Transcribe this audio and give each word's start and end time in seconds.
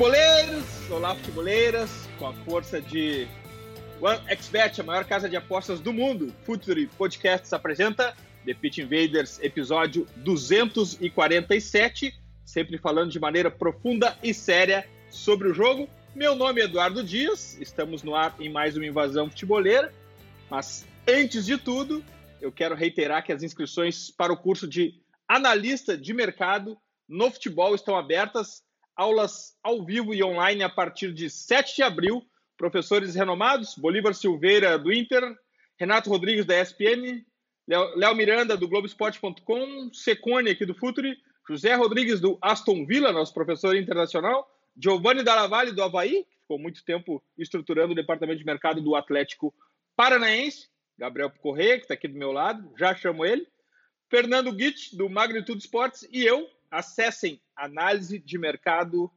Futeboleiros! 0.00 0.64
Olá, 0.90 1.14
futeboleiras! 1.14 2.08
Com 2.18 2.28
a 2.28 2.32
força 2.32 2.80
de 2.80 3.28
OneXBet, 4.00 4.80
a 4.80 4.84
maior 4.84 5.04
casa 5.04 5.28
de 5.28 5.36
apostas 5.36 5.78
do 5.78 5.92
mundo, 5.92 6.32
Futuri 6.42 6.86
Podcasts 6.86 7.52
apresenta 7.52 8.16
The 8.46 8.54
Pitch 8.54 8.78
Invaders, 8.78 9.38
episódio 9.42 10.06
247, 10.16 12.18
sempre 12.46 12.78
falando 12.78 13.10
de 13.10 13.20
maneira 13.20 13.50
profunda 13.50 14.16
e 14.22 14.32
séria 14.32 14.88
sobre 15.10 15.48
o 15.48 15.52
jogo. 15.52 15.86
Meu 16.14 16.34
nome 16.34 16.62
é 16.62 16.64
Eduardo 16.64 17.04
Dias, 17.04 17.60
estamos 17.60 18.02
no 18.02 18.14
ar 18.14 18.34
em 18.40 18.48
mais 18.48 18.78
uma 18.78 18.86
invasão 18.86 19.28
futeboleira, 19.28 19.92
mas 20.48 20.86
antes 21.06 21.44
de 21.44 21.58
tudo, 21.58 22.02
eu 22.40 22.50
quero 22.50 22.74
reiterar 22.74 23.22
que 23.22 23.34
as 23.34 23.42
inscrições 23.42 24.10
para 24.10 24.32
o 24.32 24.36
curso 24.38 24.66
de 24.66 24.94
analista 25.28 25.94
de 25.94 26.14
mercado 26.14 26.78
no 27.06 27.30
futebol 27.30 27.74
estão 27.74 27.94
abertas 27.94 28.62
aulas 29.00 29.56
ao 29.62 29.82
vivo 29.82 30.12
e 30.12 30.22
online 30.22 30.62
a 30.62 30.68
partir 30.68 31.14
de 31.14 31.30
7 31.30 31.76
de 31.76 31.82
abril. 31.82 32.22
Professores 32.58 33.14
renomados: 33.14 33.74
Bolívar 33.74 34.14
Silveira, 34.14 34.78
do 34.78 34.92
Inter, 34.92 35.22
Renato 35.78 36.10
Rodrigues, 36.10 36.44
da 36.44 36.60
ESPN, 36.60 37.24
Léo 37.66 38.14
Miranda, 38.14 38.58
do 38.58 38.68
Globoesporte.com, 38.68 39.90
Secone, 39.94 40.50
aqui 40.50 40.66
do 40.66 40.74
Futuri, 40.74 41.16
José 41.48 41.74
Rodrigues, 41.74 42.20
do 42.20 42.36
Aston 42.42 42.84
Villa, 42.84 43.10
nosso 43.10 43.32
professor 43.32 43.74
internacional, 43.74 44.46
Giovanni 44.76 45.22
Dallavalle, 45.22 45.72
do 45.72 45.82
Havaí, 45.82 46.24
que 46.24 46.36
ficou 46.42 46.58
muito 46.58 46.84
tempo 46.84 47.22
estruturando 47.38 47.92
o 47.92 47.96
departamento 47.96 48.38
de 48.38 48.44
mercado 48.44 48.82
do 48.82 48.94
Atlético 48.94 49.54
Paranaense, 49.96 50.68
Gabriel 50.98 51.30
Corrêa, 51.40 51.76
que 51.76 51.84
está 51.84 51.94
aqui 51.94 52.06
do 52.06 52.18
meu 52.18 52.32
lado, 52.32 52.70
já 52.76 52.94
chamo 52.94 53.24
ele, 53.24 53.46
Fernando 54.10 54.52
Guit, 54.52 54.94
do 54.94 55.08
Magnitude 55.08 55.60
Esportes, 55.60 56.06
e 56.12 56.22
eu, 56.22 56.46
acessem 56.70 57.40
análise 57.56 58.18
de 58.18 58.38
mercado 58.38 59.10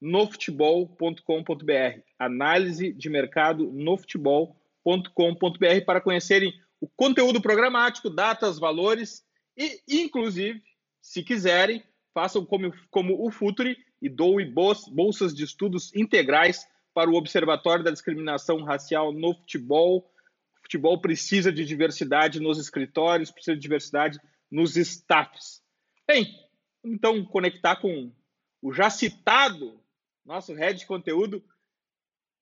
no 0.00 0.30
futebol.com.br. 0.30 2.00
Análise 2.18 2.92
de 2.92 3.08
mercado 3.08 3.72
no 3.72 3.96
futebol.com.br 3.96 5.84
para 5.86 6.00
conhecerem 6.00 6.52
o 6.80 6.88
conteúdo 6.88 7.40
programático, 7.40 8.10
datas, 8.10 8.58
valores 8.58 9.24
e, 9.56 9.80
inclusive, 9.88 10.62
se 11.00 11.22
quiserem, 11.22 11.82
façam 12.12 12.44
como, 12.44 12.72
como 12.90 13.26
o 13.26 13.30
Futuri 13.30 13.76
e 14.02 14.08
doem 14.08 14.52
bolsas 14.52 15.34
de 15.34 15.44
estudos 15.44 15.94
integrais 15.94 16.66
para 16.92 17.10
o 17.10 17.14
Observatório 17.14 17.84
da 17.84 17.90
Discriminação 17.90 18.62
Racial 18.62 19.12
no 19.12 19.34
Futebol. 19.34 19.98
O 20.58 20.62
futebol 20.62 21.00
precisa 21.00 21.52
de 21.52 21.64
diversidade 21.64 22.40
nos 22.40 22.58
escritórios, 22.58 23.30
precisa 23.30 23.54
de 23.54 23.62
diversidade 23.62 24.18
nos 24.50 24.76
staffs. 24.76 25.62
Bem, 26.06 26.26
então 26.86 27.24
conectar 27.24 27.76
com 27.76 28.12
o 28.62 28.72
já 28.72 28.88
citado 28.88 29.80
nosso 30.24 30.54
head 30.54 30.78
de 30.78 30.86
conteúdo 30.86 31.42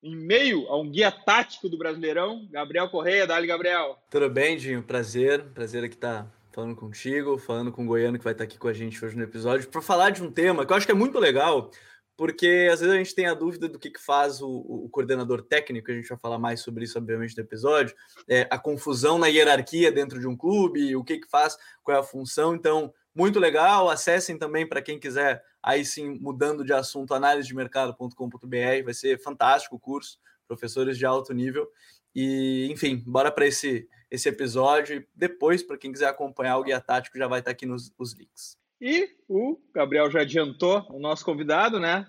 em 0.02 0.14
meio 0.14 0.68
a 0.68 0.78
um 0.78 0.90
guia 0.90 1.10
tático 1.10 1.68
do 1.68 1.78
Brasileirão, 1.78 2.46
Gabriel 2.50 2.90
Correia, 2.90 3.26
dali 3.26 3.46
Gabriel. 3.46 3.98
Tudo 4.10 4.28
bem, 4.28 4.56
Dinho? 4.56 4.82
Prazer, 4.82 5.42
prazer 5.54 5.82
aqui 5.82 5.94
estar 5.94 6.30
falando 6.52 6.76
contigo, 6.76 7.38
falando 7.38 7.72
com 7.72 7.84
o 7.84 7.86
Goiano 7.86 8.18
que 8.18 8.24
vai 8.24 8.34
estar 8.34 8.44
aqui 8.44 8.58
com 8.58 8.68
a 8.68 8.72
gente 8.72 9.02
hoje 9.02 9.16
no 9.16 9.24
episódio, 9.24 9.68
para 9.68 9.80
falar 9.80 10.10
de 10.10 10.22
um 10.22 10.30
tema 10.30 10.64
que 10.64 10.72
eu 10.72 10.76
acho 10.76 10.86
que 10.86 10.92
é 10.92 10.94
muito 10.94 11.18
legal, 11.18 11.70
porque 12.16 12.68
às 12.70 12.80
vezes 12.80 12.94
a 12.94 12.98
gente 12.98 13.14
tem 13.14 13.26
a 13.26 13.34
dúvida 13.34 13.68
do 13.68 13.78
que, 13.78 13.90
que 13.90 14.00
faz 14.00 14.40
o, 14.40 14.48
o, 14.48 14.88
coordenador 14.88 15.42
técnico, 15.42 15.90
a 15.90 15.94
gente 15.94 16.08
vai 16.08 16.18
falar 16.18 16.38
mais 16.38 16.60
sobre 16.60 16.84
isso, 16.84 16.98
obviamente, 16.98 17.36
no 17.36 17.42
episódio, 17.42 17.96
é, 18.28 18.46
a 18.50 18.58
confusão 18.58 19.18
na 19.18 19.26
hierarquia 19.26 19.90
dentro 19.90 20.20
de 20.20 20.28
um 20.28 20.36
clube, 20.36 20.94
o 20.94 21.02
que, 21.02 21.18
que 21.18 21.28
faz, 21.28 21.56
qual 21.82 21.96
é 21.96 22.00
a 22.00 22.04
função. 22.04 22.54
Então, 22.54 22.92
muito 23.14 23.38
legal. 23.38 23.88
Acessem 23.88 24.36
também 24.36 24.66
para 24.66 24.82
quem 24.82 24.98
quiser, 24.98 25.42
aí 25.62 25.84
sim, 25.84 26.18
mudando 26.20 26.64
de 26.64 26.72
assunto, 26.72 27.14
analisedemercado.com.br. 27.14 28.84
Vai 28.84 28.94
ser 28.94 29.18
fantástico 29.22 29.76
o 29.76 29.80
curso, 29.80 30.18
professores 30.46 30.98
de 30.98 31.06
alto 31.06 31.32
nível. 31.32 31.68
E, 32.14 32.68
enfim, 32.70 33.02
bora 33.06 33.30
para 33.30 33.46
esse, 33.46 33.88
esse 34.10 34.28
episódio. 34.28 35.06
Depois, 35.14 35.62
para 35.62 35.78
quem 35.78 35.92
quiser 35.92 36.08
acompanhar 36.08 36.58
o 36.58 36.64
guia 36.64 36.80
tático, 36.80 37.18
já 37.18 37.26
vai 37.26 37.40
estar 37.40 37.50
tá 37.50 37.52
aqui 37.52 37.66
nos 37.66 37.92
os 37.98 38.12
links. 38.12 38.56
E 38.80 39.08
o 39.28 39.58
Gabriel 39.72 40.10
já 40.10 40.20
adiantou 40.20 40.86
o 40.90 40.98
nosso 40.98 41.24
convidado, 41.24 41.80
né? 41.80 42.06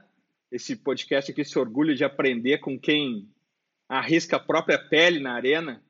Esse 0.51 0.75
podcast 0.75 1.31
aqui 1.31 1.43
se 1.43 1.57
orgulha 1.57 1.95
de 1.95 2.03
aprender 2.03 2.59
com 2.59 2.79
quem 2.79 3.29
arrisca 3.87 4.37
a 4.37 4.39
própria 4.39 4.77
pele 4.77 5.19
na 5.19 5.33
arena. 5.33 5.83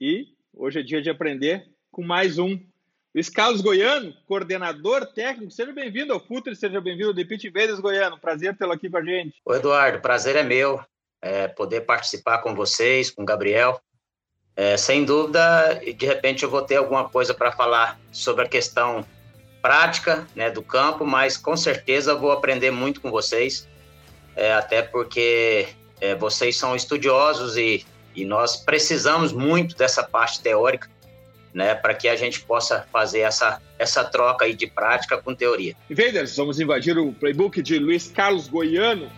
E 0.00 0.28
hoje 0.52 0.80
é 0.80 0.82
dia 0.82 1.02
de 1.02 1.10
aprender 1.10 1.70
com 1.90 2.02
mais 2.02 2.38
um 2.38 2.58
Luiz 3.14 3.28
Carlos 3.28 3.60
Goiano, 3.60 4.12
coordenador 4.26 5.06
técnico, 5.06 5.52
seja 5.52 5.72
bem-vindo 5.72 6.12
ao 6.12 6.18
Futre, 6.18 6.56
seja 6.56 6.80
bem-vindo 6.80 7.10
ao 7.10 7.14
The 7.14 7.22
Pit 7.22 7.48
Vedas 7.48 7.78
Goiano. 7.78 8.18
Prazer 8.18 8.56
tê-lo 8.56 8.72
aqui 8.72 8.90
com 8.90 8.96
a 8.96 9.04
gente. 9.04 9.36
Oi, 9.44 9.56
Eduardo, 9.56 10.00
prazer 10.00 10.34
é 10.34 10.42
meu 10.42 10.84
é, 11.22 11.46
poder 11.46 11.82
participar 11.82 12.38
com 12.38 12.56
vocês, 12.56 13.12
com 13.12 13.22
o 13.22 13.24
Gabriel. 13.24 13.80
É, 14.56 14.76
sem 14.76 15.04
dúvida, 15.04 15.80
de 15.96 16.04
repente 16.04 16.42
eu 16.42 16.50
vou 16.50 16.62
ter 16.62 16.74
alguma 16.74 17.08
coisa 17.08 17.32
para 17.32 17.52
falar 17.52 18.00
sobre 18.10 18.46
a 18.46 18.48
questão 18.48 19.06
prática 19.62 20.26
né, 20.34 20.50
do 20.50 20.60
campo, 20.60 21.06
mas 21.06 21.36
com 21.36 21.56
certeza 21.56 22.16
vou 22.16 22.32
aprender 22.32 22.72
muito 22.72 23.00
com 23.00 23.12
vocês, 23.12 23.68
é, 24.34 24.54
até 24.54 24.82
porque 24.82 25.68
é, 26.00 26.16
vocês 26.16 26.56
são 26.56 26.74
estudiosos 26.74 27.56
e, 27.56 27.86
e 28.12 28.24
nós 28.24 28.56
precisamos 28.56 29.32
muito 29.32 29.76
dessa 29.76 30.02
parte 30.02 30.42
teórica 30.42 30.90
né, 31.54 31.74
para 31.74 31.94
que 31.94 32.08
a 32.08 32.16
gente 32.16 32.40
possa 32.40 32.84
fazer 32.92 33.20
essa, 33.20 33.62
essa 33.78 34.02
troca 34.02 34.44
aí 34.44 34.54
de 34.54 34.66
prática 34.66 35.16
com 35.16 35.34
teoria. 35.34 35.76
Invaders, 35.88 36.36
vamos 36.36 36.58
invadir 36.58 36.98
o 36.98 37.12
playbook 37.12 37.62
de 37.62 37.78
Luiz 37.78 38.08
Carlos 38.08 38.48
Goiano, 38.48 39.08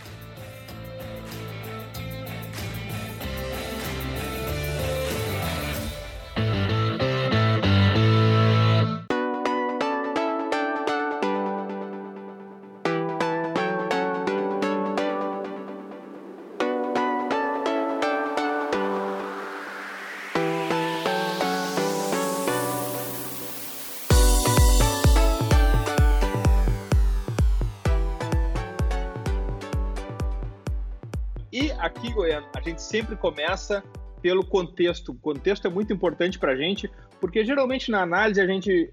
gente 32.66 32.82
sempre 32.82 33.16
começa 33.16 33.82
pelo 34.20 34.44
contexto. 34.44 35.12
O 35.12 35.14
contexto 35.14 35.66
é 35.66 35.70
muito 35.70 35.92
importante 35.92 36.38
para 36.38 36.52
a 36.52 36.56
gente, 36.56 36.90
porque 37.20 37.44
geralmente 37.44 37.90
na 37.90 38.02
análise 38.02 38.40
a 38.40 38.46
gente 38.46 38.92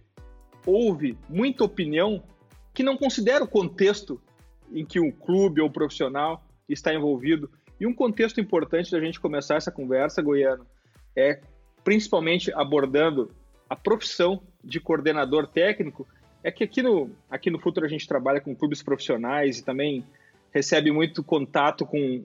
ouve 0.66 1.17
muita 1.28 1.64
opinião 1.64 2.23
que 2.73 2.84
não 2.84 2.97
considera 2.97 3.43
o 3.43 3.47
contexto 3.47 4.22
em 4.72 4.85
que 4.85 4.99
um 4.99 5.11
clube 5.11 5.61
ou 5.61 5.70
profissional 5.70 6.43
está 6.67 6.93
envolvido. 6.93 7.49
E 7.79 7.85
um 7.85 7.93
contexto 7.93 8.40
importante 8.40 8.91
da 8.91 8.99
gente 8.99 9.20
começar 9.20 9.55
essa 9.55 9.72
conversa, 9.72 10.22
Goiano, 10.22 10.66
é 11.16 11.41
principalmente 11.84 12.52
abordando 12.53 13.31
a 13.70 13.75
profissão 13.75 14.41
de 14.64 14.79
coordenador 14.79 15.47
técnico, 15.47 16.08
é 16.43 16.52
que 16.52 16.64
aqui 16.64 16.81
no, 16.81 17.09
aqui 17.29 17.49
no 17.49 17.59
Futuro 17.59 17.85
a 17.85 17.90
gente 17.90 18.08
trabalha 18.08 18.40
com 18.40 18.55
clubes 18.55 18.81
profissionais 18.81 19.59
e 19.59 19.66
também 19.66 20.05
recebe 20.52 20.91
muito 20.91 21.23
contato 21.23 21.85
com 21.85 22.23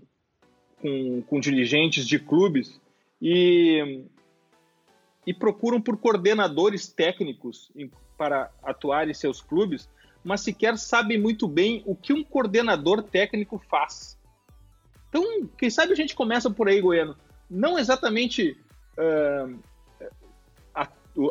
com, 0.81 1.23
com 1.23 1.41
dirigentes 1.41 2.07
de 2.07 2.19
clubes 2.19 2.81
e, 3.21 4.05
e 5.27 5.35
procuram 5.35 5.81
por 5.81 5.97
coordenadores 5.97 6.89
técnicos 6.89 7.71
em, 7.77 7.91
para 8.17 8.51
atuar 8.63 9.09
em 9.09 9.15
seus 9.15 9.41
clubes, 9.41 9.89
mas 10.25 10.41
sequer 10.41 10.77
sabem 10.77 11.21
muito 11.21 11.47
bem 11.47 11.83
o 11.87 11.95
que 11.95 12.13
um 12.13 12.25
coordenador 12.25 13.03
técnico 13.03 13.63
faz. 13.71 14.19
Então, 15.09 15.49
quem 15.57 15.71
sabe 15.71 15.93
a 15.93 15.97
gente 15.97 16.15
começa 16.15 16.51
por 16.51 16.69
aí, 16.69 16.81
Goiano. 16.81 17.17
Não 17.49 17.79
exatamente 17.79 18.59
uh, 18.99 19.59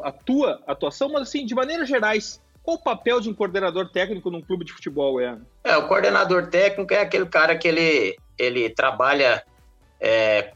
a 0.04 0.12
tua 0.12 0.62
atuação, 0.68 1.10
mas 1.10 1.24
assim, 1.24 1.46
de 1.46 1.56
maneira 1.56 1.86
gerais, 1.86 2.42
qual 2.68 2.76
o 2.76 2.84
papel 2.84 3.22
de 3.22 3.30
um 3.30 3.34
coordenador 3.34 3.90
técnico 3.90 4.30
num 4.30 4.42
clube 4.42 4.66
de 4.66 4.74
futebol, 4.74 5.22
é? 5.22 5.38
É, 5.64 5.78
o 5.78 5.88
coordenador 5.88 6.48
técnico 6.48 6.94
é 6.94 7.00
aquele 7.00 7.26
cara 7.26 7.58
que 7.58 7.66
ele, 7.66 8.18
ele 8.38 8.70
trabalha 8.70 9.42
é, 10.02 10.52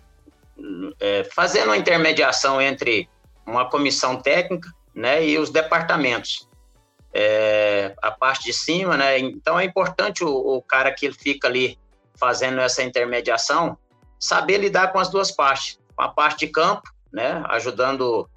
é, 1.00 1.24
fazendo 1.24 1.68
uma 1.68 1.78
intermediação 1.78 2.62
entre 2.62 3.10
uma 3.48 3.70
comissão 3.70 4.22
técnica 4.22 4.70
né, 4.94 5.26
e 5.26 5.40
os 5.40 5.50
departamentos. 5.52 6.50
É, 7.14 7.96
a 8.02 8.12
parte 8.12 8.44
de 8.44 8.54
cima, 8.54 8.98
né? 8.98 9.18
Então 9.18 9.58
é 9.58 9.64
importante 9.64 10.22
o, 10.22 10.30
o 10.30 10.62
cara 10.62 10.92
que 10.94 11.10
fica 11.14 11.48
ali 11.48 11.80
fazendo 12.16 12.60
essa 12.60 12.84
intermediação 12.84 13.78
saber 14.20 14.58
lidar 14.58 14.92
com 14.92 15.00
as 15.00 15.10
duas 15.10 15.32
partes, 15.32 15.80
com 15.96 16.04
a 16.04 16.10
parte 16.10 16.46
de 16.46 16.52
campo, 16.52 16.84
né, 17.12 17.42
ajudando 17.50 18.30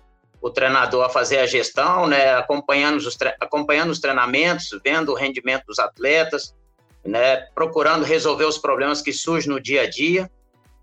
o 0.44 0.50
treinador 0.50 1.06
a 1.06 1.08
fazer 1.08 1.38
a 1.38 1.46
gestão, 1.46 2.06
né, 2.06 2.35
acompanhando 2.35 2.99
os, 2.99 3.17
acompanhando 3.41 3.88
os 3.88 3.99
treinamentos, 3.99 4.79
vendo 4.85 5.11
o 5.11 5.14
rendimento 5.14 5.64
dos 5.64 5.79
atletas, 5.79 6.55
né, 7.02 7.37
procurando 7.55 8.05
resolver 8.05 8.44
os 8.44 8.58
problemas 8.58 9.00
que 9.00 9.11
surgem 9.11 9.50
no 9.50 9.58
dia 9.58 9.85
a 9.85 9.88
dia 9.88 10.31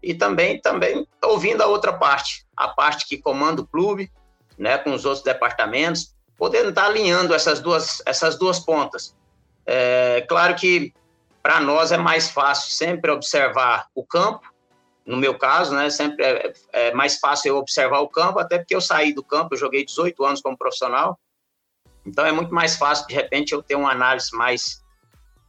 e 0.01 0.15
também 0.15 0.59
também 0.59 1.07
ouvindo 1.23 1.61
a 1.61 1.67
outra 1.67 1.93
parte, 1.93 2.43
a 2.57 2.69
parte 2.69 3.07
que 3.07 3.19
comanda 3.19 3.61
o 3.61 3.67
clube, 3.67 4.11
né, 4.57 4.79
com 4.79 4.93
os 4.95 5.05
outros 5.05 5.23
departamentos, 5.23 6.15
podendo 6.35 6.69
estar 6.69 6.85
alinhando 6.85 7.31
essas 7.31 7.59
duas 7.59 8.01
essas 8.07 8.39
duas 8.39 8.59
pontas. 8.59 9.15
É 9.63 10.25
claro 10.27 10.55
que 10.55 10.91
para 11.43 11.59
nós 11.59 11.91
é 11.91 11.97
mais 11.97 12.31
fácil 12.31 12.71
sempre 12.71 13.11
observar 13.11 13.85
o 13.93 14.03
campo 14.03 14.50
no 15.06 15.18
meu 15.18 15.38
caso, 15.38 15.74
né, 15.75 15.89
sempre 15.89 16.24
é, 16.24 16.53
é, 16.71 16.94
mais 16.94 17.18
fácil 17.19 17.50
eu 17.50 17.57
observar 17.57 18.00
o 18.00 18.07
campo, 18.07 18.39
até 18.39 18.57
porque 18.57 18.75
eu 18.75 18.81
saí 18.81 19.13
do 19.13 19.24
campo, 19.24 19.53
eu 19.53 19.59
joguei 19.59 19.83
18 19.83 20.24
anos 20.24 20.42
como 20.42 20.57
profissional, 20.57 21.19
então 22.06 22.25
é 22.25 22.31
muito 22.31 22.53
mais 22.53 22.75
fácil, 22.75 23.07
de 23.07 23.13
repente, 23.13 23.51
eu 23.53 23.62
ter 23.62 23.75
uma 23.75 23.92
análise 23.92 24.31
mais, 24.33 24.83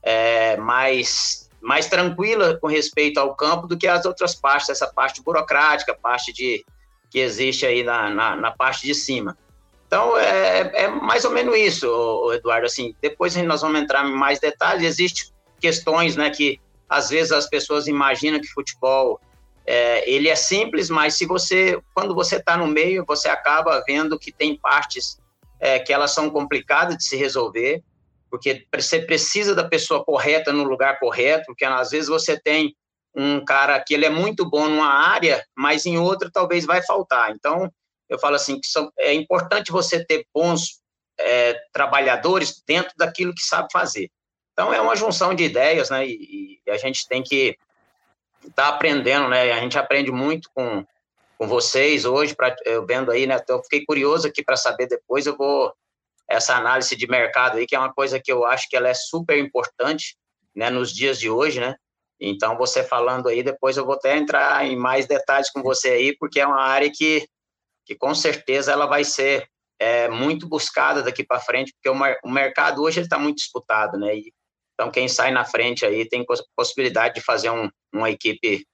é, 0.02 0.56
mais, 0.56 1.48
mais 1.60 1.86
tranquila 1.86 2.58
com 2.58 2.66
respeito 2.66 3.18
ao 3.18 3.34
campo 3.34 3.66
do 3.66 3.76
que 3.76 3.86
as 3.86 4.04
outras 4.04 4.34
partes, 4.34 4.68
essa 4.68 4.86
parte 4.86 5.22
burocrática, 5.22 5.94
parte 5.94 6.32
de, 6.32 6.64
que 7.10 7.18
existe 7.18 7.66
aí 7.66 7.82
na, 7.82 8.10
na, 8.10 8.36
na 8.36 8.50
parte 8.50 8.86
de 8.86 8.94
cima. 8.94 9.36
Então, 9.86 10.16
é, 10.16 10.84
é, 10.84 10.88
mais 10.88 11.24
ou 11.26 11.30
menos 11.30 11.54
isso, 11.54 12.32
Eduardo, 12.32 12.66
assim, 12.66 12.94
depois 13.02 13.36
nós 13.36 13.60
vamos 13.60 13.80
entrar 13.80 14.06
em 14.06 14.12
mais 14.12 14.40
detalhes, 14.40 14.82
existem 14.82 15.30
questões, 15.60 16.16
né, 16.16 16.30
que 16.30 16.58
às 16.88 17.10
vezes 17.10 17.30
as 17.30 17.46
pessoas 17.46 17.86
imaginam 17.86 18.40
que 18.40 18.46
futebol 18.48 19.20
é, 19.66 20.08
ele 20.10 20.28
é 20.28 20.34
simples, 20.34 20.90
mas 20.90 21.14
se 21.14 21.26
você, 21.26 21.80
quando 21.94 22.14
você 22.14 22.36
está 22.36 22.56
no 22.56 22.66
meio, 22.66 23.04
você 23.06 23.28
acaba 23.28 23.82
vendo 23.86 24.18
que 24.18 24.32
tem 24.32 24.56
partes 24.56 25.20
é, 25.60 25.78
que 25.78 25.92
elas 25.92 26.10
são 26.10 26.28
complicadas 26.30 26.96
de 26.96 27.04
se 27.04 27.16
resolver, 27.16 27.82
porque 28.30 28.66
você 28.74 29.00
precisa 29.00 29.54
da 29.54 29.68
pessoa 29.68 30.04
correta 30.04 30.52
no 30.52 30.64
lugar 30.64 30.98
correto, 30.98 31.44
porque 31.46 31.64
às 31.64 31.90
vezes 31.90 32.08
você 32.08 32.38
tem 32.38 32.74
um 33.14 33.44
cara 33.44 33.78
que 33.78 33.94
ele 33.94 34.06
é 34.06 34.10
muito 34.10 34.48
bom 34.48 34.68
numa 34.68 34.88
área, 34.88 35.44
mas 35.56 35.86
em 35.86 35.98
outra 35.98 36.30
talvez 36.32 36.64
vai 36.64 36.82
faltar. 36.82 37.30
Então, 37.30 37.70
eu 38.08 38.18
falo 38.18 38.36
assim 38.36 38.58
que 38.58 38.66
são, 38.66 38.90
é 38.98 39.12
importante 39.12 39.70
você 39.70 40.04
ter 40.04 40.26
bons 40.34 40.80
é, 41.20 41.60
trabalhadores 41.72 42.62
dentro 42.66 42.92
daquilo 42.96 43.34
que 43.34 43.42
sabe 43.42 43.68
fazer. 43.70 44.10
Então, 44.52 44.72
é 44.72 44.80
uma 44.80 44.96
junção 44.96 45.34
de 45.34 45.44
ideias, 45.44 45.90
né? 45.90 46.06
E, 46.06 46.60
e 46.66 46.70
a 46.70 46.76
gente 46.76 47.06
tem 47.06 47.22
que 47.22 47.56
está 48.46 48.68
aprendendo, 48.68 49.28
né? 49.28 49.52
A 49.52 49.60
gente 49.60 49.78
aprende 49.78 50.10
muito 50.10 50.48
com, 50.54 50.84
com 51.38 51.46
vocês 51.46 52.04
hoje, 52.04 52.34
pra, 52.34 52.54
eu 52.64 52.86
vendo 52.86 53.10
aí, 53.10 53.26
né? 53.26 53.38
Então, 53.42 53.56
eu 53.56 53.62
fiquei 53.62 53.84
curioso 53.84 54.26
aqui 54.28 54.42
para 54.44 54.56
saber 54.56 54.86
depois, 54.86 55.26
eu 55.26 55.36
vou 55.36 55.72
essa 56.28 56.56
análise 56.56 56.96
de 56.96 57.06
mercado 57.06 57.58
aí, 57.58 57.66
que 57.66 57.74
é 57.74 57.78
uma 57.78 57.92
coisa 57.92 58.20
que 58.20 58.32
eu 58.32 58.46
acho 58.46 58.68
que 58.68 58.76
ela 58.76 58.88
é 58.88 58.94
super 58.94 59.38
importante, 59.38 60.16
né, 60.54 60.70
nos 60.70 60.92
dias 60.92 61.18
de 61.18 61.28
hoje, 61.28 61.60
né? 61.60 61.74
Então, 62.20 62.56
você 62.56 62.84
falando 62.84 63.28
aí, 63.28 63.42
depois 63.42 63.76
eu 63.76 63.84
vou 63.84 63.94
até 63.94 64.16
entrar 64.16 64.64
em 64.64 64.76
mais 64.76 65.06
detalhes 65.06 65.50
com 65.50 65.62
você 65.62 65.90
aí, 65.90 66.16
porque 66.16 66.40
é 66.40 66.46
uma 66.46 66.62
área 66.62 66.90
que, 66.90 67.26
que 67.84 67.96
com 67.96 68.14
certeza 68.14 68.72
ela 68.72 68.86
vai 68.86 69.02
ser 69.02 69.46
é, 69.78 70.08
muito 70.08 70.48
buscada 70.48 71.02
daqui 71.02 71.24
para 71.24 71.40
frente, 71.40 71.72
porque 71.72 71.88
o, 71.88 72.00
o 72.24 72.30
mercado 72.30 72.82
hoje 72.82 73.00
está 73.00 73.18
muito 73.18 73.38
disputado, 73.38 73.98
né? 73.98 74.16
E 74.16 74.32
então, 74.82 74.90
quem 74.90 75.06
sai 75.06 75.30
na 75.30 75.44
frente 75.44 75.86
aí 75.86 76.08
tem 76.08 76.26
possibilidade 76.56 77.14
de 77.14 77.20
fazer 77.20 77.50
um, 77.50 77.70
uma 77.94 78.10
equipe 78.10 78.66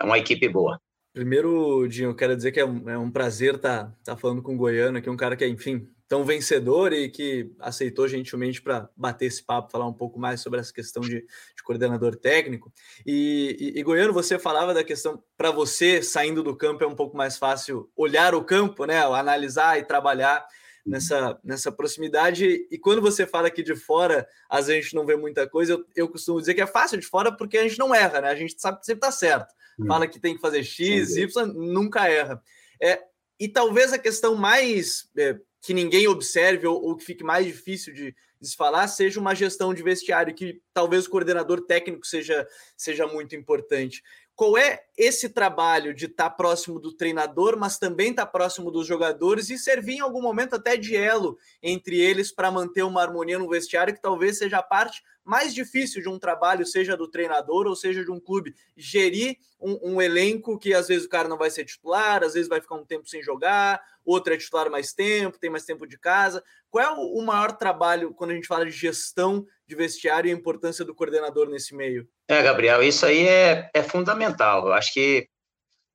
uma 0.00 0.16
equipe 0.16 0.48
boa. 0.48 0.80
Primeiro, 1.12 1.86
Dinho, 1.88 2.10
eu 2.10 2.14
quero 2.14 2.36
dizer 2.36 2.52
que 2.52 2.60
é 2.60 2.64
um, 2.64 2.88
é 2.88 2.96
um 2.96 3.10
prazer 3.10 3.56
estar 3.56 3.86
tá, 3.86 3.94
tá 4.04 4.16
falando 4.16 4.40
com 4.40 4.54
o 4.54 4.56
Goiano, 4.56 4.96
aqui 4.96 5.10
um 5.10 5.16
cara 5.16 5.36
que 5.36 5.44
é, 5.44 5.48
enfim, 5.48 5.86
tão 6.08 6.24
vencedor 6.24 6.92
e 6.92 7.10
que 7.10 7.52
aceitou 7.58 8.06
gentilmente 8.06 8.62
para 8.62 8.88
bater 8.96 9.26
esse 9.26 9.44
papo, 9.44 9.72
falar 9.72 9.86
um 9.86 9.92
pouco 9.92 10.20
mais 10.20 10.40
sobre 10.40 10.60
essa 10.60 10.72
questão 10.72 11.02
de, 11.02 11.20
de 11.20 11.62
coordenador 11.64 12.16
técnico. 12.16 12.72
E, 13.04 13.74
e, 13.74 13.80
e, 13.80 13.82
Goiano, 13.82 14.12
você 14.12 14.38
falava 14.38 14.72
da 14.72 14.84
questão, 14.84 15.22
para 15.36 15.50
você, 15.50 16.00
saindo 16.00 16.42
do 16.44 16.56
campo, 16.56 16.84
é 16.84 16.86
um 16.86 16.96
pouco 16.96 17.16
mais 17.16 17.36
fácil 17.36 17.90
olhar 17.96 18.34
o 18.34 18.44
campo, 18.44 18.86
né? 18.86 19.00
Analisar 19.00 19.78
e 19.78 19.84
trabalhar 19.84 20.46
nessa, 20.84 21.38
nessa 21.42 21.72
proximidade. 21.72 22.66
E 22.70 22.78
quando 22.78 23.00
você 23.00 23.26
fala 23.26 23.48
aqui 23.48 23.62
de 23.62 23.74
fora, 23.74 24.28
às 24.48 24.66
vezes 24.66 24.80
a 24.80 24.82
gente 24.82 24.94
não 24.94 25.06
vê 25.06 25.16
muita 25.16 25.48
coisa, 25.48 25.72
eu, 25.72 25.84
eu 25.94 26.08
costumo 26.08 26.40
dizer 26.40 26.54
que 26.54 26.60
é 26.60 26.66
fácil 26.66 26.98
de 26.98 27.06
fora 27.06 27.30
porque 27.32 27.58
a 27.58 27.62
gente 27.62 27.78
não 27.78 27.94
erra, 27.94 28.20
né? 28.20 28.28
A 28.28 28.34
gente 28.34 28.60
sabe 28.60 28.80
que 28.80 28.86
sempre 28.86 29.00
tá 29.00 29.12
certo. 29.12 29.52
Hum. 29.78 29.86
Fala 29.86 30.06
que 30.06 30.20
tem 30.20 30.34
que 30.34 30.40
fazer 30.40 30.62
X, 30.62 31.16
Y, 31.16 31.46
nunca 31.54 32.08
erra. 32.08 32.42
É, 32.80 33.02
e 33.38 33.48
talvez 33.48 33.92
a 33.92 33.98
questão 33.98 34.34
mais 34.34 35.08
é, 35.16 35.38
que 35.60 35.74
ninguém 35.74 36.08
observe 36.08 36.66
ou, 36.66 36.82
ou, 36.82 36.96
que 36.96 37.04
fique 37.04 37.24
mais 37.24 37.46
difícil 37.46 37.92
de, 37.92 38.14
de 38.40 38.48
se 38.48 38.56
falar 38.56 38.88
seja 38.88 39.20
uma 39.20 39.34
gestão 39.34 39.72
de 39.74 39.82
vestiário, 39.82 40.34
que 40.34 40.60
talvez 40.72 41.06
o 41.06 41.10
coordenador 41.10 41.62
técnico 41.62 42.06
seja, 42.06 42.46
seja 42.76 43.06
muito 43.06 43.36
importante 43.36 44.02
qual 44.40 44.56
é 44.56 44.84
esse 45.00 45.30
trabalho 45.30 45.94
de 45.94 46.04
estar 46.04 46.28
tá 46.28 46.30
próximo 46.30 46.78
do 46.78 46.92
treinador, 46.92 47.58
mas 47.58 47.78
também 47.78 48.10
estar 48.10 48.26
tá 48.26 48.30
próximo 48.30 48.70
dos 48.70 48.86
jogadores 48.86 49.48
e 49.48 49.56
servir 49.56 49.94
em 49.94 50.00
algum 50.00 50.20
momento 50.20 50.56
até 50.56 50.76
de 50.76 50.94
elo 50.94 51.38
entre 51.62 51.98
eles 51.98 52.30
para 52.30 52.50
manter 52.50 52.82
uma 52.82 53.00
harmonia 53.00 53.38
no 53.38 53.48
vestiário, 53.48 53.94
que 53.94 54.02
talvez 54.02 54.36
seja 54.36 54.58
a 54.58 54.62
parte 54.62 55.02
mais 55.24 55.54
difícil 55.54 56.02
de 56.02 56.08
um 56.08 56.18
trabalho, 56.18 56.66
seja 56.66 56.98
do 56.98 57.08
treinador 57.08 57.66
ou 57.66 57.74
seja 57.74 58.04
de 58.04 58.10
um 58.10 58.20
clube, 58.20 58.54
gerir 58.76 59.38
um, 59.60 59.94
um 59.94 60.02
elenco 60.02 60.58
que 60.58 60.74
às 60.74 60.88
vezes 60.88 61.06
o 61.06 61.08
cara 61.08 61.28
não 61.28 61.38
vai 61.38 61.50
ser 61.50 61.64
titular, 61.64 62.22
às 62.22 62.34
vezes 62.34 62.48
vai 62.48 62.60
ficar 62.60 62.74
um 62.74 62.84
tempo 62.84 63.08
sem 63.08 63.22
jogar, 63.22 63.80
outro 64.04 64.34
é 64.34 64.36
titular 64.36 64.70
mais 64.70 64.92
tempo, 64.92 65.38
tem 65.38 65.50
mais 65.50 65.64
tempo 65.64 65.86
de 65.86 65.98
casa. 65.98 66.42
Qual 66.70 66.84
é 66.84 66.90
o, 66.90 67.20
maior 67.22 67.52
trabalho 67.52 68.14
quando 68.14 68.30
a 68.30 68.34
gente 68.34 68.46
fala 68.46 68.64
de 68.64 68.70
gestão 68.70 69.46
de 69.66 69.74
vestiário 69.74 70.28
e 70.28 70.32
a 70.32 70.36
importância 70.36 70.84
do 70.84 70.94
coordenador 70.94 71.48
nesse 71.48 71.74
meio? 71.74 72.08
É, 72.28 72.42
Gabriel, 72.42 72.82
isso 72.82 73.04
aí 73.04 73.26
é, 73.26 73.70
é 73.74 73.82
fundamental. 73.82 74.66
Eu 74.66 74.72
acho 74.72 74.89
que 74.92 75.28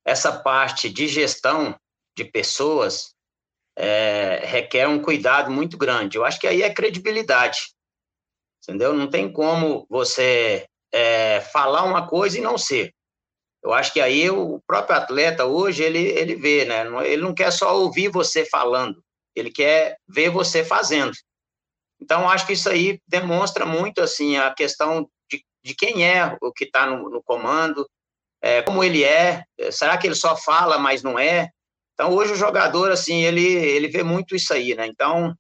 essa 0.06 0.32
parte 0.40 0.90
de 0.90 1.08
gestão 1.08 1.76
de 2.16 2.24
pessoas 2.24 3.14
é, 3.78 4.42
requer 4.46 4.88
um 4.88 5.02
cuidado 5.02 5.52
muito 5.52 5.78
grande. 5.78 6.18
Eu 6.18 6.24
acho 6.24 6.40
que 6.40 6.48
aí 6.48 6.62
é 6.62 6.74
credibilidade, 6.74 7.60
entendeu? 8.64 8.94
Não 8.94 9.10
tem 9.10 9.32
como 9.32 9.86
você 9.90 10.66
é, 10.94 11.42
falar 11.42 11.84
uma 11.84 12.08
coisa 12.08 12.38
e 12.38 12.42
não 12.42 12.58
ser. 12.58 12.94
Eu 13.62 13.74
acho 13.74 13.92
que 13.92 14.00
aí 14.00 14.30
o 14.30 14.62
próprio 14.68 14.96
atleta 14.96 15.46
hoje 15.46 15.84
ele, 15.84 16.00
ele 16.00 16.36
vê, 16.36 16.66
né? 16.66 16.86
Ele 17.06 17.22
não 17.22 17.34
quer 17.34 17.52
só 17.52 17.76
ouvir 17.76 18.10
você 18.10 18.46
falando, 18.46 19.04
ele 19.36 19.52
quer 19.52 19.98
ver 20.08 20.30
você 20.30 20.64
fazendo. 20.64 21.14
Então, 22.00 22.30
acho 22.30 22.46
que 22.46 22.54
isso 22.54 22.70
aí 22.70 23.00
demonstra 23.08 23.66
muito, 23.66 24.02
assim, 24.02 24.38
a 24.38 24.54
questão 24.54 25.10
de, 25.30 25.44
de 25.64 25.74
quem 25.74 26.08
é 26.08 26.38
o 26.42 26.52
que 26.52 26.66
está 26.66 26.86
no, 26.86 27.10
no, 27.10 27.24
comando, 27.24 27.90
é, 28.46 28.62
como 28.62 28.84
ele 28.84 29.04
é, 29.04 29.44
será 29.72 29.98
que 29.98 30.06
ele 30.06 30.16
só 30.16 30.36
fala, 30.36 30.78
mas 30.78 31.02
não 31.02 31.18
é? 31.18 31.50
Então, 31.94 32.14
hoje 32.14 32.34
o 32.34 32.36
jogador, 32.36 32.92
assim, 32.92 33.24
ele, 33.24 33.42
ele 33.44 33.88
vê 33.88 34.04
muito 34.04 34.36
isso 34.36 34.54
aí, 34.54 34.76
né? 34.76 34.86
Então, 34.86 35.34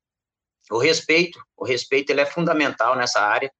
o 0.71 0.79
respeito, 0.79 1.39
o 1.55 1.63
respeito, 1.63 2.09
ele 2.09 2.21
é 2.21 2.25
fundamental 2.25 2.95
nessa 2.95 3.21
área, 3.21 3.51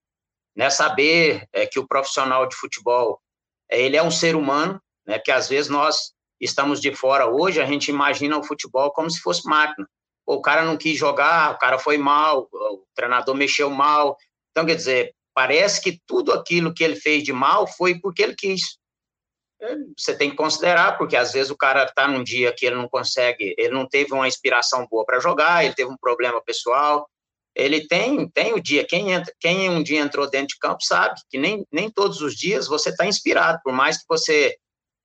né? 0.56 0.70
Saber 0.70 1.48
é, 1.54 1.68
que 1.68 1.78
o 1.78 1.88
profissional 1.88 2.48
de 2.48 2.56
futebol, 2.56 3.22
é, 3.70 3.80
ele 3.80 3.96
é 3.96 4.02
um 4.02 4.10
ser 4.10 4.36
humano, 4.36 4.82
né? 5.06 5.20
Que 5.20 5.32
às 5.32 5.48
vezes 5.48 5.70
nós 5.70 6.14
estamos 6.42 6.82
de 6.82 6.96
fora 6.96 7.28
hoje, 7.28 7.62
a 7.62 7.66
gente 7.66 7.90
imagina 7.90 8.38
o 8.38 8.44
futebol 8.44 8.92
como 8.92 9.10
se 9.12 9.20
fosse 9.20 9.48
máquina 9.48 9.88
o 10.26 10.42
cara 10.42 10.66
não 10.66 10.76
quis 10.76 10.98
jogar, 10.98 11.54
o 11.54 11.58
cara 11.60 11.78
foi 11.78 11.98
mal, 11.98 12.50
o 12.52 12.84
treinador 12.96 13.36
mexeu 13.36 13.70
mal. 13.70 14.18
Então, 14.52 14.66
quer 14.66 14.76
dizer, 14.76 15.14
parece 15.34 15.82
que 15.82 16.02
tudo 16.08 16.34
aquilo 16.34 16.74
que 16.74 16.84
ele 16.84 16.96
fez 16.96 17.24
de 17.24 17.32
mal 17.32 17.68
foi 17.68 18.00
porque 18.00 18.24
ele 18.24 18.36
quis. 18.36 18.78
Você 19.98 20.18
tem 20.18 20.30
que 20.30 20.36
considerar, 20.36 20.98
porque 20.98 21.16
às 21.16 21.32
vezes 21.34 21.50
o 21.50 21.58
cara 21.58 21.84
está 21.86 22.08
num 22.08 22.24
dia 22.24 22.54
que 22.54 22.66
ele 22.66 22.76
não 22.76 22.90
consegue, 22.90 23.56
ele 23.58 23.74
não 23.74 23.88
teve 23.88 24.14
uma 24.14 24.28
inspiração 24.28 24.86
boa 24.90 25.06
para 25.06 25.20
jogar, 25.20 25.64
ele 25.64 25.74
teve 25.74 25.90
um 25.90 25.98
problema 25.98 26.42
pessoal. 26.44 27.10
Ele 27.56 27.88
tem, 27.88 28.30
tem 28.30 28.54
o 28.54 28.62
dia, 28.62 28.86
quem, 28.86 29.14
entra, 29.14 29.34
quem 29.40 29.70
um 29.70 29.82
dia 29.82 30.02
entrou 30.02 30.30
dentro 30.30 30.50
de 30.50 30.58
campo 30.60 30.84
sabe 30.84 31.20
que 31.30 31.38
nem, 31.38 31.66
nem 31.72 31.90
todos 31.90 32.20
os 32.20 32.36
dias 32.36 32.68
você 32.68 32.90
está 32.90 33.06
inspirado, 33.06 33.60
por 33.64 33.72
mais 33.72 33.98
que 33.98 34.04
você 34.10 34.56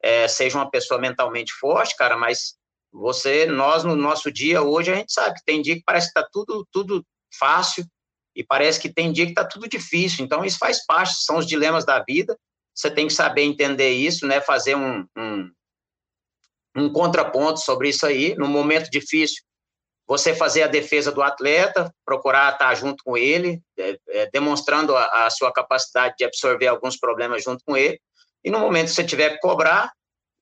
é, 0.02 0.26
seja 0.26 0.58
uma 0.58 0.68
pessoa 0.68 1.00
mentalmente 1.00 1.52
forte, 1.52 1.96
cara, 1.96 2.16
mas 2.16 2.58
Você, 2.92 3.46
nós 3.46 3.84
no 3.84 3.94
nosso 3.94 4.32
dia 4.32 4.62
hoje 4.62 4.90
a 4.90 4.96
gente 4.96 5.12
sabe 5.12 5.36
que 5.36 5.44
tem 5.44 5.62
dia 5.62 5.76
que 5.76 5.84
parece 5.86 6.12
que 6.12 6.18
está 6.18 6.28
tudo 6.32 6.66
tudo 6.72 7.04
fácil 7.38 7.84
e 8.34 8.42
parece 8.42 8.80
que 8.80 8.92
tem 8.92 9.12
dia 9.12 9.26
que 9.26 9.32
está 9.32 9.44
tudo 9.44 9.68
difícil. 9.68 10.24
Então 10.24 10.44
isso 10.44 10.58
faz 10.58 10.84
parte, 10.84 11.14
são 11.22 11.38
os 11.38 11.46
dilemas 11.46 11.84
da 11.84 12.02
vida. 12.02 12.36
Você 12.80 12.90
tem 12.90 13.06
que 13.06 13.12
saber 13.12 13.42
entender 13.42 13.90
isso, 13.90 14.26
né? 14.26 14.40
Fazer 14.40 14.74
um, 14.74 15.06
um, 15.16 15.50
um 16.74 16.90
contraponto 16.90 17.60
sobre 17.60 17.90
isso 17.90 18.06
aí. 18.06 18.34
No 18.36 18.48
momento 18.48 18.88
difícil, 18.90 19.42
você 20.08 20.34
fazer 20.34 20.62
a 20.62 20.66
defesa 20.66 21.12
do 21.12 21.22
atleta, 21.22 21.94
procurar 22.06 22.54
estar 22.54 22.74
junto 22.74 23.04
com 23.04 23.18
ele, 23.18 23.60
é, 23.78 23.98
é, 24.08 24.30
demonstrando 24.30 24.96
a, 24.96 25.26
a, 25.26 25.30
sua 25.30 25.52
capacidade 25.52 26.14
de 26.16 26.24
absorver 26.24 26.68
alguns 26.68 26.96
problemas 26.98 27.44
junto 27.44 27.62
com 27.66 27.76
ele. 27.76 28.00
E 28.42 28.50
no 28.50 28.58
momento 28.58 28.88
que 28.88 28.94
você 28.94 29.04
tiver 29.04 29.34
que 29.34 29.40
cobrar, 29.40 29.92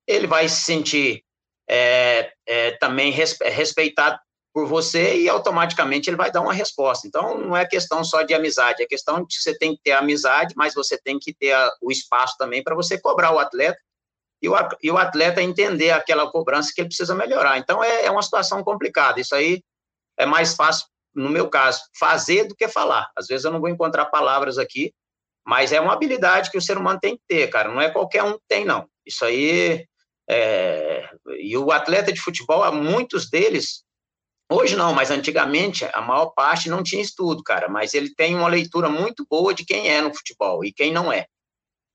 ele 0.07 0.29
vai 0.29 0.49
se 0.49 0.63
sentir 0.63 1.25
é, 1.69 2.33
é 2.47 2.71
também 2.79 3.11
respeitado 3.11 4.17
por 4.59 4.67
você 4.67 5.17
e 5.21 5.29
automaticamente 5.29 6.11
ele 6.11 6.17
vai 6.17 6.33
dar 6.33 6.41
uma 6.41 6.53
resposta. 6.53 7.07
Então, 7.07 7.39
não 7.39 7.57
é 7.57 7.65
questão 7.65 8.03
só 8.03 8.23
de 8.23 8.35
amizade, 8.35 8.83
é 8.83 8.87
questão 8.87 9.21
de 9.21 9.29
que 9.29 9.41
você 9.41 9.57
tem 9.57 9.77
que 9.77 9.83
ter 9.85 9.93
amizade, 9.93 10.53
mas 10.57 10.75
você 10.75 10.99
tem 10.99 11.17
que 11.17 11.33
ter 11.33 11.53
a, 11.53 11.71
o 11.81 11.93
espaço 11.93 12.35
também 12.37 12.61
para 12.61 12.75
você 12.75 13.01
cobrar 13.01 13.31
o 13.31 13.39
atleta 13.39 13.79
e 14.43 14.49
o, 14.49 14.55
e 14.83 14.91
o 14.91 14.99
atleta 14.99 15.41
entender 15.41 15.93
aquela 15.93 16.29
cobrança 16.29 16.73
que 16.75 16.81
ele 16.81 16.89
precisa 16.89 17.15
melhorar. 17.15 17.57
Então, 17.57 17.85
é, 17.85 18.07
é 18.07 18.11
uma 18.11 18.21
situação 18.21 18.65
complicada. 18.65 19.21
Isso 19.21 19.33
aí 19.33 19.63
é 20.19 20.27
mais 20.27 20.57
fácil, 20.57 20.89
no 21.15 21.29
meu 21.29 21.49
caso, 21.49 21.81
fazer 21.97 22.43
do 22.49 22.57
que 22.57 22.67
falar. 22.67 23.09
Às 23.17 23.29
vezes 23.29 23.45
eu 23.45 23.53
não 23.53 23.61
vou 23.61 23.69
encontrar 23.69 24.07
palavras 24.07 24.59
aqui, 24.59 24.93
mas 25.47 25.71
é 25.71 25.81
uma 25.81 25.93
habilidade 25.93 26.51
que 26.51 26.59
o 26.59 26.63
ser 26.63 26.77
humano 26.77 26.99
tem 27.01 27.17
que 27.17 27.23
ter, 27.29 27.47
cara. 27.47 27.69
Não 27.69 27.81
é 27.81 27.91
qualquer 27.91 28.25
um 28.25 28.33
que 28.33 28.45
tem, 28.49 28.65
não. 28.65 28.89
Isso 29.07 29.25
aí. 29.25 29.87
É... 30.29 31.09
E 31.39 31.57
o 31.57 31.71
atleta 31.71 32.13
de 32.13 32.21
futebol, 32.21 32.73
muitos 32.73 33.31
deles, 33.31 33.87
hoje 34.51 34.77
não, 34.77 34.95
mas 34.95 35.11
antigamente, 35.11 35.87
a 35.93 36.01
maior 36.01 36.27
parte 36.27 36.71
não 36.71 36.83
tinha 36.83 37.03
estudo, 37.03 37.43
cara. 37.43 37.69
Mas 37.69 37.95
ele 37.95 38.15
tem 38.15 38.35
uma 38.35 38.49
leitura 38.49 38.89
muito 38.89 39.27
boa 39.29 39.55
de 39.55 39.65
quem 39.65 39.89
é 39.89 40.01
no 40.01 40.15
futebol 40.15 40.65
e 40.65 40.73
quem 40.73 40.93
não 40.93 41.13
é. 41.13 41.27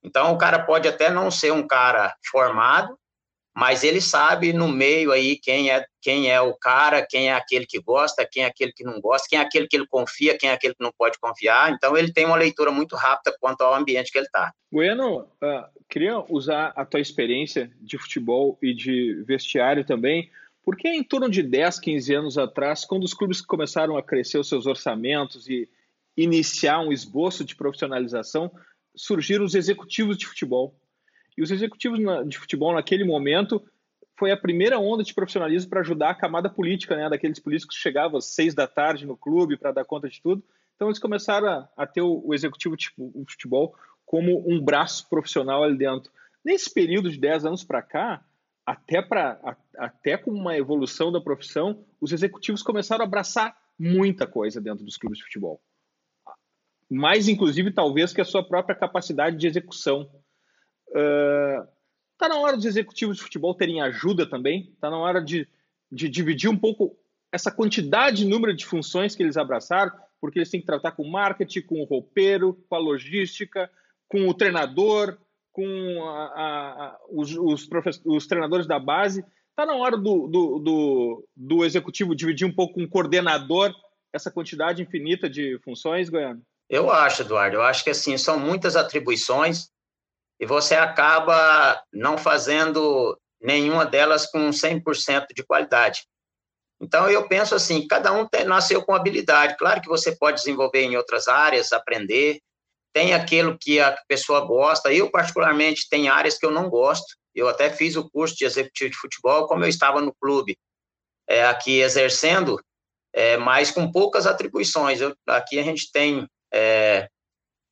Então, 0.04 0.34
o 0.34 0.38
cara 0.38 0.60
pode 0.60 0.88
até 0.88 1.10
não 1.10 1.32
ser 1.32 1.52
um 1.54 1.66
cara 1.66 2.14
formado, 2.30 2.98
mas 3.56 3.84
ele 3.84 4.02
sabe 4.02 4.52
no 4.52 4.68
meio 4.68 5.12
aí 5.12 5.38
quem 5.38 5.70
é 5.70 5.86
quem 6.02 6.30
é 6.30 6.42
o 6.42 6.54
cara, 6.54 7.06
quem 7.08 7.30
é 7.30 7.34
aquele 7.34 7.66
que 7.66 7.80
gosta, 7.80 8.28
quem 8.30 8.44
é 8.44 8.48
aquele 8.48 8.74
que 8.74 8.84
não 8.84 9.00
gosta, 9.00 9.26
quem 9.30 9.40
é 9.40 9.42
aquele 9.42 9.68
que 9.68 9.78
ele 9.78 9.88
confia, 9.88 10.38
quem 10.38 10.50
é 10.50 10.54
aquele 10.54 10.74
que 10.74 10.84
não 10.84 10.92
pode 10.98 11.18
confiar. 11.18 11.72
Então, 11.72 11.96
ele 11.96 12.12
tem 12.12 12.26
uma 12.26 12.36
leitura 12.36 12.72
muito 12.72 12.96
rápida 12.98 13.34
quanto 13.40 13.62
ao 13.62 13.74
ambiente 13.74 14.12
que 14.12 14.18
ele 14.18 14.26
está. 14.26 14.52
Bueno, 14.70 15.20
uh, 15.20 15.82
queria 15.90 16.20
usar 16.28 16.74
a 16.76 16.84
tua 16.84 17.00
experiência 17.00 17.72
de 17.80 17.98
futebol 17.98 18.58
e 18.62 18.74
de 18.74 19.24
vestiário 19.26 19.86
também, 19.86 20.30
porque 20.64 20.88
em 20.88 21.04
torno 21.04 21.30
de 21.30 21.44
10, 21.44 21.80
15 21.80 22.14
anos 22.16 22.38
atrás, 22.38 22.86
quando 22.86 23.04
os 23.04 23.14
clubes 23.14 23.42
começaram 23.42 23.98
a 23.98 24.04
crescer 24.04 24.38
os 24.38 24.48
seus 24.48 24.66
orçamentos 24.66 25.48
e 25.50 25.70
iniciar 26.16 26.80
um 26.80 26.92
esboço 26.92 27.44
de 27.44 27.56
profissionalização, 27.56 28.52
surgiram 28.96 29.44
os 29.44 29.56
executivos 29.56 30.18
de 30.18 30.26
futebol. 30.26 30.76
E 31.38 31.42
os 31.42 31.52
executivos 31.52 32.00
de 32.28 32.38
futebol, 32.38 32.74
naquele 32.74 33.04
momento, 33.04 33.62
foi 34.18 34.32
a 34.32 34.38
primeira 34.38 34.80
onda 34.80 35.04
de 35.04 35.14
profissionalismo 35.14 35.70
para 35.70 35.82
ajudar 35.82 36.12
a 36.12 36.16
camada 36.16 36.50
política, 36.50 36.96
né? 36.96 37.10
Daqueles 37.10 37.40
políticos 37.40 37.76
que 37.76 37.82
chegavam 37.82 38.18
às 38.18 38.26
seis 38.26 38.54
da 38.54 38.68
tarde 38.68 39.06
no 39.06 39.18
clube 39.18 39.58
para 39.58 39.72
dar 39.72 39.84
conta 39.84 40.08
de 40.08 40.22
tudo. 40.22 40.44
Então, 40.76 40.88
eles 40.88 41.00
começaram 41.00 41.48
a, 41.48 41.70
a 41.76 41.88
ter 41.88 42.02
o, 42.02 42.22
o 42.26 42.34
executivo 42.34 42.78
de 42.78 42.90
futebol 43.28 43.76
como 44.06 44.48
um 44.48 44.62
braço 44.62 45.10
profissional 45.10 45.64
ali 45.64 45.78
dentro. 45.78 46.12
Nesse 46.46 46.72
período 46.72 47.10
de 47.10 47.20
10 47.20 47.46
anos 47.46 47.64
para 47.64 47.82
cá, 47.82 48.24
até, 48.66 49.02
pra, 49.02 49.58
até 49.78 50.18
com 50.18 50.32
uma 50.32 50.58
evolução 50.58 51.12
da 51.12 51.20
profissão, 51.20 51.84
os 52.00 52.12
executivos 52.12 52.64
começaram 52.64 53.04
a 53.04 53.08
abraçar 53.08 53.58
muita 53.78 54.26
coisa 54.26 54.62
dentro 54.62 54.86
dos 54.86 54.98
clubes 54.98 55.18
de 55.18 55.26
futebol. 55.26 55.62
Mais 56.90 57.28
inclusive 57.28 57.72
talvez 57.72 58.14
que 58.14 58.22
a 58.22 58.26
sua 58.26 58.48
própria 58.48 58.76
capacidade 58.76 59.38
de 59.38 59.48
execução. 59.48 60.10
Está 60.88 62.28
uh, 62.28 62.30
na 62.30 62.38
hora 62.38 62.56
dos 62.56 62.66
executivos 62.66 63.18
de 63.18 63.24
futebol 63.24 63.56
terem 63.56 63.82
ajuda 63.82 64.30
também, 64.30 64.72
está 64.74 64.90
na 64.90 64.98
hora 64.98 65.22
de, 65.22 65.48
de 65.92 66.08
dividir 66.08 66.50
um 66.50 66.58
pouco 66.58 66.98
essa 67.32 67.52
quantidade 67.52 68.18
de 68.18 68.28
número 68.28 68.56
de 68.56 68.66
funções 68.66 69.16
que 69.16 69.24
eles 69.24 69.38
abraçaram, 69.38 69.92
porque 70.22 70.38
eles 70.38 70.50
têm 70.50 70.60
que 70.60 70.68
tratar 70.68 70.92
com 70.92 71.04
o 71.04 71.12
marketing, 71.12 71.62
com 71.64 71.82
o 71.82 71.86
roupeiro, 71.86 72.54
com 72.70 72.76
a 72.76 72.80
logística, 72.80 73.70
com 74.08 74.30
o 74.30 74.34
treinador, 74.34 75.18
com 75.54 76.04
a, 76.04 76.26
a, 76.26 76.98
os, 77.10 77.36
os, 77.38 77.70
os, 78.06 78.28
treinadores 78.28 78.68
da 78.68 78.80
base. 78.80 79.24
Está 79.52 79.66
na 79.66 79.76
hora 79.76 79.96
do, 79.96 80.28
do, 80.28 80.60
do, 80.60 81.28
do 81.36 81.64
executivo 81.64 82.16
dividir 82.16 82.46
um 82.46 82.54
pouco 82.54 82.74
com 82.74 82.84
o 82.84 82.90
coordenador 82.90 83.74
essa 84.12 84.32
quantidade 84.32 84.82
infinita 84.82 85.30
de 85.30 85.60
funções, 85.64 86.10
Goiano? 86.10 86.42
Eu 86.70 86.92
acho, 86.92 87.22
Eduardo, 87.22 87.58
eu 87.58 87.62
acho 87.62 87.84
que 87.84 87.92
assim, 87.92 88.18
são 88.18 88.40
muitas 88.40 88.76
atribuições 88.76 89.70
e 90.40 90.46
você 90.46 90.76
acaba 90.76 91.82
não 91.94 92.18
fazendo 92.18 93.18
nenhuma 93.40 93.86
delas 93.86 94.26
com 94.26 94.50
100% 94.50 95.28
de 95.36 95.44
qualidade. 95.44 96.08
Então, 96.82 97.10
eu 97.10 97.28
penso 97.28 97.56
assim, 97.56 97.88
cada 97.88 98.12
um 98.12 98.28
tem, 98.28 98.44
nasceu 98.44 98.84
com 98.84 98.94
habilidade. 98.94 99.56
Claro 99.58 99.82
que 99.82 99.88
você 99.88 100.16
pode 100.16 100.38
desenvolver 100.38 100.82
em 100.82 100.98
outras 100.98 101.28
áreas, 101.28 101.72
aprender. 101.72 102.42
Tem 102.94 103.14
aquilo 103.14 103.58
que 103.60 103.80
a 103.80 103.98
pessoa 104.08 104.42
gosta. 104.42 104.94
Eu, 104.94 105.10
particularmente, 105.10 105.90
tem 105.90 106.08
áreas 106.08 106.38
que 106.38 106.46
eu 106.46 106.52
não 106.52 106.70
gosto. 106.70 107.16
Eu 107.34 107.50
até 107.50 107.70
fiz 107.70 107.96
o 107.96 108.08
curso 108.10 108.36
de 108.36 108.46
executivo 108.46 108.92
de 108.92 108.98
futebol, 108.98 109.48
como 109.48 109.66
eu 109.66 109.70
estava 109.70 110.00
no 110.00 110.14
clube 110.14 110.56
é, 111.28 111.46
aqui 111.46 111.80
exercendo, 111.80 112.60
é, 113.14 113.38
mas 113.38 113.72
com 113.72 113.92
poucas 113.92 114.28
atribuições. 114.28 115.02
Eu, 115.02 115.16
aqui 115.28 115.58
a 115.58 115.64
gente 115.64 115.92
tem 115.92 116.28
é, 116.54 117.10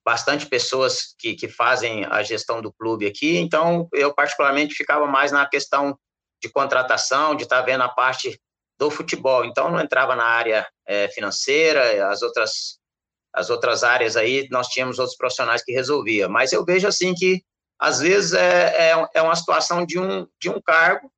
bastante 0.05 0.45
pessoas 0.47 1.13
que, 1.17 1.35
que 1.35 1.47
fazem 1.47 2.05
a 2.05 2.23
gestão 2.23 2.61
do 2.61 2.73
clube 2.73 3.05
aqui, 3.05 3.37
então 3.37 3.87
eu 3.93 4.13
particularmente 4.13 4.73
ficava 4.73 5.05
mais 5.05 5.31
na 5.31 5.47
questão 5.47 5.97
de 6.41 6.49
contratação, 6.49 7.35
de 7.35 7.43
estar 7.43 7.59
tá 7.59 7.65
vendo 7.65 7.83
a 7.83 7.89
parte 7.89 8.39
do 8.79 8.89
futebol, 8.89 9.45
então 9.45 9.69
não 9.69 9.79
entrava 9.79 10.15
na 10.15 10.23
área 10.23 10.67
é, 10.87 11.07
financeira, 11.09 12.09
as 12.09 12.23
outras 12.23 12.79
as 13.33 13.49
outras 13.49 13.83
áreas 13.83 14.17
aí 14.17 14.47
nós 14.51 14.67
tínhamos 14.67 14.99
outros 14.99 15.17
profissionais 15.17 15.63
que 15.63 15.71
resolvia, 15.71 16.27
mas 16.27 16.51
eu 16.51 16.65
vejo 16.65 16.87
assim 16.87 17.13
que 17.13 17.43
às 17.79 17.99
vezes 17.99 18.33
é, 18.33 18.91
é, 18.91 19.09
é 19.15 19.21
uma 19.21 19.35
situação 19.35 19.85
de 19.85 19.97
um, 19.97 20.27
de 20.39 20.49
um 20.49 20.61
cargo 20.61 21.11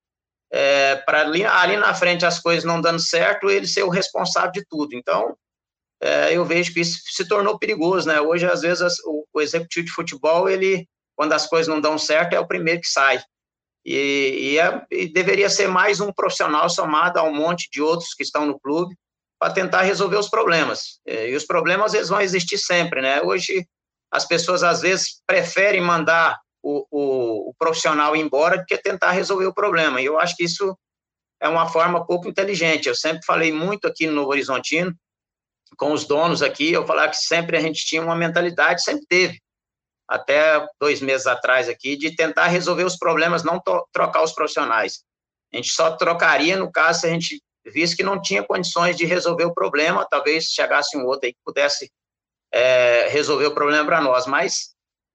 é, 0.53 0.95
para 0.97 1.21
ali, 1.21 1.43
ali 1.43 1.75
na 1.77 1.95
frente 1.95 2.25
as 2.25 2.39
coisas 2.39 2.63
não 2.63 2.79
dando 2.79 2.99
certo, 2.99 3.49
ele 3.49 3.67
ser 3.67 3.83
o 3.83 3.89
responsável 3.89 4.51
de 4.51 4.63
tudo. 4.69 4.93
Então, 4.93 5.35
é, 5.99 6.37
eu 6.37 6.45
vejo 6.45 6.71
que 6.71 6.81
isso 6.81 7.01
se 7.05 7.27
tornou 7.27 7.57
perigoso, 7.57 8.07
né? 8.07 8.21
Hoje, 8.21 8.45
às 8.45 8.61
vezes, 8.61 8.99
o, 9.03 9.25
o, 9.33 9.41
executivo 9.41 9.87
de 9.87 9.91
futebol, 9.91 10.47
ele, 10.47 10.87
quando 11.15 11.33
as 11.33 11.47
coisas 11.47 11.67
não 11.67 11.81
dão 11.81 11.97
certo, 11.97 12.33
é 12.33 12.39
o 12.39 12.47
primeiro 12.47 12.81
que 12.81 12.87
sai. 12.87 13.19
E, 13.83 14.53
e, 14.53 14.59
é, 14.59 14.85
e 14.91 15.07
deveria 15.11 15.49
ser 15.49 15.67
mais 15.67 15.99
um 15.99 16.13
profissional 16.13 16.69
somado 16.69 17.19
a 17.19 17.23
um 17.23 17.33
monte 17.33 17.67
de 17.71 17.81
outros 17.81 18.13
que 18.13 18.21
estão 18.21 18.45
no 18.45 18.59
clube 18.59 18.95
para 19.43 19.51
tentar 19.51 19.81
resolver 19.81 20.15
os 20.15 20.29
problemas. 20.29 21.01
É, 21.05 21.29
e 21.29 21.35
os 21.35 21.43
problemas, 21.43 21.93
eles 21.93 22.07
vão 22.07 22.21
existir 22.21 22.57
sempre, 22.57 23.01
né? 23.01 23.21
Hoje, 23.21 23.67
as 24.09 24.25
pessoas, 24.25 24.63
às 24.63 24.79
vezes, 24.79 25.21
preferem 25.27 25.81
mandar 25.81 26.39
o, 26.61 26.87
o, 26.89 27.49
o 27.49 27.53
profissional 27.59 28.15
embora 28.15 28.59
do 28.59 28.65
que 28.65 28.77
tentar 28.77 29.11
resolver 29.11 29.45
o 29.45 29.53
problema. 29.53 29.99
E 29.99 30.05
eu 30.05 30.17
acho 30.17 30.33
que 30.37 30.45
isso 30.45 30.77
é 31.41 31.49
uma 31.49 31.67
forma 31.67 32.07
pouco 32.07 32.29
inteligente. 32.29 32.87
Eu 32.87 32.95
sempre 32.95 33.25
falei 33.25 33.51
muito 33.51 33.85
aqui 33.85 34.07
no 34.07 34.13
Novo 34.13 34.29
Horizontino, 34.29 34.95
com 35.75 35.91
os 35.91 36.05
donos 36.05 36.41
aqui, 36.41 36.71
eu 36.71 36.87
falar 36.87 37.09
que 37.09 37.17
sempre 37.17 37.57
a 37.57 37.59
gente 37.59 37.85
tinha 37.85 38.01
uma 38.01 38.15
mentalidade, 38.15 38.81
sempre 38.81 39.05
teve, 39.09 39.41
até 40.07 40.65
dois 40.79 41.01
meses 41.01 41.27
atrás 41.27 41.67
aqui, 41.67 41.97
de 41.97 42.15
tentar 42.15 42.47
resolver 42.47 42.85
os 42.85 42.95
problemas, 42.95 43.43
não 43.43 43.61
trocar 43.91 44.23
os 44.23 44.31
profissionais. 44.31 45.03
A 45.51 45.57
gente 45.57 45.69
só 45.69 45.97
trocaria 45.97 46.55
no 46.55 46.71
caso 46.71 47.01
se 47.01 47.07
a 47.07 47.09
gente 47.09 47.43
visse 47.65 47.95
que 47.95 48.03
não 48.03 48.21
tinha 48.21 48.43
condições 48.43 48.95
de 48.95 49.05
resolver 49.05 49.45
o 49.45 49.53
problema, 49.53 50.07
talvez 50.09 50.45
chegasse 50.45 50.97
um 50.97 51.05
outro 51.05 51.27
aí 51.27 51.33
que 51.33 51.39
pudesse 51.43 51.91
é, 52.51 53.07
resolver 53.09 53.45
o 53.47 53.53
problema 53.53 53.85
para 53.85 54.01
nós, 54.01 54.25
mas 54.27 54.73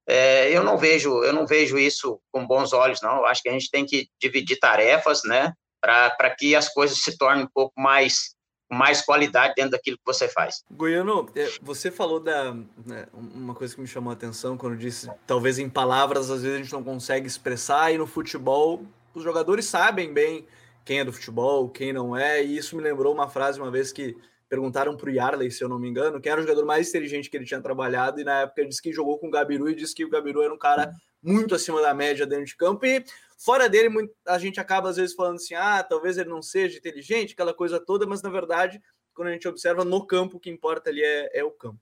é, 0.09 0.51
eu 0.51 0.65
não 0.65 0.79
vejo 0.79 1.23
eu 1.23 1.33
não 1.33 1.47
vejo 1.47 1.79
isso 1.79 2.21
com 2.33 2.47
bons 2.47 2.73
olhos, 2.73 3.01
não. 3.03 3.19
Eu 3.19 3.27
acho 3.27 3.43
que 3.43 3.49
a 3.49 3.53
gente 3.53 3.71
tem 3.71 3.85
que 3.85 4.09
dividir 4.21 4.59
tarefas, 4.59 5.23
né, 5.25 5.53
para 5.81 6.35
que 6.37 6.57
as 6.57 6.69
coisas 6.69 6.99
se 6.99 7.17
tornem 7.17 7.45
um 7.45 7.51
pouco 7.53 7.73
mais 7.79 8.37
mais 8.71 9.01
qualidade 9.01 9.55
dentro 9.57 9.71
daquilo 9.71 9.97
que 9.97 10.05
você 10.05 10.29
faz. 10.29 10.63
Goiano, 10.71 11.27
é, 11.35 11.51
você 11.63 11.91
falou 11.91 12.21
da 12.21 12.53
né, 12.85 13.07
uma 13.13 13.55
coisa 13.55 13.75
que 13.75 13.81
me 13.81 13.87
chamou 13.87 14.11
a 14.11 14.13
atenção 14.13 14.59
quando 14.59 14.77
disse, 14.77 15.11
talvez 15.27 15.59
em 15.59 15.71
palavras 15.71 16.31
às 16.31 16.43
vezes 16.43 16.57
a 16.57 16.63
gente 16.63 16.73
não 16.73 16.85
consegue 16.85 17.27
expressar 17.27 17.93
e 17.93 17.99
no 17.99 18.07
futebol 18.07 18.85
os 19.15 19.23
jogadores 19.23 19.65
sabem 19.65 20.13
bem 20.13 20.47
quem 20.89 21.01
é 21.01 21.05
do 21.05 21.13
futebol, 21.13 21.69
quem 21.69 21.93
não 21.93 22.17
é, 22.17 22.43
e 22.43 22.57
isso 22.57 22.75
me 22.75 22.83
lembrou 22.83 23.13
uma 23.13 23.29
frase 23.29 23.61
uma 23.61 23.71
vez 23.71 23.93
que 23.93 24.17
perguntaram 24.49 24.97
para 24.97 25.07
o 25.07 25.13
Yarley, 25.13 25.51
se 25.51 25.63
eu 25.63 25.69
não 25.69 25.79
me 25.79 25.87
engano, 25.87 26.19
quem 26.19 26.33
era 26.33 26.41
o 26.41 26.43
jogador 26.43 26.65
mais 26.65 26.89
inteligente 26.89 27.29
que 27.29 27.37
ele 27.37 27.45
tinha 27.45 27.61
trabalhado, 27.61 28.19
e 28.19 28.25
na 28.25 28.41
época 28.41 28.63
ele 28.63 28.71
disse 28.71 28.81
que 28.81 28.91
jogou 28.91 29.19
com 29.19 29.29
o 29.29 29.31
Gabiru 29.31 29.69
e 29.69 29.75
disse 29.75 29.95
que 29.95 30.03
o 30.03 30.09
Gabiru 30.09 30.41
era 30.41 30.55
um 30.55 30.57
cara 30.57 30.91
muito 31.23 31.55
acima 31.55 31.83
da 31.83 31.93
média 31.93 32.27
dentro 32.27 32.47
de 32.47 32.57
campo. 32.57 32.87
E 32.87 33.05
fora 33.37 33.69
dele, 33.69 33.91
a 34.27 34.39
gente 34.39 34.59
acaba 34.59 34.89
às 34.89 34.97
vezes 34.97 35.15
falando 35.15 35.37
assim: 35.37 35.53
ah, 35.53 35.83
talvez 35.83 36.17
ele 36.17 36.31
não 36.31 36.41
seja 36.41 36.79
inteligente, 36.79 37.35
aquela 37.35 37.53
coisa 37.53 37.79
toda, 37.79 38.07
mas 38.07 38.23
na 38.23 38.31
verdade, 38.31 38.81
quando 39.13 39.29
a 39.29 39.33
gente 39.33 39.47
observa 39.47 39.85
no 39.85 40.07
campo, 40.07 40.39
o 40.39 40.41
que 40.41 40.49
importa 40.49 40.89
ali 40.89 41.03
é, 41.03 41.41
é 41.41 41.45
o 41.45 41.51
campo. 41.51 41.79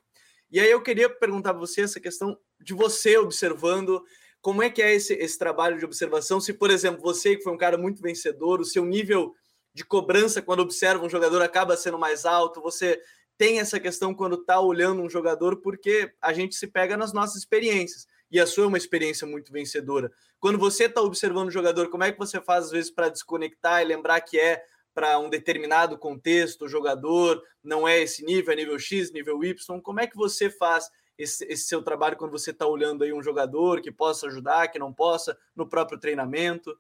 E 0.51 0.59
aí 0.59 0.69
eu 0.69 0.83
queria 0.83 1.09
perguntar 1.09 1.51
para 1.51 1.61
você 1.61 1.83
essa 1.83 2.01
questão 2.01 2.37
de 2.61 2.75
você 2.75 3.17
observando 3.19 4.03
como 4.47 4.63
é 4.63 4.71
que 4.71 4.81
é 4.81 4.95
esse, 4.95 5.13
esse 5.15 5.37
trabalho 5.37 5.77
de 5.77 5.85
observação. 5.85 6.41
Se, 6.41 6.53
por 6.53 6.71
exemplo, 6.71 7.03
você 7.03 7.35
que 7.35 7.43
foi 7.43 7.53
um 7.53 7.57
cara 7.57 7.77
muito 7.77 8.01
vencedor, 8.01 8.61
o 8.61 8.65
seu 8.65 8.85
nível 8.85 9.35
de 9.75 9.85
cobrança 9.85 10.41
quando 10.41 10.61
observa 10.61 11.05
um 11.05 11.11
jogador 11.11 11.43
acaba 11.43 11.77
sendo 11.77 11.99
mais 11.99 12.25
alto, 12.25 12.63
você 12.63 13.03
tem 13.37 13.59
essa 13.59 13.81
questão 13.81 14.15
quando 14.15 14.37
está 14.37 14.61
olhando 14.61 15.03
um 15.03 15.11
jogador, 15.11 15.57
porque 15.57 16.13
a 16.23 16.33
gente 16.33 16.55
se 16.55 16.69
pega 16.69 16.97
nas 16.97 17.13
nossas 17.13 17.39
experiências. 17.39 18.07
E 18.31 18.39
a 18.39 18.47
sua 18.47 18.63
é 18.63 18.67
uma 18.69 18.79
experiência 18.79 19.27
muito 19.27 19.51
vencedora. 19.51 20.13
Quando 20.39 20.61
você 20.61 20.85
está 20.85 21.03
observando 21.03 21.49
o 21.49 21.51
jogador, 21.53 21.91
como 21.91 22.05
é 22.05 22.13
que 22.13 22.19
você 22.19 22.41
faz 22.41 22.67
às 22.67 22.71
vezes 22.71 22.91
para 22.93 23.09
desconectar 23.09 23.83
e 23.83 23.85
lembrar 23.85 24.21
que 24.21 24.39
é 24.39 24.63
para 24.95 25.19
um 25.19 25.29
determinado 25.29 25.99
contexto, 25.99 26.67
o 26.67 26.69
jogador 26.69 27.43
não 27.65 27.89
é 27.89 28.01
esse 28.01 28.25
nível, 28.25 28.53
é 28.53 28.57
nível 28.57 28.79
X, 28.79 29.11
nível 29.11 29.43
Y. 29.43 29.81
Como 29.81 29.99
é 29.99 30.07
que 30.07 30.17
você 30.17 30.49
faz 30.49 30.89
esse, 31.19 31.45
esse 31.47 31.67
seu 31.67 31.83
trabalho 31.83 32.17
quando 32.17 32.31
você 32.31 32.51
está 32.51 32.67
olhando 32.67 33.05
aí 33.05 33.13
um 33.13 33.23
jogador 33.23 33.81
que 33.81 33.91
possa 33.91 34.27
ajudar, 34.27 34.69
que 34.69 34.79
não 34.79 34.93
possa, 34.93 35.37
no 35.55 35.67
próprio 35.67 35.99
treinamento? 35.99 36.79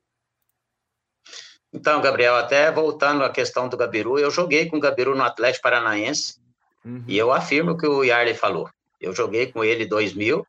Então, 1.72 2.00
Gabriel, 2.00 2.36
até 2.36 2.70
voltando 2.70 3.24
à 3.24 3.30
questão 3.30 3.68
do 3.68 3.76
Gabiru, 3.76 4.18
eu 4.18 4.30
joguei 4.30 4.68
com 4.68 4.76
o 4.76 4.80
Gabiru 4.80 5.14
no 5.14 5.22
Atlético 5.22 5.64
Paranaense 5.64 6.40
uhum. 6.84 7.04
e 7.06 7.18
eu 7.18 7.32
afirmo 7.32 7.72
o 7.72 7.76
que 7.76 7.86
o 7.86 8.04
Yarley 8.04 8.34
falou. 8.34 8.70
Eu 9.00 9.14
joguei 9.14 9.52
com 9.52 9.64
ele 9.64 9.84
em 9.84 9.88
2000, 9.88 10.46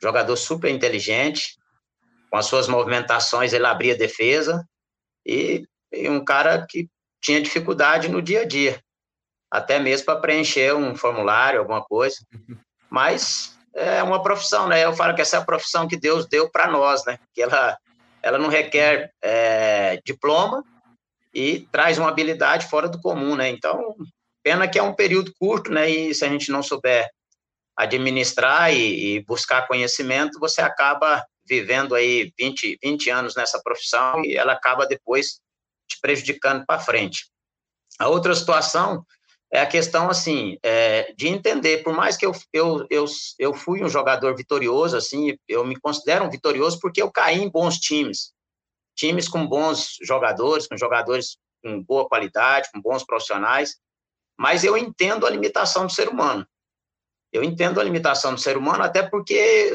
jogador 0.00 0.36
super 0.36 0.70
inteligente, 0.70 1.58
com 2.30 2.36
as 2.36 2.46
suas 2.46 2.68
movimentações 2.68 3.52
ele 3.52 3.66
abria 3.66 3.94
defesa 3.94 4.66
e, 5.26 5.66
e 5.92 6.08
um 6.08 6.24
cara 6.24 6.66
que 6.66 6.88
tinha 7.20 7.40
dificuldade 7.40 8.08
no 8.08 8.22
dia 8.22 8.40
a 8.40 8.44
dia, 8.46 8.82
até 9.50 9.78
mesmo 9.78 10.06
para 10.06 10.20
preencher 10.20 10.74
um 10.74 10.96
formulário, 10.96 11.60
alguma 11.60 11.82
coisa. 11.82 12.16
Mas 12.92 13.56
é 13.74 14.02
uma 14.02 14.22
profissão, 14.22 14.68
né? 14.68 14.84
Eu 14.84 14.92
falo 14.92 15.14
que 15.14 15.22
essa 15.22 15.38
é 15.38 15.40
a 15.40 15.44
profissão 15.44 15.88
que 15.88 15.96
Deus 15.96 16.28
deu 16.28 16.50
para 16.50 16.70
nós, 16.70 17.02
né? 17.06 17.18
Que 17.32 17.40
ela, 17.40 17.78
ela 18.22 18.36
não 18.36 18.50
requer 18.50 19.10
é, 19.22 19.98
diploma 20.04 20.62
e 21.32 21.66
traz 21.72 21.96
uma 21.96 22.10
habilidade 22.10 22.66
fora 22.66 22.90
do 22.90 23.00
comum, 23.00 23.34
né? 23.34 23.48
Então, 23.48 23.96
pena 24.42 24.68
que 24.68 24.78
é 24.78 24.82
um 24.82 24.94
período 24.94 25.32
curto, 25.40 25.72
né? 25.72 25.88
E 25.88 26.14
se 26.14 26.22
a 26.22 26.28
gente 26.28 26.52
não 26.52 26.62
souber 26.62 27.08
administrar 27.74 28.70
e, 28.70 29.16
e 29.16 29.24
buscar 29.24 29.66
conhecimento, 29.66 30.38
você 30.38 30.60
acaba 30.60 31.24
vivendo 31.48 31.94
aí 31.94 32.30
20, 32.38 32.78
20 32.82 33.08
anos 33.08 33.34
nessa 33.34 33.58
profissão 33.62 34.22
e 34.22 34.36
ela 34.36 34.52
acaba 34.52 34.86
depois 34.86 35.40
te 35.88 35.98
prejudicando 35.98 36.66
para 36.66 36.78
frente. 36.78 37.24
A 37.98 38.08
outra 38.08 38.34
situação 38.34 39.02
é 39.52 39.60
a 39.60 39.66
questão, 39.66 40.08
assim, 40.08 40.56
é, 40.62 41.12
de 41.12 41.28
entender, 41.28 41.82
por 41.82 41.94
mais 41.94 42.16
que 42.16 42.24
eu, 42.24 42.32
eu, 42.54 42.86
eu, 42.88 43.04
eu 43.38 43.52
fui 43.52 43.84
um 43.84 43.88
jogador 43.88 44.34
vitorioso, 44.34 44.96
assim, 44.96 45.36
eu 45.46 45.62
me 45.62 45.78
considero 45.78 46.24
um 46.24 46.30
vitorioso 46.30 46.80
porque 46.80 47.02
eu 47.02 47.12
caí 47.12 47.42
em 47.42 47.50
bons 47.50 47.76
times, 47.76 48.32
times 48.96 49.28
com 49.28 49.46
bons 49.46 49.98
jogadores, 50.02 50.66
com 50.66 50.76
jogadores 50.78 51.36
com 51.62 51.82
boa 51.82 52.08
qualidade, 52.08 52.70
com 52.72 52.80
bons 52.80 53.04
profissionais, 53.04 53.76
mas 54.38 54.64
eu 54.64 54.74
entendo 54.74 55.26
a 55.26 55.30
limitação 55.30 55.86
do 55.86 55.92
ser 55.92 56.08
humano. 56.08 56.46
Eu 57.30 57.44
entendo 57.44 57.78
a 57.78 57.84
limitação 57.84 58.34
do 58.34 58.40
ser 58.40 58.56
humano, 58.56 58.82
até 58.82 59.02
porque 59.02 59.34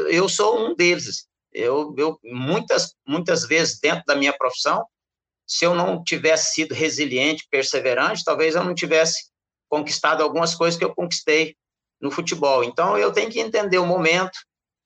eu 0.09 0.27
sou 0.27 0.59
um 0.59 0.75
deles. 0.75 1.27
Eu, 1.53 1.93
eu 1.97 2.19
muitas, 2.23 2.95
muitas 3.07 3.45
vezes, 3.45 3.79
dentro 3.79 4.03
da 4.07 4.15
minha 4.15 4.35
profissão, 4.35 4.85
se 5.45 5.65
eu 5.65 5.73
não 5.73 6.03
tivesse 6.03 6.53
sido 6.53 6.73
resiliente, 6.73 7.47
perseverante, 7.49 8.23
talvez 8.23 8.55
eu 8.55 8.63
não 8.63 8.75
tivesse 8.75 9.29
conquistado 9.69 10.21
algumas 10.21 10.55
coisas 10.55 10.77
que 10.77 10.85
eu 10.85 10.93
conquistei 10.93 11.55
no 11.99 12.11
futebol. 12.11 12.63
Então, 12.63 12.97
eu 12.97 13.11
tenho 13.11 13.29
que 13.29 13.39
entender 13.39 13.77
o 13.77 13.85
momento. 13.85 14.37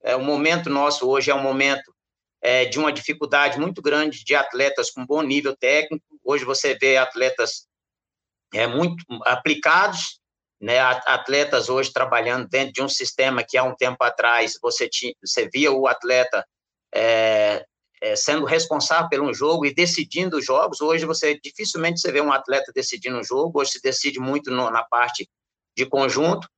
É, 0.04 0.16
o 0.16 0.24
momento 0.24 0.70
nosso 0.70 1.08
hoje 1.08 1.30
é 1.30 1.36
um 1.36 1.44
momento 1.44 1.94
é, 2.42 2.66
de 2.66 2.80
uma 2.80 2.92
dificuldade 2.92 3.60
muito 3.60 3.82
grande 3.82 4.24
de 4.24 4.36
atletas 4.36 4.90
com 4.90 5.06
bom 5.06 5.22
nível 5.22 5.56
técnico. 5.56 6.04
Hoje 6.24 6.44
você 6.44 6.76
vê 6.76 6.98
atletas 6.98 7.68
é, 8.54 8.66
muito 8.66 9.04
aplicados, 9.26 10.20
né? 10.60 10.80
atletas 10.80 11.70
hoje 11.70 11.94
trabalhando 11.94 12.48
dentro 12.48 12.74
de 12.74 12.82
um 12.82 12.90
sistema 12.90 13.44
que 13.48 13.58
há 13.58 13.64
um 13.64 13.76
tempo 13.76 14.04
atrás 14.04 14.58
você, 14.62 14.90
tinha, 14.90 15.14
você 15.24 15.48
via 15.52 15.72
o 15.72 15.88
atleta 15.88 16.46
é, 16.94 17.66
é, 18.02 18.16
sendo 18.16 18.46
responsável 18.46 19.08
pelo 19.08 19.34
jogo 19.34 19.66
e 19.66 19.74
decidindo 19.74 20.38
os 20.38 20.46
jogos. 20.46 20.82
Hoje 20.82 21.06
você 21.06 21.40
dificilmente 21.40 22.02
você 22.02 22.12
vê 22.12 22.20
um 22.20 22.34
atleta 22.34 22.72
decidindo 22.74 23.20
um 23.20 23.24
jogo, 23.24 23.62
hoje 23.62 23.74
se 23.74 23.82
decide 23.82 24.20
muito 24.20 24.50
no, 24.50 24.72
na 24.72 24.84
parte 24.84 25.30
de 25.78 25.86
conjunto. 25.86 26.50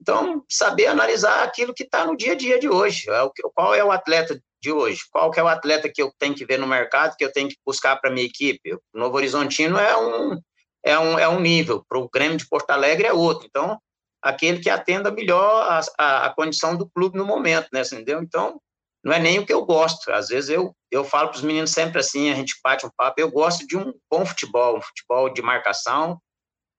Então, 0.00 0.44
saber 0.48 0.86
analisar 0.86 1.42
aquilo 1.42 1.74
que 1.74 1.82
está 1.82 2.06
no 2.06 2.16
dia 2.16 2.32
a 2.32 2.34
dia 2.34 2.58
de 2.58 2.68
hoje. 2.68 3.10
É 3.10 3.30
qual 3.54 3.74
é 3.74 3.84
o 3.84 3.92
atleta 3.92 4.40
de 4.62 4.72
hoje? 4.72 5.02
Qual 5.10 5.30
é 5.34 5.42
o 5.42 5.48
atleta 5.48 5.90
que 5.92 6.02
eu 6.02 6.12
tenho 6.18 6.34
que 6.34 6.44
ver 6.44 6.58
no 6.58 6.66
mercado, 6.66 7.16
que 7.16 7.24
eu 7.24 7.32
tenho 7.32 7.48
que 7.48 7.56
buscar 7.66 7.96
para 7.96 8.10
minha 8.10 8.26
equipe? 8.26 8.74
O 8.74 8.80
Novo 8.94 9.16
Horizontino 9.16 9.78
é 9.78 9.96
um, 9.96 10.40
é 10.82 10.98
um, 10.98 11.18
é 11.18 11.28
um 11.28 11.40
nível, 11.40 11.84
para 11.86 11.98
o 11.98 12.08
Grêmio 12.08 12.38
de 12.38 12.48
Porto 12.48 12.70
Alegre 12.70 13.06
é 13.06 13.12
outro. 13.12 13.46
Então, 13.46 13.78
aquele 14.22 14.60
que 14.60 14.70
atenda 14.70 15.10
melhor 15.10 15.66
a, 15.70 15.80
a, 15.98 16.26
a 16.26 16.34
condição 16.34 16.76
do 16.76 16.88
clube 16.88 17.18
no 17.18 17.24
momento, 17.26 17.68
né? 17.72 17.82
Entendeu? 17.82 18.22
Então, 18.22 18.60
não 19.02 19.12
é 19.12 19.18
nem 19.18 19.38
o 19.38 19.46
que 19.46 19.52
eu 19.52 19.64
gosto. 19.64 20.10
Às 20.12 20.28
vezes 20.28 20.50
eu, 20.50 20.74
eu 20.90 21.04
falo 21.04 21.28
para 21.28 21.36
os 21.36 21.42
meninos 21.42 21.70
sempre 21.70 22.00
assim, 22.00 22.30
a 22.30 22.34
gente 22.34 22.58
bate 22.62 22.86
um 22.86 22.90
papo, 22.96 23.20
eu 23.20 23.30
gosto 23.30 23.66
de 23.66 23.76
um 23.76 23.92
bom 24.10 24.24
futebol, 24.24 24.78
um 24.78 24.82
futebol 24.82 25.28
de 25.30 25.42
marcação, 25.42 26.20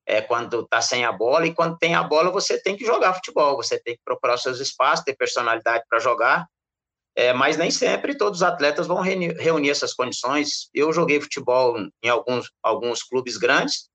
é 0.05 0.21
quando 0.21 0.62
está 0.62 0.81
sem 0.81 1.05
a 1.05 1.12
bola, 1.12 1.47
e 1.47 1.53
quando 1.53 1.77
tem 1.77 1.95
a 1.95 2.03
bola 2.03 2.31
você 2.31 2.62
tem 2.62 2.75
que 2.75 2.86
jogar 2.86 3.13
futebol, 3.13 3.55
você 3.55 3.79
tem 3.79 3.95
que 3.95 4.01
procurar 4.03 4.36
os 4.36 4.41
seus 4.41 4.60
espaços, 4.60 5.05
ter 5.05 5.15
personalidade 5.15 5.84
para 5.89 5.99
jogar, 5.99 6.47
é, 7.15 7.34
mas 7.34 7.57
nem 7.57 7.71
sempre 7.71 8.17
todos 8.17 8.39
os 8.39 8.43
atletas 8.43 8.88
vão 8.88 9.01
reunir, 9.01 9.36
reunir 9.38 9.69
essas 9.69 9.93
condições. 9.93 10.69
Eu 10.73 10.93
joguei 10.93 11.19
futebol 11.19 11.75
em 12.01 12.10
alguns, 12.10 12.51
alguns 12.63 13.03
clubes 13.03 13.38
grandes, 13.38 13.89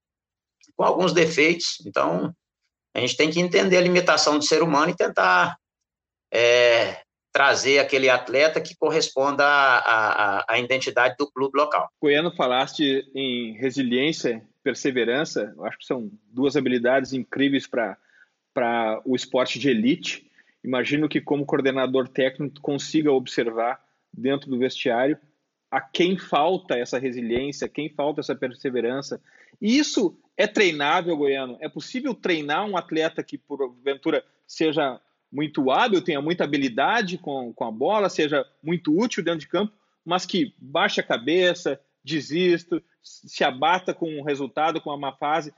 com 0.76 0.84
alguns 0.84 1.12
defeitos, 1.12 1.78
então 1.86 2.34
a 2.94 3.00
gente 3.00 3.16
tem 3.16 3.30
que 3.30 3.40
entender 3.40 3.76
a 3.76 3.82
limitação 3.82 4.38
do 4.38 4.44
ser 4.44 4.62
humano 4.62 4.90
e 4.90 4.96
tentar 4.96 5.56
é, 6.32 7.02
trazer 7.36 7.78
aquele 7.78 8.08
atleta 8.08 8.62
que 8.62 8.74
corresponda 8.74 9.44
à, 9.44 10.38
à, 10.38 10.44
à 10.48 10.58
identidade 10.58 11.16
do 11.18 11.30
clube 11.30 11.54
local. 11.54 11.86
Goiano, 12.00 12.34
falaste 12.34 13.06
em 13.14 13.52
resiliência, 13.58 14.42
perseverança, 14.62 15.52
eu 15.54 15.62
acho 15.66 15.76
que 15.76 15.84
são 15.84 16.10
duas 16.32 16.56
habilidades 16.56 17.12
incríveis 17.12 17.66
para 17.66 19.02
o 19.04 19.14
esporte 19.14 19.58
de 19.58 19.68
elite. 19.68 20.30
Imagino 20.64 21.10
que, 21.10 21.20
como 21.20 21.44
coordenador 21.44 22.08
técnico, 22.08 22.58
consiga 22.62 23.12
observar 23.12 23.84
dentro 24.10 24.48
do 24.48 24.58
vestiário 24.58 25.18
a 25.70 25.78
quem 25.78 26.16
falta 26.16 26.78
essa 26.78 26.98
resiliência, 26.98 27.68
quem 27.68 27.90
falta 27.90 28.22
essa 28.22 28.34
perseverança. 28.34 29.20
E 29.60 29.76
isso 29.76 30.18
é 30.38 30.46
treinável, 30.46 31.14
Goiano? 31.14 31.58
É 31.60 31.68
possível 31.68 32.14
treinar 32.14 32.64
um 32.64 32.78
atleta 32.78 33.22
que, 33.22 33.36
porventura, 33.36 34.24
seja 34.46 34.98
muito 35.36 35.70
hábil, 35.70 36.00
tenha 36.00 36.22
muita 36.22 36.44
habilidade 36.44 37.18
com, 37.18 37.52
com 37.52 37.64
a 37.64 37.70
bola, 37.70 38.08
seja 38.08 38.42
muito 38.62 38.98
útil 38.98 39.22
dentro 39.22 39.40
de 39.40 39.48
campo, 39.48 39.70
mas 40.02 40.24
que 40.24 40.54
baixe 40.58 40.98
a 40.98 41.06
cabeça, 41.06 41.78
desista, 42.02 42.82
se 43.02 43.44
abata 43.44 43.92
com 43.92 44.08
um 44.18 44.22
resultado, 44.22 44.80
com 44.80 44.88
uma 44.88 44.96
má 44.96 45.12
fase. 45.12 45.52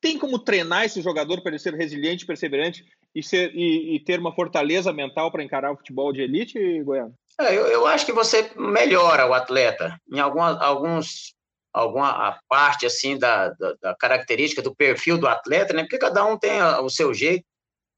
Tem 0.00 0.18
como 0.18 0.38
treinar 0.38 0.84
esse 0.84 1.02
jogador 1.02 1.42
para 1.42 1.50
ele 1.50 1.58
ser 1.58 1.74
resiliente, 1.74 2.24
perseverante 2.24 2.86
e, 3.14 3.22
ser, 3.22 3.54
e, 3.54 3.96
e 3.96 4.00
ter 4.00 4.18
uma 4.18 4.34
fortaleza 4.34 4.90
mental 4.90 5.30
para 5.30 5.42
encarar 5.42 5.70
o 5.70 5.76
futebol 5.76 6.14
de 6.14 6.22
elite, 6.22 6.82
Goiano? 6.82 7.14
É, 7.38 7.54
eu, 7.54 7.66
eu, 7.66 7.86
acho 7.86 8.06
que 8.06 8.12
você 8.12 8.50
melhora 8.56 9.26
o 9.26 9.34
atleta 9.34 10.00
em 10.10 10.18
alguma, 10.18 10.58
alguns 10.58 11.34
alguma 11.72 12.38
parte 12.48 12.86
assim 12.86 13.18
da, 13.18 13.50
da, 13.50 13.74
da, 13.80 13.94
característica 13.94 14.62
do 14.62 14.74
perfil 14.74 15.18
do 15.18 15.28
atleta, 15.28 15.74
né? 15.74 15.82
Porque 15.82 15.98
cada 15.98 16.24
um 16.24 16.38
tem 16.38 16.62
o 16.62 16.88
seu 16.88 17.12
jeito. 17.12 17.44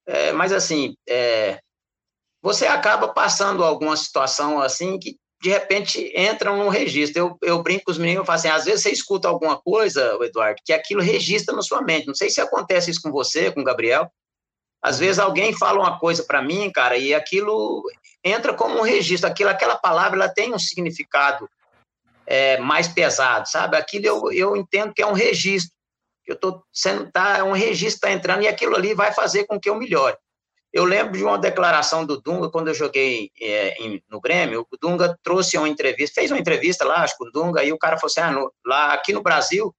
É, 0.07 0.33
mas, 0.33 0.53
assim, 0.53 0.97
é, 1.09 1.61
você 2.43 2.67
acaba 2.67 3.09
passando 3.09 3.65
alguma 3.65 3.97
situação 3.97 4.61
assim 4.61 4.99
que, 4.99 5.17
de 5.41 5.51
repente, 5.51 6.13
entra 6.15 6.55
num 6.55 6.69
registro. 6.69 7.19
Eu, 7.19 7.39
eu 7.43 7.63
brinco 7.63 7.85
com 7.87 7.93
os 7.93 7.99
meninos 7.99 8.25
e 8.25 8.27
falo 8.27 8.39
assim, 8.39 8.49
às 8.49 8.65
vezes 8.65 8.83
você 8.83 8.91
escuta 8.91 9.29
alguma 9.29 9.61
coisa, 9.61 10.19
Eduardo, 10.21 10.61
que 10.65 10.73
aquilo 10.73 11.01
registra 11.01 11.55
na 11.55 11.63
sua 11.63 11.83
mente. 11.83 12.07
Não 12.07 12.15
sei 12.15 12.31
se 12.31 12.41
acontece 12.41 12.91
isso 12.91 13.03
com 13.03 13.13
você, 13.13 13.51
com 13.53 13.61
o 13.61 13.65
Gabriel. 13.65 14.11
Às 14.83 14.99
vezes 14.99 15.21
alguém 15.21 15.53
fala 15.53 15.79
uma 15.79 15.99
coisa 15.99 16.25
para 16.25 16.43
mim, 16.43 16.71
cara, 16.73 16.97
e 16.97 17.15
aquilo 17.15 17.85
entra 18.25 18.53
como 18.53 18.79
um 18.79 18.83
registro. 18.83 19.31
Aquilo, 19.31 19.51
aquela 19.51 19.77
palavra, 19.77 20.17
ela 20.17 20.29
tem 20.29 20.53
um 20.53 20.59
significado 20.59 21.49
é, 22.27 22.59
mais 22.59 22.89
pesado, 22.89 23.49
sabe? 23.49 23.77
Aquilo 23.77 24.07
eu, 24.07 24.33
eu 24.33 24.57
entendo 24.57 24.93
que 24.93 25.03
é 25.03 25.07
um 25.07 25.13
registro 25.13 25.73
Eu 26.33 26.35
estou 26.35 26.65
sendo, 26.73 27.11
tá, 27.11 27.39
é 27.39 27.43
um 27.43 27.53
registro 27.53 27.97
está 27.97 28.11
entrando 28.11 28.43
e 28.43 28.49
aquilo 28.49 28.75
ali 28.75 28.95
vai 28.95 29.13
fazer 29.13 29.45
com 29.45 29.61
que 29.61 29.69
eu 29.69 29.75
melhore. 29.75 30.17
Eu 30.73 30.85
lembro 30.85 31.13
de 31.13 31.23
uma 31.23 31.39
declaração 31.39 32.07
do 32.07 32.21
Dunga 32.21 32.51
quando 32.51 32.69
eu 32.69 32.75
joguei 32.75 33.31
é, 33.39 33.75
em, 33.83 34.03
no 34.09 34.21
Grêmio. 34.21 34.67
O 34.71 34.77
Dunga 34.79 35.19
trouxe 35.23 35.59
uma 35.59 35.69
entrevista, 35.69 36.21
fez 36.21 36.31
uma 36.31 36.41
entrevista 36.41 36.85
lá, 36.85 37.03
acho 37.03 37.17
que 37.19 37.25
o 37.25 37.31
Dunga, 37.31 37.63
e 37.63 37.73
o 37.73 37.79
cara 37.79 37.99
falou 37.99 38.11
assim: 38.11 38.21
ah, 38.21 38.31
no, 38.31 38.53
lá 38.65 38.95
aqui 38.95 39.13
no 39.13 39.23
Brasil 39.23 39.75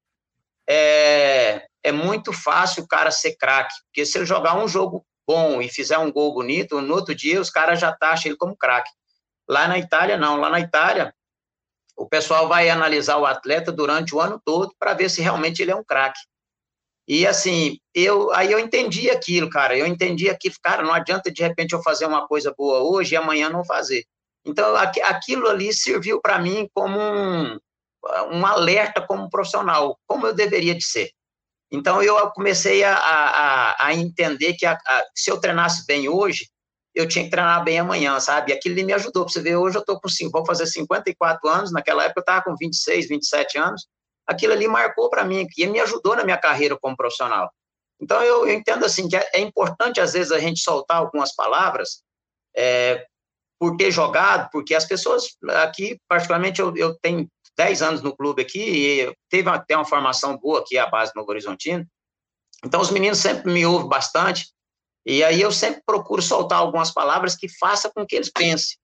é, 0.69 1.65
é 1.83 1.91
muito 1.91 2.31
fácil 2.31 2.83
o 2.83 2.87
cara 2.87 3.09
ser 3.09 3.35
craque, 3.35 3.73
porque 3.85 4.05
se 4.05 4.19
ele 4.19 4.25
jogar 4.25 4.55
um 4.55 4.67
jogo 4.67 5.03
bom 5.27 5.61
e 5.61 5.69
fizer 5.69 5.97
um 5.97 6.11
gol 6.11 6.31
bonito, 6.33 6.79
no 6.79 6.93
outro 6.93 7.15
dia 7.15 7.41
os 7.41 7.49
caras 7.49 7.79
já 7.79 7.91
taxam 7.91 8.29
ele 8.29 8.37
como 8.37 8.55
craque. 8.55 8.91
Lá 9.49 9.67
na 9.67 9.79
Itália, 9.79 10.15
não. 10.15 10.37
Lá 10.37 10.49
na 10.49 10.59
Itália, 10.59 11.13
o 11.97 12.07
pessoal 12.07 12.47
vai 12.47 12.69
analisar 12.69 13.17
o 13.17 13.25
atleta 13.25 13.71
durante 13.71 14.13
o 14.13 14.19
ano 14.19 14.39
todo 14.43 14.73
para 14.77 14.93
ver 14.93 15.09
se 15.09 15.21
realmente 15.21 15.61
ele 15.61 15.71
é 15.71 15.75
um 15.75 15.83
craque. 15.83 16.19
E 17.07 17.27
assim, 17.27 17.77
eu 17.93 18.31
aí 18.33 18.51
eu 18.51 18.59
entendi 18.59 19.09
aquilo, 19.09 19.49
cara. 19.49 19.77
Eu 19.77 19.85
entendi 19.85 20.29
aquilo, 20.29 20.55
cara, 20.63 20.83
não 20.83 20.93
adianta 20.93 21.31
de 21.31 21.41
repente 21.41 21.73
eu 21.73 21.83
fazer 21.83 22.05
uma 22.05 22.27
coisa 22.27 22.53
boa 22.57 22.79
hoje 22.79 23.13
e 23.13 23.17
amanhã 23.17 23.49
não 23.49 23.65
fazer. 23.65 24.03
Então, 24.45 24.75
aquilo 24.75 25.47
ali 25.47 25.73
serviu 25.73 26.21
para 26.21 26.37
mim 26.39 26.69
como 26.73 26.99
um, 26.99 27.57
um 28.31 28.45
alerta 28.45 29.01
como 29.01 29.29
profissional, 29.29 29.97
como 30.05 30.27
eu 30.27 30.33
deveria 30.33 30.75
de 30.75 30.83
ser. 30.83 31.09
Então, 31.71 32.03
eu 32.03 32.29
comecei 32.31 32.83
a, 32.83 32.95
a, 32.95 33.87
a 33.87 33.93
entender 33.93 34.53
que 34.53 34.65
a, 34.65 34.73
a, 34.73 35.05
se 35.15 35.31
eu 35.31 35.39
treinasse 35.39 35.85
bem 35.87 36.07
hoje, 36.09 36.47
eu 36.93 37.07
tinha 37.07 37.23
que 37.23 37.31
treinar 37.31 37.63
bem 37.63 37.79
amanhã, 37.79 38.19
sabe? 38.19 38.53
Aquilo 38.53 38.75
me 38.85 38.93
ajudou. 38.93 39.23
Para 39.25 39.33
você 39.33 39.41
ver, 39.41 39.55
hoje 39.55 39.77
eu 39.77 39.81
estou 39.81 39.99
com, 39.99 40.07
vou 40.31 40.45
fazer 40.45 40.67
54 40.67 41.49
anos, 41.49 41.71
naquela 41.71 42.03
época 42.03 42.19
eu 42.19 42.21
estava 42.21 42.43
com 42.43 42.55
26, 42.55 43.07
27 43.07 43.57
anos. 43.57 43.87
Aquilo 44.27 44.53
ali 44.53 44.67
marcou 44.67 45.09
para 45.09 45.23
mim 45.23 45.47
e 45.57 45.67
me 45.67 45.79
ajudou 45.79 46.15
na 46.15 46.23
minha 46.23 46.37
carreira 46.37 46.77
como 46.79 46.95
profissional. 46.95 47.51
Então, 48.01 48.21
eu, 48.21 48.47
eu 48.47 48.53
entendo 48.53 48.85
assim 48.85 49.07
que 49.07 49.15
é, 49.15 49.29
é, 49.33 49.39
importante, 49.39 50.01
às 50.01 50.13
vezes, 50.13 50.31
a 50.31 50.39
gente 50.39 50.61
soltar 50.61 50.97
algumas 50.97 51.33
palavras 51.33 52.03
é, 52.55 53.05
por 53.59 53.77
ter 53.77 53.91
jogado, 53.91 54.49
porque 54.51 54.75
as 54.75 54.85
pessoas 54.85 55.37
aqui, 55.63 55.97
particularmente, 56.07 56.59
eu, 56.59 56.75
eu 56.75 56.97
tenho 56.99 57.29
10 57.57 57.81
anos 57.81 58.01
no 58.01 58.15
clube 58.15 58.41
aqui 58.41 58.59
e 58.59 59.15
teve 59.29 59.49
até 59.49 59.75
uma 59.75 59.85
formação 59.85 60.37
boa 60.37 60.59
aqui, 60.59 60.77
a 60.77 60.87
base 60.87 61.13
Novo 61.15 61.29
Horizontino. 61.29 61.85
Então, 62.65 62.81
os 62.81 62.91
meninos 62.91 63.19
sempre 63.19 63.51
me 63.51 63.65
ouvem 63.65 63.87
bastante, 63.87 64.47
e 65.05 65.23
aí 65.23 65.41
eu 65.41 65.51
sempre 65.51 65.81
procuro 65.85 66.21
soltar 66.21 66.59
algumas 66.59 66.91
palavras 66.91 67.35
que 67.35 67.47
façam 67.57 67.91
com 67.93 68.05
que 68.05 68.15
eles 68.15 68.31
pensem. 68.31 68.77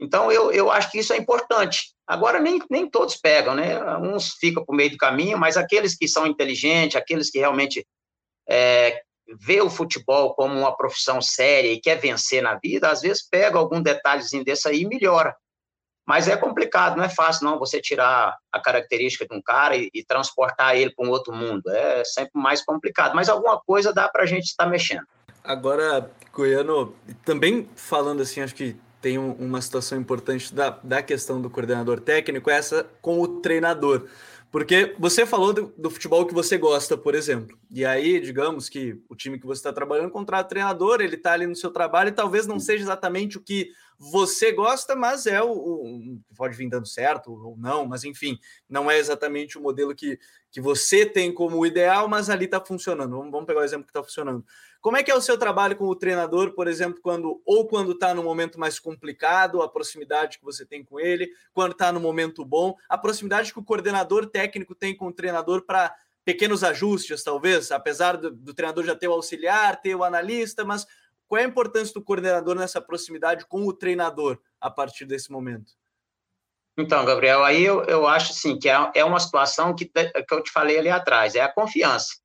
Então, 0.00 0.30
eu, 0.30 0.50
eu 0.52 0.70
acho 0.70 0.90
que 0.90 0.98
isso 0.98 1.12
é 1.12 1.16
importante. 1.16 1.94
Agora, 2.06 2.38
nem, 2.38 2.60
nem 2.70 2.88
todos 2.88 3.16
pegam, 3.16 3.54
né? 3.54 3.78
Uns 3.98 4.34
ficam 4.34 4.64
por 4.64 4.74
meio 4.74 4.90
do 4.90 4.96
caminho, 4.96 5.36
mas 5.36 5.56
aqueles 5.56 5.96
que 5.96 6.06
são 6.06 6.26
inteligentes, 6.26 6.96
aqueles 6.96 7.30
que 7.30 7.38
realmente 7.38 7.84
é, 8.48 9.00
vê 9.40 9.60
o 9.60 9.68
futebol 9.68 10.34
como 10.34 10.56
uma 10.56 10.76
profissão 10.76 11.20
séria 11.20 11.72
e 11.72 11.80
quer 11.80 11.96
vencer 11.96 12.42
na 12.42 12.54
vida, 12.62 12.88
às 12.88 13.00
vezes 13.00 13.28
pega 13.28 13.58
algum 13.58 13.82
detalhezinho 13.82 14.44
desse 14.44 14.68
aí 14.68 14.82
e 14.82 14.86
melhora. 14.86 15.34
Mas 16.06 16.28
é 16.28 16.36
complicado, 16.36 16.96
não 16.96 17.02
é 17.02 17.08
fácil 17.08 17.44
não 17.44 17.58
você 17.58 17.80
tirar 17.80 18.36
a 18.52 18.60
característica 18.60 19.26
de 19.26 19.34
um 19.34 19.42
cara 19.42 19.76
e, 19.76 19.90
e 19.92 20.04
transportar 20.04 20.76
ele 20.76 20.94
para 20.94 21.04
um 21.04 21.10
outro 21.10 21.34
mundo. 21.34 21.68
É 21.68 22.04
sempre 22.04 22.40
mais 22.40 22.64
complicado, 22.64 23.16
mas 23.16 23.28
alguma 23.28 23.60
coisa 23.60 23.92
dá 23.92 24.08
para 24.08 24.22
a 24.22 24.26
gente 24.26 24.44
estar 24.44 24.66
mexendo. 24.66 25.04
Agora, 25.42 26.08
Goiano, 26.32 26.94
também 27.24 27.68
falando 27.74 28.22
assim, 28.22 28.40
acho 28.40 28.54
que 28.54 28.76
tem 29.06 29.18
uma 29.18 29.62
situação 29.62 29.96
importante 29.96 30.52
da, 30.52 30.68
da 30.82 31.00
questão 31.00 31.40
do 31.40 31.48
coordenador 31.48 32.00
técnico, 32.00 32.50
é 32.50 32.56
essa 32.56 32.90
com 33.00 33.20
o 33.20 33.40
treinador. 33.40 34.08
Porque 34.50 34.96
você 34.98 35.24
falou 35.24 35.52
do, 35.52 35.72
do, 35.78 35.88
futebol 35.88 36.26
que 36.26 36.34
você 36.34 36.58
gosta, 36.58 36.98
por 36.98 37.14
exemplo. 37.14 37.56
E 37.70 37.84
aí, 37.84 38.18
digamos 38.18 38.68
que 38.68 39.00
o 39.08 39.14
time 39.14 39.38
que 39.38 39.46
você 39.46 39.60
está 39.60 39.72
trabalhando 39.72 40.10
contrata 40.10 40.46
o 40.46 40.48
treinador, 40.48 41.00
ele 41.00 41.14
está 41.14 41.34
ali 41.34 41.46
no 41.46 41.54
seu 41.54 41.70
trabalho 41.70 42.08
e 42.08 42.12
talvez 42.12 42.48
não 42.48 42.58
seja 42.58 42.82
exatamente 42.82 43.38
o 43.38 43.40
que 43.40 43.70
você 43.98 44.52
gosta, 44.52 44.94
mas 44.94 45.26
é 45.26 45.42
o, 45.42 45.50
o, 45.50 46.20
pode 46.36 46.56
vir 46.56 46.68
dando 46.68 46.86
certo 46.86 47.32
ou 47.32 47.56
não, 47.56 47.86
mas 47.86 48.04
enfim, 48.04 48.38
não 48.68 48.90
é 48.90 48.98
exatamente 48.98 49.56
o 49.56 49.62
modelo 49.62 49.94
que, 49.94 50.18
que 50.50 50.60
você 50.60 51.06
tem 51.06 51.32
como 51.32 51.64
ideal, 51.64 52.08
mas 52.08 52.28
ali 52.28 52.44
está 52.44 52.64
funcionando. 52.64 53.16
Vamos, 53.16 53.30
vamos 53.30 53.46
pegar 53.46 53.60
o 53.60 53.64
exemplo 53.64 53.86
que 53.86 53.90
está 53.90 54.02
funcionando. 54.02 54.44
Como 54.80 54.96
é 54.96 55.02
que 55.02 55.10
é 55.10 55.14
o 55.14 55.20
seu 55.20 55.36
trabalho 55.36 55.76
com 55.76 55.86
o 55.86 55.96
treinador, 55.96 56.52
por 56.52 56.68
exemplo, 56.68 57.00
quando 57.02 57.40
ou 57.44 57.66
quando 57.66 57.92
está 57.92 58.14
no 58.14 58.22
momento 58.22 58.60
mais 58.60 58.78
complicado, 58.78 59.62
a 59.62 59.68
proximidade 59.68 60.38
que 60.38 60.44
você 60.44 60.64
tem 60.64 60.84
com 60.84 61.00
ele, 61.00 61.28
quando 61.52 61.72
está 61.72 61.90
no 61.90 61.98
momento 61.98 62.44
bom, 62.44 62.74
a 62.88 62.96
proximidade 62.96 63.52
que 63.52 63.58
o 63.58 63.64
coordenador 63.64 64.26
técnico 64.26 64.74
tem 64.74 64.96
com 64.96 65.08
o 65.08 65.12
treinador 65.12 65.62
para 65.62 65.94
pequenos 66.24 66.64
ajustes, 66.64 67.22
talvez, 67.22 67.70
apesar 67.70 68.16
do, 68.16 68.30
do 68.30 68.52
treinador 68.52 68.84
já 68.84 68.96
ter 68.96 69.06
o 69.06 69.12
auxiliar, 69.12 69.80
ter 69.80 69.94
o 69.94 70.02
analista, 70.02 70.64
mas 70.64 70.84
qual 71.28 71.40
é 71.40 71.44
a 71.44 71.48
importância 71.48 71.92
do 71.92 72.02
coordenador 72.02 72.54
nessa 72.54 72.80
proximidade 72.80 73.46
com 73.46 73.66
o 73.66 73.72
treinador 73.72 74.38
a 74.60 74.70
partir 74.70 75.04
desse 75.04 75.30
momento? 75.30 75.72
Então, 76.78 77.04
Gabriel, 77.04 77.42
aí 77.42 77.64
eu, 77.64 77.82
eu 77.84 78.06
acho 78.06 78.32
assim, 78.32 78.58
que 78.58 78.68
é, 78.68 78.90
é 78.94 79.04
uma 79.04 79.18
situação 79.18 79.74
que, 79.74 79.86
que 79.86 80.34
eu 80.34 80.42
te 80.42 80.50
falei 80.50 80.78
ali 80.78 80.90
atrás, 80.90 81.34
é 81.34 81.40
a 81.40 81.52
confiança. 81.52 82.16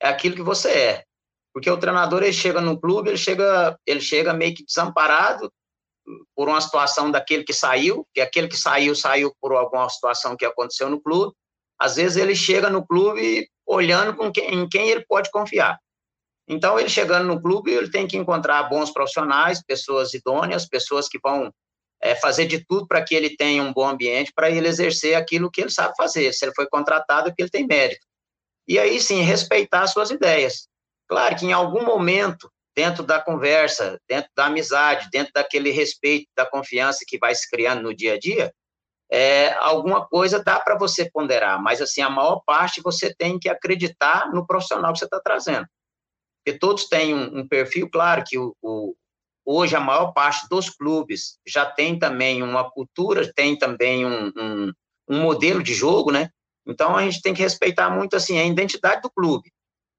É 0.00 0.08
aquilo 0.08 0.34
que 0.34 0.42
você 0.42 0.70
é. 0.70 1.04
Porque 1.52 1.70
o 1.70 1.76
treinador, 1.76 2.22
ele 2.22 2.32
chega 2.32 2.60
no 2.60 2.80
clube, 2.80 3.10
ele 3.10 3.18
chega, 3.18 3.78
ele 3.86 4.00
chega 4.00 4.32
meio 4.32 4.54
que 4.54 4.64
desamparado 4.64 5.52
por 6.34 6.48
uma 6.48 6.60
situação 6.60 7.10
daquele 7.10 7.44
que 7.44 7.52
saiu, 7.52 8.06
que 8.14 8.20
aquele 8.20 8.48
que 8.48 8.56
saiu, 8.56 8.94
saiu 8.96 9.32
por 9.40 9.52
alguma 9.52 9.88
situação 9.88 10.36
que 10.36 10.46
aconteceu 10.46 10.88
no 10.88 11.00
clube. 11.00 11.34
Às 11.78 11.96
vezes 11.96 12.16
ele 12.16 12.34
chega 12.34 12.70
no 12.70 12.84
clube 12.86 13.48
olhando 13.66 14.16
com 14.16 14.32
quem, 14.32 14.54
em 14.54 14.68
quem 14.68 14.88
ele 14.88 15.04
pode 15.06 15.30
confiar. 15.30 15.78
Então, 16.48 16.78
ele 16.78 16.88
chegando 16.88 17.26
no 17.26 17.40
clube, 17.40 17.72
ele 17.72 17.90
tem 17.90 18.06
que 18.06 18.16
encontrar 18.16 18.64
bons 18.64 18.90
profissionais, 18.92 19.62
pessoas 19.62 20.12
idôneas, 20.12 20.68
pessoas 20.68 21.08
que 21.08 21.18
vão 21.22 21.52
é, 22.00 22.16
fazer 22.16 22.46
de 22.46 22.64
tudo 22.64 22.86
para 22.86 23.02
que 23.02 23.14
ele 23.14 23.36
tenha 23.36 23.62
um 23.62 23.72
bom 23.72 23.88
ambiente, 23.88 24.32
para 24.34 24.50
ele 24.50 24.66
exercer 24.66 25.14
aquilo 25.14 25.50
que 25.50 25.60
ele 25.60 25.70
sabe 25.70 25.94
fazer. 25.96 26.32
Se 26.32 26.44
ele 26.44 26.54
foi 26.54 26.66
contratado, 26.68 27.28
é 27.28 27.30
porque 27.30 27.42
ele 27.42 27.50
tem 27.50 27.66
mérito. 27.66 28.04
E 28.66 28.78
aí 28.78 29.00
sim, 29.00 29.22
respeitar 29.22 29.86
suas 29.86 30.10
ideias. 30.10 30.68
Claro 31.08 31.36
que 31.36 31.46
em 31.46 31.52
algum 31.52 31.84
momento, 31.84 32.50
dentro 32.74 33.04
da 33.04 33.20
conversa, 33.20 34.00
dentro 34.08 34.30
da 34.36 34.46
amizade, 34.46 35.08
dentro 35.12 35.32
daquele 35.32 35.70
respeito, 35.70 36.26
da 36.36 36.44
confiança 36.44 37.04
que 37.06 37.18
vai 37.18 37.34
se 37.34 37.48
criando 37.48 37.82
no 37.82 37.94
dia 37.94 38.14
a 38.14 38.18
dia, 38.18 38.52
é, 39.10 39.52
alguma 39.54 40.06
coisa 40.06 40.42
dá 40.42 40.58
para 40.58 40.76
você 40.76 41.08
ponderar, 41.10 41.62
mas 41.62 41.82
assim, 41.82 42.00
a 42.00 42.08
maior 42.08 42.40
parte 42.46 42.80
você 42.82 43.14
tem 43.14 43.38
que 43.38 43.48
acreditar 43.48 44.32
no 44.32 44.46
profissional 44.46 44.90
que 44.92 45.00
você 45.00 45.04
está 45.04 45.20
trazendo 45.20 45.66
porque 46.44 46.58
todos 46.58 46.88
têm 46.88 47.14
um, 47.14 47.40
um 47.40 47.48
perfil, 47.48 47.88
claro 47.88 48.24
que 48.26 48.36
o, 48.36 48.54
o, 48.60 48.94
hoje 49.44 49.76
a 49.76 49.80
maior 49.80 50.12
parte 50.12 50.48
dos 50.48 50.68
clubes 50.68 51.38
já 51.46 51.64
tem 51.64 51.98
também 51.98 52.42
uma 52.42 52.68
cultura, 52.68 53.32
tem 53.32 53.56
também 53.56 54.04
um, 54.04 54.32
um, 54.36 54.72
um, 55.08 55.20
modelo 55.20 55.62
de 55.62 55.72
jogo, 55.72 56.10
né? 56.10 56.30
Então 56.66 56.96
a 56.96 57.02
gente 57.02 57.22
tem 57.22 57.32
que 57.32 57.42
respeitar 57.42 57.90
muito 57.90 58.16
assim 58.16 58.38
a 58.38 58.44
identidade 58.44 59.02
do 59.02 59.10
clube. 59.10 59.50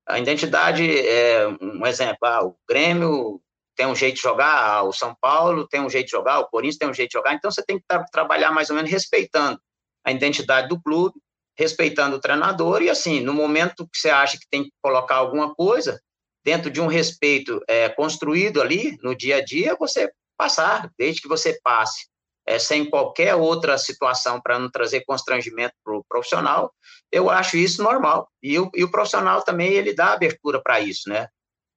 A 0.06 0.20
identidade, 0.20 0.98
é, 1.00 1.48
um 1.62 1.86
exemplo, 1.86 2.18
ah, 2.24 2.46
o 2.46 2.56
Grêmio 2.68 3.42
tem 3.76 3.88
um 3.88 3.96
jeito 3.96 4.16
de 4.16 4.22
jogar, 4.22 4.54
ah, 4.54 4.84
o 4.84 4.92
São 4.92 5.16
Paulo 5.20 5.66
tem 5.68 5.80
um 5.80 5.90
jeito 5.90 6.08
de 6.08 6.12
jogar, 6.12 6.40
o 6.40 6.48
Corinthians 6.48 6.78
tem 6.78 6.90
um 6.90 6.94
jeito 6.94 7.10
de 7.10 7.18
jogar, 7.18 7.34
então 7.34 7.50
você 7.50 7.64
tem 7.64 7.80
que 7.80 7.86
tra 7.88 8.04
trabalhar 8.12 8.52
mais 8.52 8.70
ou 8.70 8.76
menos 8.76 8.92
respeitando 8.92 9.60
a 10.06 10.12
identidade 10.12 10.68
do 10.68 10.82
clube, 10.82 11.16
respeitando 11.58 12.18
o 12.18 12.20
treinador, 12.20 12.82
e 12.82 12.90
assim, 12.90 13.22
no 13.22 13.34
momento 13.34 13.88
que 13.88 13.98
você 13.98 14.10
acha 14.10 14.38
que 14.38 14.48
tem 14.50 14.66
que 14.66 14.72
colocar 14.82 15.16
alguma 15.16 15.56
coisa, 15.56 16.00
dentro 16.44 16.70
de 16.70 16.82
um 16.82 16.88
respeito 16.88 17.62
é, 17.68 17.90
construído 17.90 18.62
ali 18.62 18.98
no 19.02 19.16
dia 19.16 19.38
a 19.38 19.44
dia, 19.44 19.76
você 19.80 20.12
passar, 20.38 20.92
desde 20.98 21.22
que 21.22 21.28
você 21.28 21.60
passe 21.64 22.08
é, 22.46 22.60
sem 22.60 22.90
qualquer 22.90 23.36
outra 23.36 23.78
situação 23.78 24.42
para 24.42 24.60
não 24.60 24.70
trazer 24.70 25.06
constrangimento 25.06 25.74
para 25.84 25.96
o 25.96 26.04
profissional, 26.08 26.74
eu 27.12 27.30
acho 27.30 27.58
isso 27.58 27.82
normal. 27.82 28.30
E 28.42 28.54
e 28.54 28.84
o 28.84 28.92
profissional 28.92 29.42
também, 29.44 29.74
ele 29.74 29.94
dá 29.94 30.14
abertura 30.14 30.62
para 30.62 30.80
isso, 30.80 31.10
né? 31.10 31.28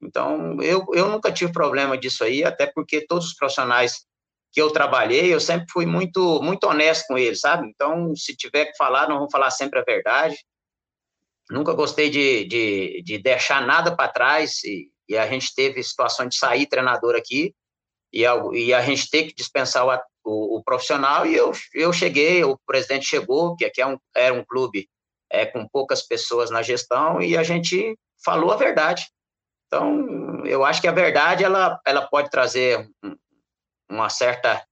Então, 0.03 0.61
eu, 0.61 0.85
eu 0.93 1.09
nunca 1.09 1.33
tive 1.33 1.53
problema 1.53 1.97
disso 1.97 2.25
aí, 2.25 2.45
até 2.45 2.67
porque 2.67 3.07
todos 3.07 3.27
os 3.27 3.35
profissionais 3.35 4.05
que 4.53 4.61
eu 4.61 4.71
trabalhei, 4.71 5.33
eu 5.33 5.41
sempre 5.41 5.67
fui 5.71 5.87
muito, 5.87 6.41
muito 6.43 6.65
honesto 6.67 7.07
com 7.07 7.19
eles, 7.19 7.41
sabe? 7.41 7.69
Então, 7.69 8.15
se 8.17 8.35
tiver 8.37 8.67
que 8.67 8.77
falar, 8.77 9.09
não 9.09 9.19
vou 9.19 9.31
falar 9.31 9.51
sempre 9.51 9.79
a 9.79 9.85
verdade. 9.85 10.37
Nunca 11.51 11.73
gostei 11.73 12.11
de, 12.11 12.45
de, 12.45 13.03
de 13.03 13.19
deixar 13.19 13.65
nada 13.65 13.95
para 13.95 14.13
trás 14.13 14.63
e, 14.65 14.91
e, 15.09 15.17
a 15.17 15.27
gente 15.27 15.55
teve 15.55 15.83
situação 15.83 16.27
de 16.27 16.37
sair 16.37 16.67
treinador 16.67 17.15
aqui 17.15 17.55
e 18.13 18.27
a, 18.27 18.35
e 18.53 18.75
a 18.75 18.83
gente 18.83 19.09
ter 19.09 19.25
que 19.25 19.35
dispensar 19.35 19.87
o, 19.87 19.93
o, 20.25 20.59
o, 20.59 20.65
profissional 20.65 21.25
e 21.25 21.37
eu, 21.37 21.53
eu 21.73 21.93
cheguei, 21.93 22.43
o 22.43 22.59
presidente 22.67 23.07
chegou, 23.07 23.55
que 23.55 23.65
aqui 23.65 23.81
é 23.81 23.87
um, 23.87 23.97
era 24.15 24.35
um 24.35 24.45
clube 24.45 24.89
é, 25.31 25.47
com 25.47 25.69
poucas 25.69 26.03
pessoas 26.03 26.51
na 26.51 26.63
gestão 26.63 27.21
e 27.21 27.37
a 27.37 27.43
gente 27.45 27.97
falou 28.25 28.51
a 28.51 28.57
verdade. 28.57 29.07
Então, 29.67 30.45
eu 30.47 30.65
acho 30.65 30.81
que 30.81 30.89
a 30.89 30.93
verdade 30.93 31.45
ela, 31.45 31.81
ela 31.87 32.07
pode 32.09 32.31
trazer 32.31 32.89
uma 33.89 34.09
certa 34.09 34.65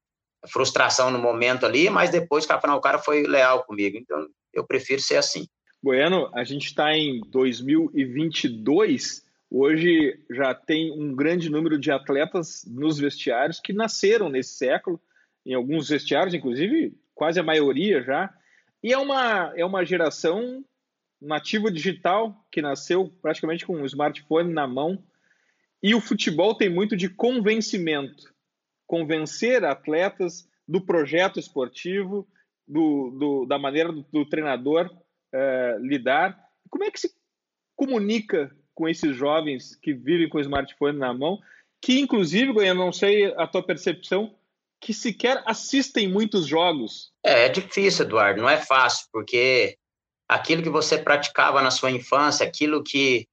frustração 0.49 1.11
no 1.11 1.19
momento 1.19 1.67
ali, 1.67 1.89
mas 1.89 2.11
depois 2.11 2.45
o 2.45 2.81
cara 2.81 2.99
foi 2.99 3.23
leal 3.23 3.65
comigo. 3.65 3.97
Então, 3.97 4.27
eu 4.53 4.67
prefiro 4.67 5.01
ser 5.01 5.17
assim. 5.17 5.47
Goiano, 5.85 6.31
a 6.33 6.43
gente 6.45 6.65
está 6.65 6.97
em 6.97 7.21
2022. 7.29 9.23
Hoje 9.51 10.19
já 10.31 10.55
tem 10.55 10.91
um 10.91 11.15
grande 11.15 11.51
número 11.51 11.79
de 11.79 11.91
atletas 11.91 12.65
nos 12.67 12.99
vestiários 12.99 13.61
que 13.61 13.75
nasceram 13.75 14.31
nesse 14.31 14.55
século, 14.55 14.99
em 15.45 15.53
alguns 15.53 15.91
vestiários, 15.91 16.33
inclusive 16.33 16.97
quase 17.15 17.39
a 17.39 17.43
maioria 17.43 18.03
já. 18.03 18.35
E 18.83 18.95
é 18.95 18.99
uma, 18.99 19.53
é 19.55 19.63
uma 19.63 19.85
geração 19.85 20.65
nativo 21.21 21.71
digital 21.71 22.35
que 22.51 22.63
nasceu 22.63 23.13
praticamente 23.21 23.67
com 23.67 23.77
um 23.77 23.85
smartphone 23.85 24.55
na 24.55 24.67
mão. 24.67 25.05
E 25.83 25.95
o 25.95 26.01
futebol 26.01 26.55
tem 26.55 26.71
muito 26.71 26.97
de 26.97 27.11
convencimento 27.11 28.33
convencer 28.87 29.63
atletas 29.67 30.49
do 30.67 30.81
projeto 30.81 31.39
esportivo, 31.39 32.27
do, 32.67 33.11
do 33.11 33.45
da 33.45 33.59
maneira 33.59 33.93
do, 33.93 34.03
do 34.11 34.25
treinador 34.25 34.91
é, 35.35 35.77
lidar. 35.81 36.39
Como 36.71 36.85
é 36.85 36.91
que 36.91 37.01
se 37.01 37.13
comunica 37.77 38.55
com 38.75 38.89
esses 38.89 39.17
jovens 39.17 39.77
que 39.77 39.93
vivem 39.93 40.29
com 40.29 40.39
o 40.39 40.41
smartphone 40.41 40.99
na 40.99 41.13
mão, 41.13 41.41
que 41.83 42.01
inclusive, 42.01 42.53
eu 42.67 42.75
não 42.75 42.93
sei 42.93 43.27
a 43.35 43.47
tua 43.47 43.63
percepção, 43.63 44.35
que 44.81 44.95
sequer 44.95 45.43
assistem 45.47 46.09
muitos 46.09 46.47
jogos? 46.47 47.13
É, 47.25 47.47
é 47.47 47.49
difícil, 47.49 48.05
Eduardo, 48.05 48.41
não 48.41 48.49
é 48.49 48.57
fácil, 48.59 49.09
porque 49.13 49.77
aquilo 50.29 50.63
que 50.63 50.71
você 50.71 50.99
praticava 50.99 51.61
na 51.63 51.71
sua 51.71 51.91
infância, 51.91 52.47
aquilo 52.47 52.83
que, 52.83 53.27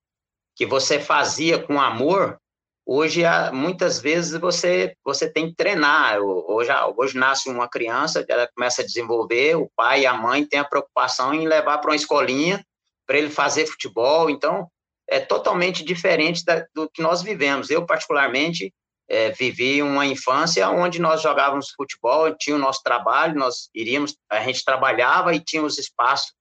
que 0.56 0.66
você 0.66 1.00
fazia 1.00 1.60
com 1.60 1.80
amor, 1.80 2.40
hoje 2.86 3.24
muitas 3.54 4.00
vezes 4.00 4.40
você 4.40 4.96
você 5.04 5.32
tem 5.32 5.50
que 5.50 5.56
treinar. 5.56 6.20
Hoje, 6.20 6.70
hoje 6.98 7.18
nasce 7.18 7.50
uma 7.50 7.70
criança, 7.70 8.26
ela 8.28 8.50
começa 8.56 8.82
a 8.82 8.86
desenvolver, 8.86 9.56
o 9.56 9.70
pai 9.76 10.02
e 10.02 10.06
a 10.06 10.14
mãe 10.14 10.46
têm 10.46 10.60
a 10.60 10.66
preocupação 10.66 11.34
em 11.34 11.48
levar 11.48 11.78
para 11.80 11.92
uma 11.92 11.96
escolinha 11.96 12.64
para 13.08 13.18
ele 13.18 13.30
fazer 13.30 13.66
futebol. 13.66 14.30
Então, 14.30 14.68
é 15.10 15.20
totalmente 15.20 15.84
diferente 15.84 16.46
da, 16.46 16.66
do 16.74 16.90
que 16.90 17.02
nós 17.02 17.22
vivemos. 17.22 17.70
Eu, 17.70 17.86
particularmente, 17.86 18.74
é, 19.10 19.30
vivi 19.32 19.84
uma 19.84 20.06
infância 20.06 20.70
onde 20.70 21.02
nós 21.02 21.22
jogávamos 21.22 21.72
futebol, 21.76 22.34
tinha 22.38 22.56
o 22.56 22.60
nosso 22.60 22.82
trabalho, 22.82 23.38
nós 23.38 23.70
iríamos, 23.76 24.16
a 24.30 24.40
gente 24.40 24.64
trabalhava 24.64 25.36
e 25.36 25.42
tinha 25.42 25.62
os 25.62 25.78
espaços 25.78 26.34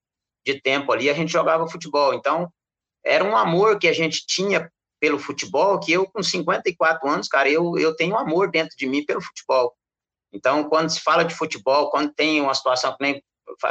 de 0.45 0.61
tempo 0.61 0.93
ali, 0.93 1.09
a 1.09 1.13
gente 1.13 1.29
jogava 1.31 1.67
futebol. 1.67 2.13
Então, 2.13 2.49
era 3.05 3.23
um 3.23 3.35
amor 3.35 3.77
que 3.77 3.89
a 3.89 3.93
gente 3.93 4.25
tinha 4.25 4.71
pelo 5.01 5.17
futebol, 5.17 5.79
que 5.79 5.91
eu, 5.91 6.05
com 6.05 6.21
54 6.21 7.09
anos, 7.09 7.27
cara, 7.27 7.49
eu, 7.49 7.75
eu 7.79 7.95
tenho 7.95 8.15
amor 8.15 8.51
dentro 8.51 8.77
de 8.77 8.85
mim 8.85 9.03
pelo 9.03 9.19
futebol. 9.19 9.75
Então, 10.31 10.69
quando 10.69 10.91
se 10.91 11.01
fala 11.01 11.23
de 11.23 11.33
futebol, 11.33 11.89
quando 11.89 12.13
tem 12.13 12.39
uma 12.39 12.53
situação 12.53 12.95
que 12.95 13.03
nem, 13.03 13.23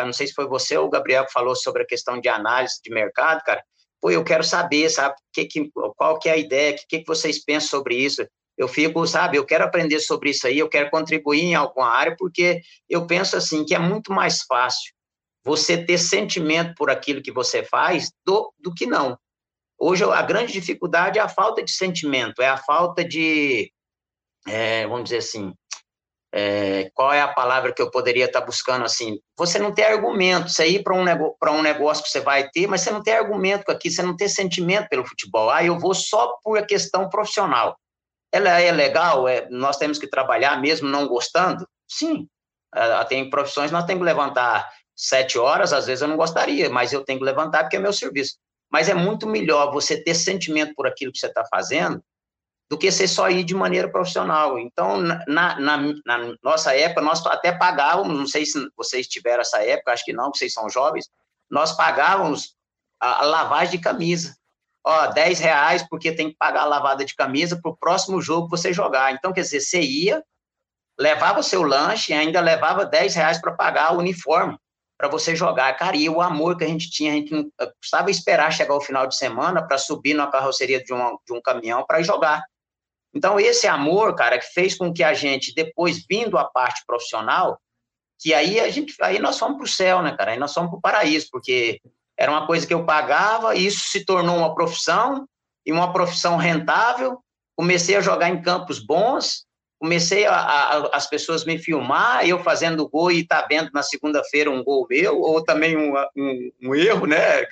não 0.04 0.12
sei 0.12 0.26
se 0.26 0.34
foi 0.34 0.48
você 0.48 0.76
ou 0.76 0.88
o 0.88 0.90
Gabriel 0.90 1.24
que 1.24 1.32
falou 1.32 1.54
sobre 1.54 1.84
a 1.84 1.86
questão 1.86 2.20
de 2.20 2.28
análise 2.28 2.80
de 2.84 2.92
mercado, 2.92 3.42
cara, 3.44 3.62
pô, 4.00 4.10
eu 4.10 4.24
quero 4.24 4.42
saber, 4.42 4.90
sabe, 4.90 5.14
que, 5.32 5.44
que, 5.44 5.70
qual 5.96 6.18
que 6.18 6.28
é 6.28 6.32
a 6.32 6.36
ideia, 6.36 6.74
o 6.74 6.88
que, 6.88 6.98
que 6.98 7.06
vocês 7.06 7.42
pensam 7.44 7.70
sobre 7.70 7.94
isso, 7.94 8.26
eu 8.58 8.66
fico, 8.66 9.06
sabe, 9.06 9.38
eu 9.38 9.46
quero 9.46 9.64
aprender 9.64 10.00
sobre 10.00 10.30
isso 10.30 10.48
aí, 10.48 10.58
eu 10.58 10.68
quero 10.68 10.90
contribuir 10.90 11.42
em 11.42 11.54
alguma 11.54 11.88
área, 11.88 12.16
porque 12.18 12.60
eu 12.88 13.06
penso 13.06 13.36
assim, 13.36 13.64
que 13.64 13.74
é 13.74 13.78
muito 13.78 14.12
mais 14.12 14.42
fácil 14.42 14.92
você 15.44 15.82
ter 15.82 15.96
sentimento 15.96 16.74
por 16.74 16.90
aquilo 16.90 17.22
que 17.22 17.32
você 17.32 17.62
faz 17.62 18.10
do, 18.26 18.52
do 18.58 18.74
que 18.74 18.84
não. 18.84 19.16
Hoje, 19.82 20.04
a 20.04 20.20
grande 20.20 20.52
dificuldade 20.52 21.18
é 21.18 21.22
a 21.22 21.28
falta 21.28 21.62
de 21.62 21.72
sentimento, 21.72 22.42
é 22.42 22.48
a 22.48 22.58
falta 22.58 23.02
de, 23.02 23.72
é, 24.46 24.86
vamos 24.86 25.04
dizer 25.04 25.18
assim, 25.18 25.54
é, 26.32 26.90
qual 26.94 27.12
é 27.12 27.22
a 27.22 27.32
palavra 27.32 27.72
que 27.72 27.80
eu 27.80 27.90
poderia 27.90 28.26
estar 28.26 28.42
buscando 28.42 28.84
assim? 28.84 29.18
Você 29.38 29.58
não 29.58 29.72
tem 29.72 29.86
argumento, 29.86 30.50
você 30.50 30.66
ir 30.66 30.82
para 30.82 30.94
um, 30.94 31.58
um 31.58 31.62
negócio 31.62 32.04
que 32.04 32.10
você 32.10 32.20
vai 32.20 32.48
ter, 32.50 32.66
mas 32.66 32.82
você 32.82 32.90
não 32.90 33.02
tem 33.02 33.14
argumento 33.14 33.70
aqui, 33.70 33.90
você 33.90 34.02
não 34.02 34.14
tem 34.14 34.28
sentimento 34.28 34.86
pelo 34.90 35.06
futebol. 35.06 35.48
Ah, 35.48 35.64
eu 35.64 35.78
vou 35.78 35.94
só 35.94 36.36
por 36.44 36.58
a 36.58 36.66
questão 36.66 37.08
profissional. 37.08 37.74
Ela 38.30 38.60
é 38.60 38.70
legal, 38.70 39.26
é, 39.26 39.48
nós 39.48 39.78
temos 39.78 39.98
que 39.98 40.06
trabalhar 40.06 40.60
mesmo 40.60 40.88
não 40.88 41.08
gostando? 41.08 41.66
Sim. 41.88 42.28
É, 42.74 43.04
tem 43.04 43.30
profissões 43.30 43.70
nós 43.72 43.84
temos 43.84 44.02
que 44.02 44.04
levantar 44.04 44.70
sete 44.94 45.38
horas, 45.38 45.72
às 45.72 45.86
vezes 45.86 46.02
eu 46.02 46.08
não 46.08 46.18
gostaria, 46.18 46.68
mas 46.68 46.92
eu 46.92 47.02
tenho 47.02 47.18
que 47.18 47.24
levantar 47.24 47.64
porque 47.64 47.76
é 47.76 47.80
meu 47.80 47.92
serviço. 47.92 48.36
Mas 48.70 48.88
é 48.88 48.94
muito 48.94 49.26
melhor 49.26 49.72
você 49.72 50.02
ter 50.02 50.14
sentimento 50.14 50.74
por 50.74 50.86
aquilo 50.86 51.12
que 51.12 51.18
você 51.18 51.26
está 51.26 51.44
fazendo 51.44 52.02
do 52.70 52.78
que 52.78 52.90
você 52.90 53.08
só 53.08 53.28
ir 53.28 53.42
de 53.42 53.52
maneira 53.52 53.90
profissional. 53.90 54.56
Então, 54.56 54.96
na, 54.96 55.24
na, 55.26 55.76
na, 56.06 56.36
nossa 56.40 56.74
época, 56.74 57.00
nós 57.00 57.24
até 57.26 57.50
pagávamos, 57.50 58.16
não 58.16 58.28
sei 58.28 58.46
se 58.46 58.64
vocês 58.76 59.08
tiveram 59.08 59.40
essa 59.40 59.60
época, 59.60 59.92
acho 59.92 60.04
que 60.04 60.12
não, 60.12 60.32
vocês 60.32 60.52
são 60.52 60.70
jovens, 60.70 61.10
nós 61.50 61.76
pagávamos 61.76 62.54
a, 63.00 63.22
a 63.22 63.26
lavagem 63.26 63.72
de 63.72 63.78
camisa. 63.78 64.36
Ó, 64.86 65.08
10 65.08 65.40
reais 65.40 65.84
porque 65.90 66.12
tem 66.12 66.30
que 66.30 66.36
pagar 66.36 66.62
a 66.62 66.66
lavada 66.66 67.04
de 67.04 67.14
camisa 67.14 67.60
para 67.60 67.72
o 67.72 67.76
próximo 67.76 68.22
jogo 68.22 68.48
você 68.48 68.72
jogar. 68.72 69.12
Então, 69.12 69.32
quer 69.32 69.42
dizer, 69.42 69.60
você 69.60 69.80
ia, 69.80 70.22
levava 70.98 71.40
o 71.40 71.42
seu 71.42 71.62
lanche 71.64 72.12
e 72.12 72.14
ainda 72.14 72.40
levava 72.40 72.86
10 72.86 73.14
reais 73.16 73.40
para 73.40 73.52
pagar 73.52 73.94
o 73.94 73.98
uniforme 73.98 74.56
para 75.00 75.08
você 75.08 75.34
jogar. 75.34 75.72
Cara, 75.78 75.96
e 75.96 76.10
o 76.10 76.20
amor 76.20 76.58
que 76.58 76.64
a 76.64 76.68
gente 76.68 76.90
tinha, 76.90 77.12
a 77.12 77.14
gente 77.14 77.32
não 77.32 77.50
precisava 77.78 78.10
esperar 78.10 78.52
chegar 78.52 78.74
o 78.74 78.82
final 78.82 79.06
de 79.06 79.16
semana 79.16 79.66
para 79.66 79.78
subir 79.78 80.12
na 80.12 80.26
carroceria 80.26 80.84
de, 80.84 80.92
uma, 80.92 81.18
de 81.26 81.32
um 81.32 81.40
caminhão 81.40 81.86
para 81.86 82.02
jogar. 82.02 82.44
Então, 83.14 83.40
esse 83.40 83.66
amor, 83.66 84.14
cara, 84.14 84.38
que 84.38 84.44
fez 84.52 84.76
com 84.76 84.92
que 84.92 85.02
a 85.02 85.14
gente, 85.14 85.54
depois 85.54 86.04
vindo 86.06 86.36
à 86.36 86.44
parte 86.44 86.82
profissional, 86.86 87.58
que 88.20 88.34
aí 88.34 88.60
a 88.60 88.68
gente, 88.68 88.94
aí 89.00 89.18
nós 89.18 89.38
fomos 89.38 89.56
para 89.56 89.64
o 89.64 89.68
céu, 89.68 90.02
né, 90.02 90.14
cara? 90.14 90.32
Aí 90.32 90.38
nós 90.38 90.52
fomos 90.52 90.68
para 90.68 90.78
o 90.78 90.82
paraíso, 90.82 91.28
porque 91.32 91.80
era 92.14 92.30
uma 92.30 92.46
coisa 92.46 92.66
que 92.66 92.74
eu 92.74 92.84
pagava, 92.84 93.56
e 93.56 93.64
isso 93.64 93.88
se 93.88 94.04
tornou 94.04 94.36
uma 94.36 94.54
profissão, 94.54 95.26
e 95.64 95.72
uma 95.72 95.94
profissão 95.94 96.36
rentável. 96.36 97.18
Comecei 97.56 97.96
a 97.96 98.02
jogar 98.02 98.28
em 98.28 98.42
campos 98.42 98.78
bons, 98.78 99.46
comecei 99.80 100.26
a, 100.26 100.36
a, 100.36 100.96
as 100.96 101.08
pessoas 101.08 101.46
me 101.46 101.58
filmar, 101.58 102.28
eu 102.28 102.38
fazendo 102.38 102.86
gol 102.86 103.10
e 103.10 103.26
tá 103.26 103.46
vendo 103.48 103.70
na 103.72 103.82
segunda-feira 103.82 104.50
um 104.50 104.62
gol 104.62 104.86
meu, 104.88 105.18
ou 105.18 105.42
também 105.42 105.74
um, 105.74 105.94
um, 106.14 106.52
um, 106.62 106.74
erro, 106.74 107.06
né? 107.06 107.46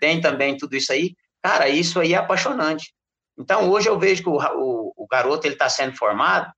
Tem 0.00 0.20
também 0.20 0.56
tudo 0.56 0.76
isso 0.76 0.92
aí. 0.92 1.14
Cara, 1.40 1.68
isso 1.68 2.00
aí 2.00 2.12
é 2.12 2.16
apaixonante. 2.16 2.92
Então, 3.38 3.70
hoje 3.70 3.88
eu 3.88 3.96
vejo 3.98 4.22
que 4.24 4.28
o, 4.28 4.36
o, 4.36 4.92
o 4.96 5.06
garoto 5.06 5.46
ele 5.46 5.54
está 5.54 5.68
sendo 5.68 5.96
formado, 5.96 6.52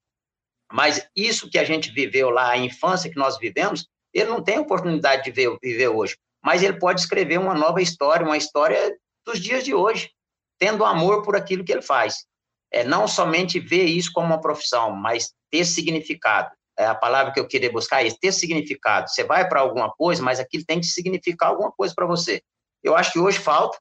mas 0.73 1.07
isso 1.15 1.51
que 1.51 1.59
a 1.59 1.65
gente 1.65 1.93
viveu 1.93 2.31
lá, 2.31 2.51
a 2.51 2.57
infância 2.57 3.11
que 3.11 3.19
nós 3.19 3.39
vivemos, 3.39 3.87
ele 4.15 4.31
não 4.31 4.43
tem 4.43 4.59
oportunidade 4.59 5.25
de 5.25 5.31
ver, 5.31 5.55
viver 5.63 5.89
hoje. 5.89 6.17
Mas 6.43 6.63
ele 6.63 6.79
pode 6.79 7.03
escrever 7.03 7.39
uma 7.39 7.55
nova 7.55 7.83
história, 7.83 8.25
uma 8.25 8.39
história 8.39 8.97
dos 9.27 9.39
dias 9.39 9.63
de 9.63 9.75
hoje, 9.75 10.11
tendo 10.59 10.87
amor 10.87 11.23
por 11.23 11.37
aquilo 11.37 11.63
que 11.63 11.71
ele 11.71 11.83
faz 11.83 12.25
é 12.73 12.83
não 12.83 13.07
somente 13.07 13.61
ver 13.61 13.85
isso 13.85 14.11
como 14.13 14.29
uma 14.29 14.41
profissão, 14.41 14.91
mas 14.93 15.33
ter 15.51 15.65
significado. 15.65 16.51
É 16.79 16.87
a 16.87 16.95
palavra 16.95 17.33
que 17.33 17.39
eu 17.39 17.47
queria 17.47 17.71
buscar 17.71 18.05
é 18.05 18.11
ter 18.11 18.33
significado. 18.33 19.09
Você 19.09 19.25
vai 19.25 19.47
para 19.49 19.61
alguma 19.61 19.91
coisa, 19.93 20.23
mas 20.23 20.41
aquilo 20.41 20.65
tem 20.65 20.81
que 20.81 20.87
significar 20.87 21.51
alguma 21.51 21.71
coisa 21.71 21.95
para 21.95 22.07
você. 22.07 22.41
Eu 22.83 22.97
acho 22.97 23.13
que 23.13 23.19
hoje 23.19 23.39
falta, 23.39 23.79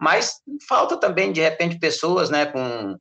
mas 0.00 0.40
falta 0.68 0.96
também, 0.96 1.32
de 1.32 1.40
repente, 1.40 1.78
pessoas 1.78 2.30
né, 2.30 2.46
com 2.46 2.96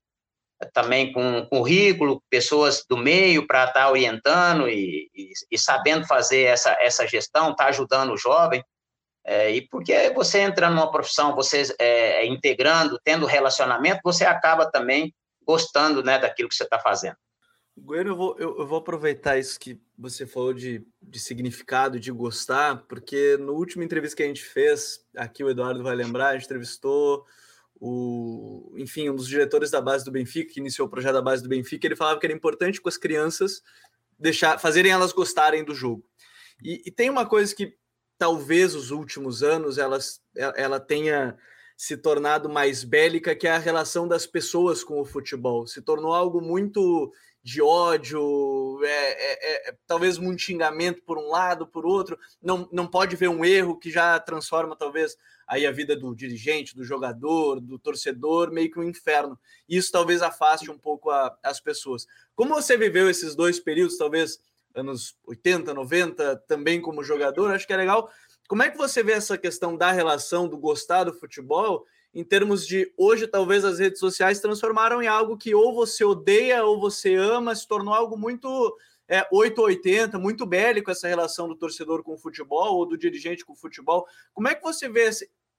também 0.73 1.13
com 1.13 1.45
currículo, 1.45 2.19
pessoas 2.31 2.83
do 2.89 2.97
meio 2.97 3.45
para 3.45 3.65
estar 3.65 3.81
tá 3.81 3.91
orientando 3.91 4.67
e, 4.67 5.07
e, 5.13 5.31
e, 5.51 5.57
sabendo 5.57 6.07
fazer 6.07 6.45
essa, 6.45 6.75
essa 6.79 7.07
gestão, 7.07 7.55
tá 7.55 7.65
ajudando 7.65 8.11
o 8.11 8.17
jovem. 8.17 8.63
É, 9.23 9.51
e 9.51 9.67
porque 9.67 10.09
você 10.11 10.39
entra 10.39 10.69
numa 10.69 10.89
profissão, 10.89 11.35
você 11.35 11.63
é, 11.79 12.25
integrando, 12.25 12.99
tendo 13.03 13.25
relacionamento, 13.25 13.99
você 14.03 14.25
acaba 14.25 14.65
também 14.71 15.13
gostando 15.47 16.03
né, 16.03 16.19
daquilo 16.19 16.49
que 16.49 16.55
você 16.55 16.65
está 16.65 16.77
fazendo. 16.77 17.15
Bueno, 17.79 18.11
eu 18.11 18.15
vou, 18.15 18.35
eu, 18.37 18.67
vou 18.67 18.79
aproveitar 18.79 19.37
isso 19.37 19.59
que 19.59 19.79
você 19.97 20.25
falou 20.25 20.51
de, 20.53 20.85
de 21.01 21.19
significado, 21.19 21.99
de 21.99 22.11
gostar, 22.11 22.83
porque 22.87 23.37
no 23.37 23.53
último 23.53 23.83
entrevista 23.83 24.17
que 24.17 24.23
a 24.23 24.27
gente 24.27 24.43
fez, 24.43 25.05
aqui 25.15 25.43
o 25.43 25.49
Eduardo 25.49 25.83
vai 25.83 25.95
lembrar, 25.95 26.29
a 26.29 26.33
gente 26.33 26.45
entrevistou 26.45 27.23
o, 27.79 28.73
enfim, 28.77 29.09
um 29.09 29.15
dos 29.15 29.27
diretores 29.27 29.69
da 29.69 29.79
base 29.79 30.03
do 30.03 30.11
Benfica, 30.11 30.51
que 30.51 30.59
iniciou 30.59 30.87
o 30.87 30.89
projeto 30.89 31.13
da 31.13 31.21
base 31.21 31.43
do 31.43 31.49
Benfica, 31.49 31.85
ele 31.85 31.95
falava 31.95 32.19
que 32.19 32.25
era 32.25 32.33
importante 32.33 32.81
com 32.81 32.89
as 32.89 32.97
crianças 32.97 33.61
deixar, 34.17 34.57
fazerem 34.57 34.91
elas 34.91 35.13
gostarem 35.13 35.63
do 35.63 35.75
jogo. 35.75 36.03
E, 36.63 36.81
e 36.83 36.91
tem 36.91 37.11
uma 37.11 37.27
coisa 37.27 37.55
que 37.55 37.77
talvez 38.17 38.73
os 38.73 38.89
últimos 38.89 39.43
anos 39.43 39.77
elas, 39.77 40.19
ela 40.35 40.79
tenha 40.79 41.37
se 41.77 41.95
tornado 41.95 42.49
mais 42.49 42.83
bélica, 42.83 43.35
que 43.35 43.47
é 43.47 43.51
a 43.51 43.59
relação 43.59 44.07
das 44.07 44.25
pessoas 44.25 44.83
com 44.83 44.99
o 44.99 45.05
futebol. 45.05 45.67
Se 45.67 45.79
tornou 45.79 46.11
algo 46.11 46.41
muito 46.41 47.13
de 47.43 47.61
ódio, 47.61 48.83
é, 48.83 48.89
é, 48.89 49.69
é, 49.69 49.75
talvez 49.85 50.17
muito 50.17 50.41
xingamento 50.41 51.03
por 51.03 51.19
um 51.19 51.29
lado, 51.29 51.67
por 51.67 51.85
outro. 51.85 52.17
Não, 52.41 52.67
não 52.73 52.87
pode 52.87 53.15
ver 53.15 53.29
um 53.29 53.45
erro 53.45 53.77
que 53.77 53.91
já 53.91 54.19
transforma, 54.19 54.75
talvez, 54.75 55.15
aí 55.47 55.67
a 55.67 55.71
vida 55.71 55.95
do 55.95 56.15
dirigente, 56.15 56.75
do 56.75 56.83
jogador, 56.83 57.61
do 57.61 57.77
torcedor, 57.77 58.51
meio 58.51 58.71
que 58.71 58.79
um 58.79 58.83
inferno. 58.83 59.39
Isso 59.69 59.91
talvez 59.91 60.23
afaste 60.23 60.71
um 60.71 60.79
pouco 60.79 61.11
a, 61.11 61.37
as 61.43 61.59
pessoas. 61.59 62.07
Como 62.35 62.55
você 62.55 62.75
viveu 62.75 63.07
esses 63.07 63.35
dois 63.35 63.59
períodos, 63.59 63.97
talvez 63.97 64.39
anos 64.75 65.15
80, 65.25 65.73
90, 65.73 66.37
também 66.47 66.81
como 66.81 67.03
jogador, 67.03 67.51
acho 67.51 67.67
que 67.67 67.73
é 67.73 67.77
legal 67.77 68.09
Como 68.47 68.63
é 68.63 68.71
que 68.71 68.77
você 68.77 69.03
vê 69.03 69.11
essa 69.11 69.37
questão 69.37 69.75
da 69.75 69.91
relação 69.91 70.47
do 70.47 70.57
gostar 70.57 71.03
do 71.03 71.13
futebol 71.13 71.85
em 72.13 72.23
termos 72.23 72.65
de 72.65 72.91
hoje 72.97 73.27
talvez 73.27 73.65
as 73.65 73.79
redes 73.79 73.99
sociais 73.99 74.39
transformaram 74.39 75.03
em 75.03 75.07
algo 75.07 75.37
que 75.37 75.53
ou 75.53 75.73
você 75.73 76.03
odeia 76.03 76.63
ou 76.63 76.79
você 76.79 77.15
ama, 77.15 77.53
se 77.53 77.67
tornou 77.67 77.93
algo 77.93 78.17
muito 78.17 78.75
é, 79.07 79.27
880, 79.31 80.17
muito 80.17 80.45
bélico 80.45 80.89
essa 80.89 81.07
relação 81.07 81.47
do 81.47 81.55
torcedor 81.55 82.03
com 82.03 82.13
o 82.13 82.17
futebol 82.17 82.77
ou 82.77 82.85
do 82.85 82.97
dirigente 82.97 83.45
com 83.45 83.53
o 83.53 83.57
futebol. 83.57 84.05
Como 84.33 84.47
é 84.47 84.55
que 84.55 84.63
você 84.63 84.87
vê 84.87 85.09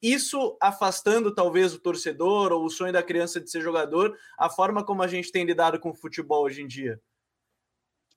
isso 0.01 0.57
afastando 0.61 1.35
talvez 1.35 1.75
o 1.75 1.79
torcedor 1.79 2.53
ou 2.53 2.65
o 2.65 2.71
sonho 2.71 2.93
da 2.93 3.03
criança 3.03 3.41
de 3.41 3.51
ser 3.51 3.61
jogador, 3.61 4.17
a 4.39 4.49
forma 4.49 4.85
como 4.85 5.03
a 5.03 5.07
gente 5.07 5.31
tem 5.31 5.45
lidado 5.45 5.79
com 5.79 5.91
o 5.91 5.95
futebol 5.95 6.45
hoje 6.45 6.63
em 6.63 6.67
dia? 6.67 7.01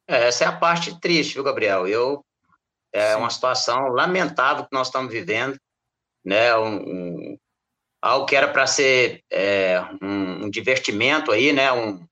É, 0.07 0.27
essa 0.27 0.43
é 0.43 0.47
a 0.47 0.57
parte 0.57 0.99
triste, 0.99 1.35
viu, 1.35 1.43
Gabriel? 1.43 1.87
Eu 1.87 2.23
é 2.93 3.15
uma 3.15 3.29
situação 3.29 3.87
lamentável 3.87 4.63
que 4.65 4.75
nós 4.75 4.87
estamos 4.87 5.11
vivendo, 5.11 5.57
né? 6.23 6.55
Um, 6.55 6.75
um 6.75 7.37
algo 8.01 8.25
que 8.25 8.35
era 8.35 8.47
para 8.47 8.65
ser 8.65 9.23
é, 9.31 9.79
um, 10.01 10.45
um, 10.45 10.49
divertimento 10.49 11.31
aí, 11.31 11.53
né? 11.53 11.71
Um, 11.71 12.05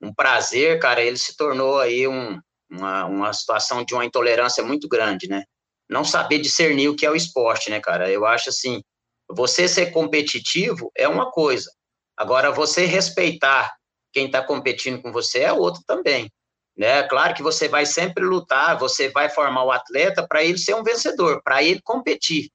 um 0.00 0.12
prazer, 0.14 0.78
cara, 0.78 1.02
ele 1.02 1.16
se 1.16 1.36
tornou 1.36 1.78
aí 1.78 2.06
um, 2.06 2.38
uma, 2.70 3.04
uma 3.06 3.32
situação 3.32 3.84
de 3.84 3.94
uma 3.94 4.04
intolerância 4.04 4.62
muito 4.62 4.88
grande, 4.88 5.28
né? 5.28 5.44
Não 5.88 6.04
saber 6.04 6.38
discernir 6.38 6.88
o 6.88 6.96
que 6.96 7.06
é 7.06 7.10
o 7.10 7.16
esporte, 7.16 7.70
né, 7.70 7.80
cara? 7.80 8.10
Eu 8.10 8.26
acho 8.26 8.48
assim, 8.48 8.82
você 9.30 9.68
ser 9.68 9.92
competitivo 9.92 10.90
é 10.96 11.08
uma 11.08 11.30
coisa. 11.30 11.70
Agora, 12.16 12.50
você 12.50 12.84
respeitar 12.84 13.74
quem 14.12 14.26
está 14.26 14.42
competindo 14.44 15.00
com 15.00 15.10
você 15.10 15.40
é 15.40 15.52
outro 15.52 15.82
também. 15.86 16.30
Né? 16.76 17.02
Claro 17.04 17.34
que 17.34 17.42
você 17.42 17.68
vai 17.68 17.84
sempre 17.84 18.24
lutar, 18.24 18.78
você 18.78 19.08
vai 19.10 19.28
formar 19.28 19.64
o 19.64 19.70
atleta 19.70 20.26
para 20.26 20.42
ele 20.42 20.58
ser 20.58 20.74
um 20.74 20.82
vencedor, 20.82 21.42
para 21.42 21.62
ele 21.62 21.80
competir. 21.82 22.50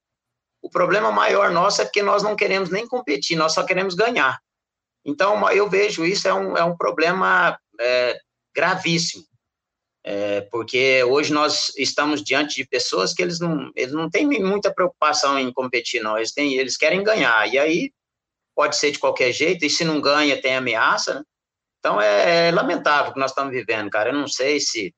O 0.62 0.70
problema 0.70 1.12
maior 1.12 1.52
nosso 1.52 1.82
é 1.82 1.86
que 1.86 2.02
nós 2.02 2.24
não 2.24 2.36
queremos 2.36 2.70
nem 2.70 2.88
competir, 2.88 3.38
nós 3.38 3.54
só 3.54 3.64
queremos 3.64 3.94
ganhar. 3.94 4.40
Então, 5.06 5.50
eu 5.52 5.70
vejo 5.70 6.06
isso 6.06 6.28
é 6.28 6.34
um, 6.34 6.58
é 6.58 6.64
um 6.64 6.76
problema 6.76 7.58
é, 7.80 8.20
gravíssimo, 8.54 9.24
é, 10.04 10.42
porque 10.52 11.04
hoje 11.04 11.32
nós 11.32 11.72
estamos 11.78 12.24
diante 12.24 12.56
de 12.56 12.68
pessoas 12.68 13.14
que 13.14 13.22
eles 13.22 13.40
não, 13.40 13.72
eles 13.76 13.94
não 13.94 14.10
têm 14.10 14.26
muita 14.26 14.74
preocupação 14.74 15.38
em 15.38 15.52
competir, 15.54 16.02
não. 16.02 16.18
Eles, 16.18 16.34
têm, 16.34 16.56
eles 16.56 16.76
querem 16.76 17.04
ganhar, 17.04 17.48
e 17.48 17.58
aí 17.58 17.92
pode 18.56 18.76
ser 18.76 18.92
de 18.92 19.00
qualquer 19.00 19.32
jeito, 19.32 19.64
e 19.64 19.70
se 19.70 19.86
não 19.86 20.02
ganha, 20.02 20.42
tem 20.42 20.56
ameaça, 20.56 21.14
né? 21.14 21.24
Então 21.88 22.02
é, 22.02 22.50
é, 22.50 22.52
lamentável 22.52 23.12
o 23.12 23.14
que 23.14 23.20
nós 23.20 23.32
estamos 23.32 23.54
vivendo, 23.54 23.90
cara. 23.90 24.10
Eu 24.10 24.14
não 24.14 24.28
sei 24.28 24.60
se 24.60 24.94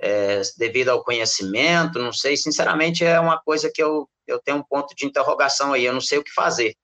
é, 0.00 0.40
devido 0.56 0.90
ao 0.90 1.02
conhecimento, 1.02 1.98
não 1.98 2.12
sei, 2.12 2.36
sinceramente 2.36 3.04
é 3.04 3.18
uma 3.18 3.36
coisa 3.40 3.68
que 3.68 3.82
eu, 3.82 4.08
eu 4.24 4.40
tenho 4.40 4.58
um 4.58 4.62
ponto 4.62 4.94
de 4.94 5.04
interrogação 5.04 5.72
aí, 5.72 5.84
eu 5.84 5.92
não 5.92 6.00
sei 6.00 6.18
o 6.18 6.22
que 6.22 6.30
fazer. 6.30 6.76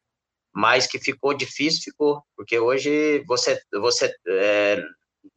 Mas 0.52 0.88
que 0.88 0.98
ficou 0.98 1.32
difícil, 1.32 1.80
ficou, 1.84 2.24
porque 2.36 2.58
hoje 2.58 3.22
você, 3.24 3.62
você 3.72 4.12
é, 4.26 4.82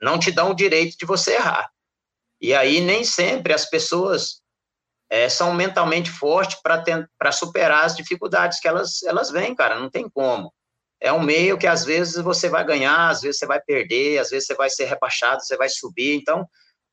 não 0.02 0.18
te 0.18 0.32
dá 0.32 0.44
o 0.44 0.56
direito 0.56 0.98
de 0.98 1.06
você 1.06 1.36
errar. 1.36 1.70
E 2.42 2.52
aí 2.52 2.82
nem 2.82 3.04
sempre 3.04 3.54
as 3.54 3.70
pessoas 3.70 4.42
é, 5.08 5.30
são 5.30 5.54
mentalmente 5.54 6.10
fortes 6.10 6.60
para 6.60 7.32
superar 7.32 7.86
as 7.86 7.96
dificuldades 7.96 8.60
que 8.60 8.68
elas, 8.68 9.04
elas 9.04 9.30
vêm, 9.30 9.54
cara, 9.54 9.80
não 9.80 9.88
tem 9.88 10.10
como 10.10 10.52
é 11.04 11.12
um 11.12 11.22
meio 11.22 11.58
que 11.58 11.68
às 11.68 11.84
vezes 11.84 12.16
você 12.24 12.48
vai 12.48 12.64
ganhar, 12.66 13.10
às 13.10 13.22
vezes 13.22 13.38
você 13.38 13.46
vai 13.46 13.62
perder, 13.62 14.20
às 14.20 14.30
vezes 14.30 14.48
você 14.48 14.56
vai 14.56 14.70
ser 14.70 14.86
rebaixado, 14.86 15.44
você 15.44 15.58
vai 15.58 15.68
subir. 15.68 16.16
Então, 16.16 16.48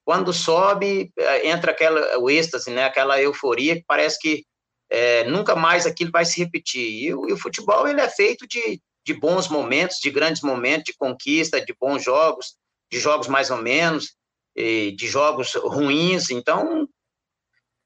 quando 0.05 0.33
sobe, 0.33 1.13
é, 1.17 1.49
entra 1.49 1.71
aquela 1.71 2.19
o 2.19 2.29
êxtase, 2.29 2.73
né? 2.73 2.85
Aquela 2.85 3.23
euforia 3.23 3.77
que 3.77 3.85
parece 3.87 4.19
que 4.19 4.45
é, 4.91 5.23
nunca 5.25 5.55
mais 5.55 5.87
aquilo 5.87 6.11
vai 6.11 6.25
se 6.25 6.41
repetir. 6.41 6.91
E, 6.91 7.15
o, 7.15 7.29
e 7.29 7.33
o 7.33 7.37
futebol 7.37 7.87
ele 7.87 8.01
é 8.01 8.09
feito 8.09 8.49
de, 8.49 8.83
de 9.07 9.15
bons 9.15 9.47
momentos, 9.47 9.99
de 10.03 10.11
grandes 10.11 10.43
momentos, 10.43 10.87
de 10.87 10.99
conquista, 10.99 11.65
de 11.65 11.73
bons 11.81 12.03
jogos, 12.03 12.57
de 12.91 12.99
jogos 12.99 13.29
mais 13.29 13.49
ou 13.49 13.59
menos, 13.59 14.17
de 14.57 15.07
jogos 15.07 15.55
ruins. 15.55 16.31
Então, 16.31 16.89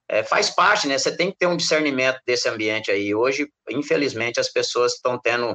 é, 0.09 0.25
faz 0.25 0.49
parte, 0.49 0.89
né? 0.89 0.97
Você 0.97 1.15
tem 1.15 1.31
que 1.31 1.37
ter 1.37 1.49
um 1.49 1.57
discernimento 1.57 2.19
desse 2.27 2.49
ambiente 2.49 2.91
aí. 2.91 3.15
Hoje, 3.15 3.47
infelizmente, 3.69 4.41
as 4.41 4.51
pessoas 4.51 4.95
estão 4.95 5.21
tendo 5.21 5.55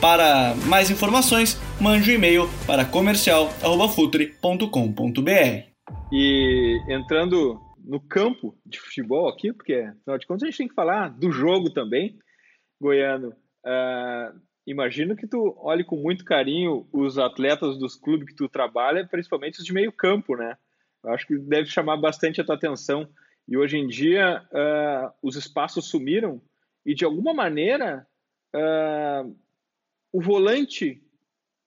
Para 0.00 0.54
mais 0.68 0.90
informações, 0.90 1.56
mande 1.80 2.10
um 2.10 2.14
e-mail 2.14 2.48
para 2.66 2.84
comercial@futre.com.br. 2.84 5.74
E 6.12 6.80
entrando 6.88 7.60
no 7.84 8.00
campo 8.00 8.56
de 8.64 8.80
futebol 8.80 9.28
aqui, 9.28 9.52
porque 9.52 9.74
afinal 9.74 10.18
de 10.18 10.26
contas 10.26 10.42
a 10.42 10.46
gente 10.46 10.58
tem 10.58 10.68
que 10.68 10.74
falar 10.74 11.08
do 11.08 11.30
jogo 11.30 11.70
também, 11.70 12.18
Goiano. 12.80 13.30
Uh, 13.64 14.40
imagino 14.66 15.16
que 15.16 15.26
tu 15.26 15.54
olhe 15.58 15.84
com 15.84 15.96
muito 15.96 16.24
carinho 16.24 16.86
os 16.92 17.18
atletas 17.18 17.78
dos 17.78 17.96
clubes 17.96 18.28
que 18.28 18.34
tu 18.34 18.48
trabalha, 18.48 19.06
principalmente 19.06 19.58
os 19.58 19.64
de 19.64 19.72
meio 19.72 19.92
campo, 19.92 20.36
né? 20.36 20.56
Eu 21.02 21.12
acho 21.12 21.26
que 21.26 21.38
deve 21.38 21.68
chamar 21.68 21.98
bastante 21.98 22.40
a 22.40 22.44
tua 22.44 22.54
atenção. 22.54 23.08
E 23.46 23.56
hoje 23.56 23.76
em 23.76 23.86
dia 23.86 24.42
uh, 24.52 25.12
os 25.22 25.36
espaços 25.36 25.88
sumiram 25.88 26.40
e 26.84 26.94
de 26.94 27.04
alguma 27.04 27.34
maneira 27.34 28.06
uh, 28.54 29.36
o 30.14 30.20
volante 30.20 31.02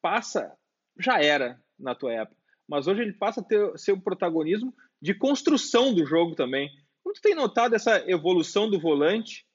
passa, 0.01 0.57
já 0.97 1.21
era 1.21 1.61
na 1.77 1.93
tua 1.93 2.13
época, 2.13 2.37
mas 2.65 2.87
hoje 2.87 3.01
ele 3.01 3.11
passa 3.11 3.41
a 3.41 3.43
ter 3.43 3.77
ser 3.77 3.91
o 3.91 3.99
protagonismo 4.01 4.73
de 5.01 5.13
construção 5.13 5.93
do 5.93 6.05
jogo 6.05 6.33
também. 6.33 6.69
Como 7.03 7.13
tu 7.13 7.21
tem 7.21 7.35
notado 7.35 7.75
essa 7.75 8.09
evolução 8.09 8.69
do 8.69 8.79
volante, 8.79 9.45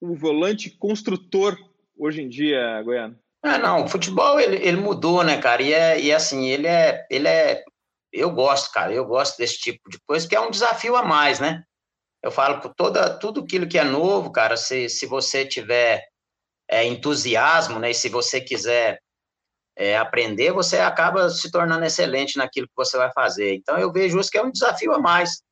o 0.00 0.16
volante 0.16 0.70
construtor 0.70 1.54
hoje 1.94 2.22
em 2.22 2.30
dia, 2.30 2.80
Goiano? 2.82 3.18
Ah, 3.42 3.58
não, 3.58 3.84
o 3.84 3.88
futebol 3.88 4.40
ele, 4.40 4.56
ele 4.56 4.78
mudou, 4.78 5.22
né, 5.22 5.38
cara? 5.38 5.60
E, 5.60 5.74
é, 5.74 6.00
e 6.00 6.12
assim, 6.14 6.48
ele 6.48 6.66
é, 6.66 7.06
ele 7.10 7.28
é. 7.28 7.62
Eu 8.10 8.30
gosto, 8.30 8.72
cara, 8.72 8.90
eu 8.90 9.04
gosto 9.04 9.36
desse 9.36 9.58
tipo 9.58 9.90
de 9.90 9.98
coisa, 10.06 10.26
que 10.26 10.34
é 10.34 10.40
um 10.40 10.50
desafio 10.50 10.96
a 10.96 11.04
mais, 11.04 11.38
né? 11.38 11.62
Eu 12.22 12.30
falo 12.30 12.58
toda, 12.74 13.18
tudo 13.18 13.40
aquilo 13.42 13.68
que 13.68 13.78
é 13.78 13.84
novo, 13.84 14.32
cara, 14.32 14.56
se, 14.56 14.88
se 14.88 15.04
você 15.04 15.44
tiver 15.44 16.02
é, 16.72 16.86
entusiasmo, 16.86 17.78
né? 17.78 17.90
E 17.90 17.94
se 17.94 18.08
você 18.08 18.40
quiser 18.40 18.98
é, 19.76 19.98
aprender, 19.98 20.52
você 20.52 20.78
acaba 20.78 21.28
se 21.28 21.50
tornando 21.50 21.84
excelente 21.84 22.38
naquilo 22.38 22.66
que 22.66 22.74
você 22.74 22.96
vai 22.96 23.12
fazer. 23.12 23.54
Então, 23.54 23.76
eu 23.78 23.92
vejo 23.92 24.18
isso 24.18 24.30
que 24.30 24.38
é 24.38 24.42
um 24.42 24.50
desafio 24.50 24.94
a 24.94 24.98
mais. 24.98 25.42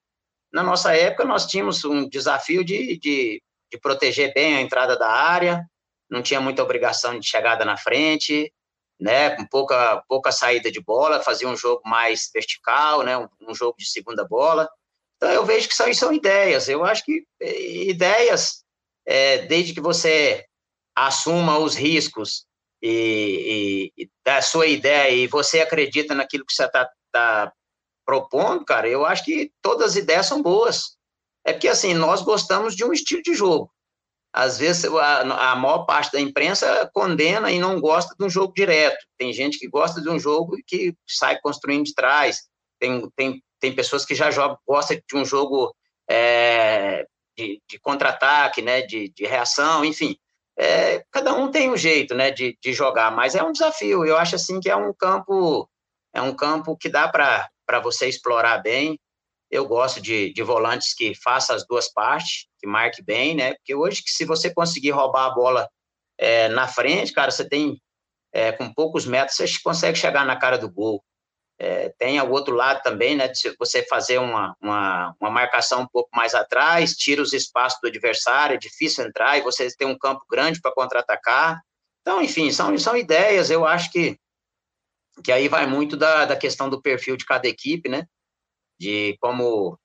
Na 0.50 0.62
nossa 0.62 0.96
época, 0.96 1.26
nós 1.26 1.46
tínhamos 1.46 1.84
um 1.84 2.08
desafio 2.08 2.64
de, 2.64 2.98
de, 2.98 3.42
de 3.70 3.78
proteger 3.82 4.32
bem 4.32 4.56
a 4.56 4.62
entrada 4.62 4.98
da 4.98 5.10
área, 5.10 5.62
não 6.10 6.22
tinha 6.22 6.40
muita 6.40 6.62
obrigação 6.62 7.18
de 7.20 7.28
chegada 7.28 7.66
na 7.66 7.76
frente, 7.76 8.50
né, 8.98 9.30
com 9.36 9.46
pouca, 9.46 10.02
pouca 10.08 10.32
saída 10.32 10.70
de 10.70 10.80
bola, 10.80 11.22
fazia 11.22 11.48
um 11.48 11.56
jogo 11.56 11.82
mais 11.84 12.30
vertical, 12.32 13.02
né, 13.02 13.18
um, 13.18 13.28
um 13.42 13.54
jogo 13.54 13.76
de 13.78 13.86
segunda 13.86 14.26
bola. 14.26 14.66
Então, 15.16 15.30
eu 15.30 15.44
vejo 15.44 15.68
que 15.68 15.74
são, 15.74 15.92
são 15.92 16.14
ideias. 16.14 16.66
Eu 16.66 16.82
acho 16.82 17.04
que 17.04 17.24
é, 17.42 17.60
ideias, 17.88 18.64
é, 19.06 19.38
desde 19.46 19.74
que 19.74 19.82
você 19.82 20.46
assuma 20.94 21.58
os 21.58 21.74
riscos 21.74 22.44
e, 22.82 23.92
e, 23.96 24.10
da 24.24 24.40
sua 24.42 24.66
ideia 24.66 25.10
e 25.10 25.26
você 25.26 25.60
acredita 25.60 26.14
naquilo 26.14 26.44
que 26.44 26.52
você 26.52 26.64
está 26.64 26.88
tá 27.12 27.52
propondo, 28.04 28.64
cara, 28.64 28.88
eu 28.88 29.04
acho 29.04 29.24
que 29.24 29.52
todas 29.62 29.92
as 29.92 29.96
ideias 29.96 30.26
são 30.26 30.42
boas. 30.42 30.96
É 31.44 31.52
porque, 31.52 31.68
assim, 31.68 31.94
nós 31.94 32.22
gostamos 32.22 32.74
de 32.74 32.84
um 32.84 32.92
estilo 32.92 33.22
de 33.22 33.34
jogo. 33.34 33.70
às 34.32 34.58
vezes 34.58 34.84
a, 34.84 35.52
a 35.52 35.56
maior 35.56 35.84
parte 35.84 36.12
da 36.12 36.20
imprensa 36.20 36.88
condena 36.92 37.50
e 37.50 37.58
não 37.58 37.80
gosta 37.80 38.14
de 38.18 38.24
um 38.24 38.30
jogo 38.30 38.52
direto. 38.54 38.98
Tem 39.18 39.32
gente 39.32 39.58
que 39.58 39.68
gosta 39.68 40.00
de 40.00 40.08
um 40.08 40.18
jogo 40.18 40.56
que 40.66 40.94
sai 41.06 41.38
construindo 41.40 41.84
de 41.84 41.94
trás. 41.94 42.42
Tem, 42.78 43.08
tem, 43.16 43.42
tem 43.60 43.74
pessoas 43.74 44.04
que 44.04 44.14
já 44.14 44.30
jogam, 44.30 44.58
gostam 44.66 44.96
de 44.96 45.16
um 45.16 45.24
jogo 45.24 45.74
é, 46.08 47.06
de, 47.36 47.60
de 47.68 47.78
contra-ataque, 47.80 48.62
né, 48.62 48.82
de, 48.82 49.10
de 49.10 49.24
reação, 49.26 49.84
enfim. 49.84 50.16
É, 50.58 51.04
cada 51.10 51.32
um 51.34 51.50
tem 51.50 51.70
um 51.70 51.76
jeito, 51.76 52.14
né, 52.14 52.30
de, 52.30 52.56
de 52.62 52.72
jogar, 52.72 53.10
mas 53.10 53.34
é 53.34 53.42
um 53.42 53.52
desafio. 53.52 54.04
Eu 54.04 54.16
acho 54.16 54.34
assim 54.34 54.60
que 54.60 54.68
é 54.68 54.76
um 54.76 54.92
campo, 54.92 55.68
é 56.14 56.20
um 56.20 56.34
campo 56.34 56.76
que 56.76 56.88
dá 56.88 57.08
para 57.08 57.80
você 57.82 58.06
explorar 58.08 58.58
bem. 58.58 58.98
Eu 59.50 59.66
gosto 59.66 60.00
de, 60.00 60.32
de 60.32 60.42
volantes 60.42 60.94
que 60.94 61.14
façam 61.14 61.56
as 61.56 61.66
duas 61.66 61.92
partes, 61.92 62.46
que 62.58 62.66
marque 62.66 63.02
bem, 63.02 63.34
né? 63.34 63.54
Porque 63.54 63.74
hoje, 63.74 64.02
se 64.06 64.24
você 64.24 64.52
conseguir 64.52 64.90
roubar 64.90 65.26
a 65.26 65.34
bola 65.34 65.68
é, 66.18 66.48
na 66.48 66.68
frente, 66.68 67.12
cara, 67.12 67.30
você 67.30 67.48
tem, 67.48 67.80
é, 68.32 68.52
com 68.52 68.72
poucos 68.72 69.06
metros, 69.06 69.36
você 69.36 69.48
consegue 69.62 69.98
chegar 69.98 70.24
na 70.24 70.36
cara 70.36 70.56
do 70.56 70.70
gol. 70.70 71.02
É, 71.62 71.90
tem 71.98 72.18
o 72.20 72.30
outro 72.30 72.54
lado 72.54 72.82
também, 72.82 73.14
né? 73.14 73.32
Se 73.34 73.54
você 73.58 73.82
fazer 73.82 74.18
uma, 74.18 74.56
uma, 74.62 75.14
uma, 75.20 75.30
marcação 75.30 75.82
um 75.82 75.86
pouco 75.86 76.08
mais 76.14 76.34
atrás, 76.34 76.96
tira 76.96 77.20
os 77.20 77.34
espaços 77.34 77.78
do 77.82 77.88
adversário, 77.88 78.54
é 78.54 78.58
difícil 78.58 79.04
entrar 79.04 79.36
e 79.36 79.42
você 79.42 79.68
tem 79.76 79.86
um 79.86 79.98
campo 79.98 80.24
grande 80.30 80.58
para 80.58 80.72
contra-atacar. 80.72 81.60
Então, 82.00 82.22
enfim, 82.22 82.50
são, 82.50 82.76
são 82.78 82.96
ideias. 82.96 83.50
Eu 83.50 83.66
acho 83.66 83.92
que, 83.92 84.18
que 85.22 85.30
aí 85.30 85.48
vai 85.48 85.66
muito 85.66 85.98
da, 85.98 86.24
da 86.24 86.36
questão 86.36 86.70
do 86.70 86.80
perfil 86.80 87.14
de 87.14 87.26
cada 87.26 87.46
equipe, 87.46 87.90
né? 87.90 88.06
de 88.80 89.16
como 89.20 89.78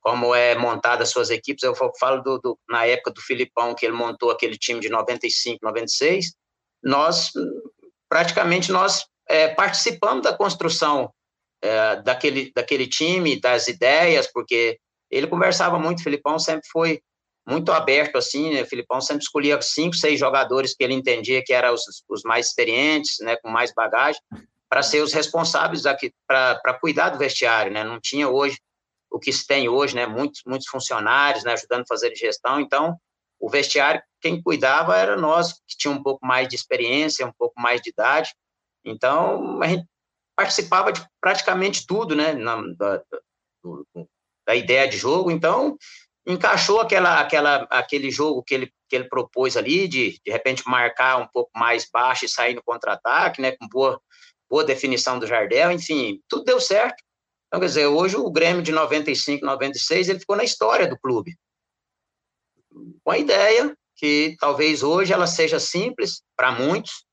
como 0.00 0.34
é 0.34 0.54
montada 0.54 1.02
as 1.02 1.08
suas 1.08 1.30
equipes. 1.30 1.62
Eu 1.62 1.74
falo 1.98 2.20
do, 2.20 2.38
do, 2.38 2.58
na 2.68 2.84
época 2.84 3.10
do 3.10 3.22
Filipão, 3.22 3.74
que 3.74 3.86
ele 3.86 3.94
montou 3.94 4.30
aquele 4.30 4.58
time 4.58 4.78
de 4.78 4.90
95, 4.90 5.60
96, 5.62 6.34
nós, 6.82 7.30
praticamente, 8.06 8.70
nós 8.70 9.06
é, 9.28 9.48
participamos 9.48 10.22
da 10.22 10.36
construção 10.36 11.12
é, 11.62 11.96
daquele, 12.02 12.52
daquele 12.54 12.86
time, 12.86 13.40
das 13.40 13.68
ideias, 13.68 14.30
porque 14.32 14.78
ele 15.10 15.26
conversava 15.26 15.78
muito, 15.78 16.00
o 16.00 16.02
Filipão 16.02 16.38
sempre 16.38 16.68
foi 16.70 17.00
muito 17.46 17.72
aberto, 17.72 18.16
assim, 18.16 18.54
né? 18.54 18.62
o 18.62 18.66
Filipão 18.66 19.00
sempre 19.00 19.22
escolhia 19.22 19.60
cinco, 19.60 19.94
seis 19.94 20.18
jogadores 20.18 20.74
que 20.74 20.82
ele 20.82 20.94
entendia 20.94 21.42
que 21.44 21.52
eram 21.52 21.74
os, 21.74 21.82
os 22.08 22.22
mais 22.22 22.48
experientes, 22.48 23.16
né, 23.20 23.36
com 23.36 23.50
mais 23.50 23.72
bagagem, 23.74 24.20
para 24.68 24.82
ser 24.82 25.02
os 25.02 25.12
responsáveis 25.12 25.82
para 26.26 26.74
cuidar 26.80 27.10
do 27.10 27.18
vestiário, 27.18 27.70
né? 27.70 27.84
Não 27.84 28.00
tinha 28.00 28.28
hoje 28.28 28.58
o 29.08 29.20
que 29.20 29.32
se 29.32 29.46
tem 29.46 29.68
hoje, 29.68 29.94
né? 29.94 30.04
Muitos 30.04 30.42
muitos 30.44 30.66
funcionários, 30.66 31.44
né? 31.44 31.52
Ajudando 31.52 31.82
a 31.82 31.86
fazer 31.86 32.12
gestão. 32.16 32.58
Então, 32.58 32.96
o 33.38 33.48
vestiário 33.48 34.02
quem 34.20 34.42
cuidava 34.42 34.96
era 34.96 35.16
nós 35.16 35.52
que 35.52 35.76
tinha 35.78 35.92
um 35.92 36.02
pouco 36.02 36.26
mais 36.26 36.48
de 36.48 36.56
experiência, 36.56 37.26
um 37.26 37.32
pouco 37.38 37.54
mais 37.60 37.80
de 37.82 37.90
idade. 37.90 38.34
Então, 38.84 39.62
a 39.62 39.68
gente 39.68 39.86
participava 40.36 40.92
de 40.92 41.04
praticamente 41.20 41.86
tudo, 41.86 42.14
né? 42.14 42.32
Na, 42.32 42.62
da, 42.76 43.02
da 44.46 44.54
ideia 44.54 44.86
de 44.88 44.96
jogo. 44.96 45.30
Então, 45.30 45.76
encaixou 46.26 46.80
aquela, 46.80 47.20
aquela, 47.20 47.66
aquele 47.70 48.10
jogo 48.10 48.42
que 48.42 48.54
ele, 48.54 48.72
que 48.88 48.96
ele 48.96 49.08
propôs 49.08 49.56
ali, 49.56 49.86
de 49.86 50.20
de 50.24 50.32
repente 50.32 50.62
marcar 50.66 51.18
um 51.18 51.28
pouco 51.28 51.50
mais 51.54 51.88
baixo 51.90 52.24
e 52.24 52.28
sair 52.28 52.54
no 52.54 52.62
contra-ataque, 52.62 53.40
né, 53.40 53.52
com 53.52 53.68
boa, 53.68 54.00
boa 54.48 54.64
definição 54.64 55.18
do 55.18 55.26
Jardel, 55.26 55.70
enfim, 55.72 56.20
tudo 56.28 56.44
deu 56.44 56.60
certo. 56.60 57.02
Então, 57.46 57.60
quer 57.60 57.66
dizer, 57.66 57.86
hoje 57.86 58.16
o 58.16 58.30
Grêmio 58.30 58.62
de 58.62 58.72
95, 58.72 59.44
96, 59.44 60.08
ele 60.08 60.18
ficou 60.18 60.36
na 60.36 60.44
história 60.44 60.88
do 60.88 60.98
clube. 60.98 61.36
Com 63.04 63.10
a 63.10 63.18
ideia 63.18 63.76
que 63.96 64.34
talvez 64.40 64.82
hoje 64.82 65.12
ela 65.12 65.26
seja 65.26 65.60
simples 65.60 66.22
para 66.36 66.50
muitos, 66.50 67.04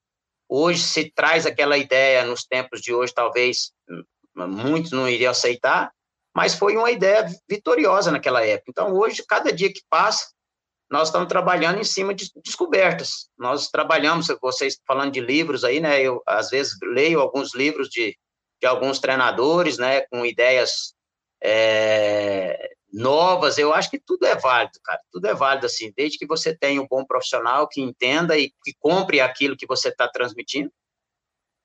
hoje 0.51 0.83
se 0.83 1.09
traz 1.09 1.45
aquela 1.45 1.77
ideia 1.77 2.25
nos 2.25 2.43
tempos 2.43 2.81
de 2.81 2.93
hoje, 2.93 3.13
talvez 3.13 3.71
hum, 3.89 4.03
muitos 4.47 4.91
não 4.91 5.07
iriam 5.07 5.31
aceitar, 5.31 5.89
mas 6.35 6.53
foi 6.53 6.75
uma 6.75 6.91
ideia 6.91 7.25
vitoriosa 7.49 8.11
naquela 8.11 8.45
época. 8.45 8.69
Então, 8.69 8.93
hoje, 8.93 9.23
cada 9.25 9.51
dia 9.51 9.71
que 9.71 9.81
passa, 9.89 10.29
nós 10.89 11.07
estamos 11.07 11.29
trabalhando 11.29 11.79
em 11.79 11.85
cima 11.85 12.13
de 12.13 12.29
descobertas. 12.43 13.29
Nós 13.37 13.69
trabalhamos, 13.69 14.27
vocês 14.41 14.77
falando 14.85 15.13
de 15.13 15.21
livros 15.21 15.63
aí, 15.63 15.79
né? 15.79 16.01
Eu, 16.01 16.21
às 16.27 16.49
vezes, 16.49 16.73
leio 16.83 17.21
alguns 17.21 17.55
livros 17.55 17.87
de, 17.89 18.17
de 18.61 18.67
alguns 18.67 18.99
treinadores, 18.99 19.77
né? 19.77 20.01
Com 20.01 20.25
ideias 20.25 20.93
é, 21.41 22.71
novas. 22.91 23.57
Eu 23.57 23.73
acho 23.73 23.89
que 23.89 23.99
tudo 23.99 24.25
é 24.25 24.35
válido, 24.35 24.79
cara. 24.83 24.99
Tudo 25.11 25.27
é 25.27 25.33
válido, 25.33 25.65
assim, 25.65 25.93
desde 25.95 26.17
que 26.17 26.25
você 26.25 26.55
tenha 26.55 26.81
um 26.81 26.87
bom 26.87 27.05
profissional 27.05 27.67
que 27.67 27.81
entenda 27.81 28.37
e 28.37 28.49
que 28.63 28.73
compre 28.79 29.19
aquilo 29.19 29.57
que 29.57 29.67
você 29.67 29.89
está 29.89 30.07
transmitindo. 30.07 30.71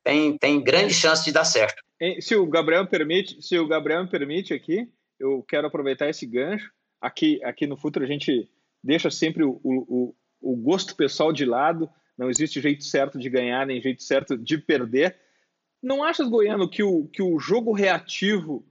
Tem, 0.05 0.39
tem 0.39 0.63
grande 0.63 0.95
chance 0.95 1.25
de 1.25 1.33
dar 1.33 1.45
certo. 1.45 1.83
Se 2.21 2.37
o 2.37 2.47
Gabriel 2.47 2.87
permite, 2.87 3.43
se 3.43 3.59
o 3.59 3.67
Gabriel 3.67 4.07
permite 4.09 4.55
aqui, 4.55 4.89
eu 5.19 5.43
quero 5.43 5.67
aproveitar 5.67 6.09
esse 6.09 6.27
gancho. 6.27 6.71
Aqui, 7.01 7.43
aqui 7.43 7.67
no 7.67 7.77
futuro 7.77 8.05
a 8.05 8.09
gente 8.09 8.49
deixa 8.83 9.11
sempre 9.11 9.43
o, 9.43 9.61
o, 9.65 10.15
o 10.41 10.57
gosto 10.57 10.95
pessoal 10.95 11.33
de 11.33 11.45
lado, 11.45 11.91
não 12.17 12.31
existe 12.31 12.61
jeito 12.61 12.85
certo 12.85 13.19
de 13.19 13.29
ganhar, 13.29 13.67
nem 13.67 13.81
jeito 13.81 14.03
certo 14.03 14.37
de 14.37 14.59
perder. 14.59 15.19
Não 15.83 16.03
achas, 16.03 16.29
Goiano, 16.29 16.71
que 16.71 16.83
o, 16.83 17.07
que 17.09 17.23
o 17.23 17.39
jogo 17.39 17.73
reativo, 17.73 18.65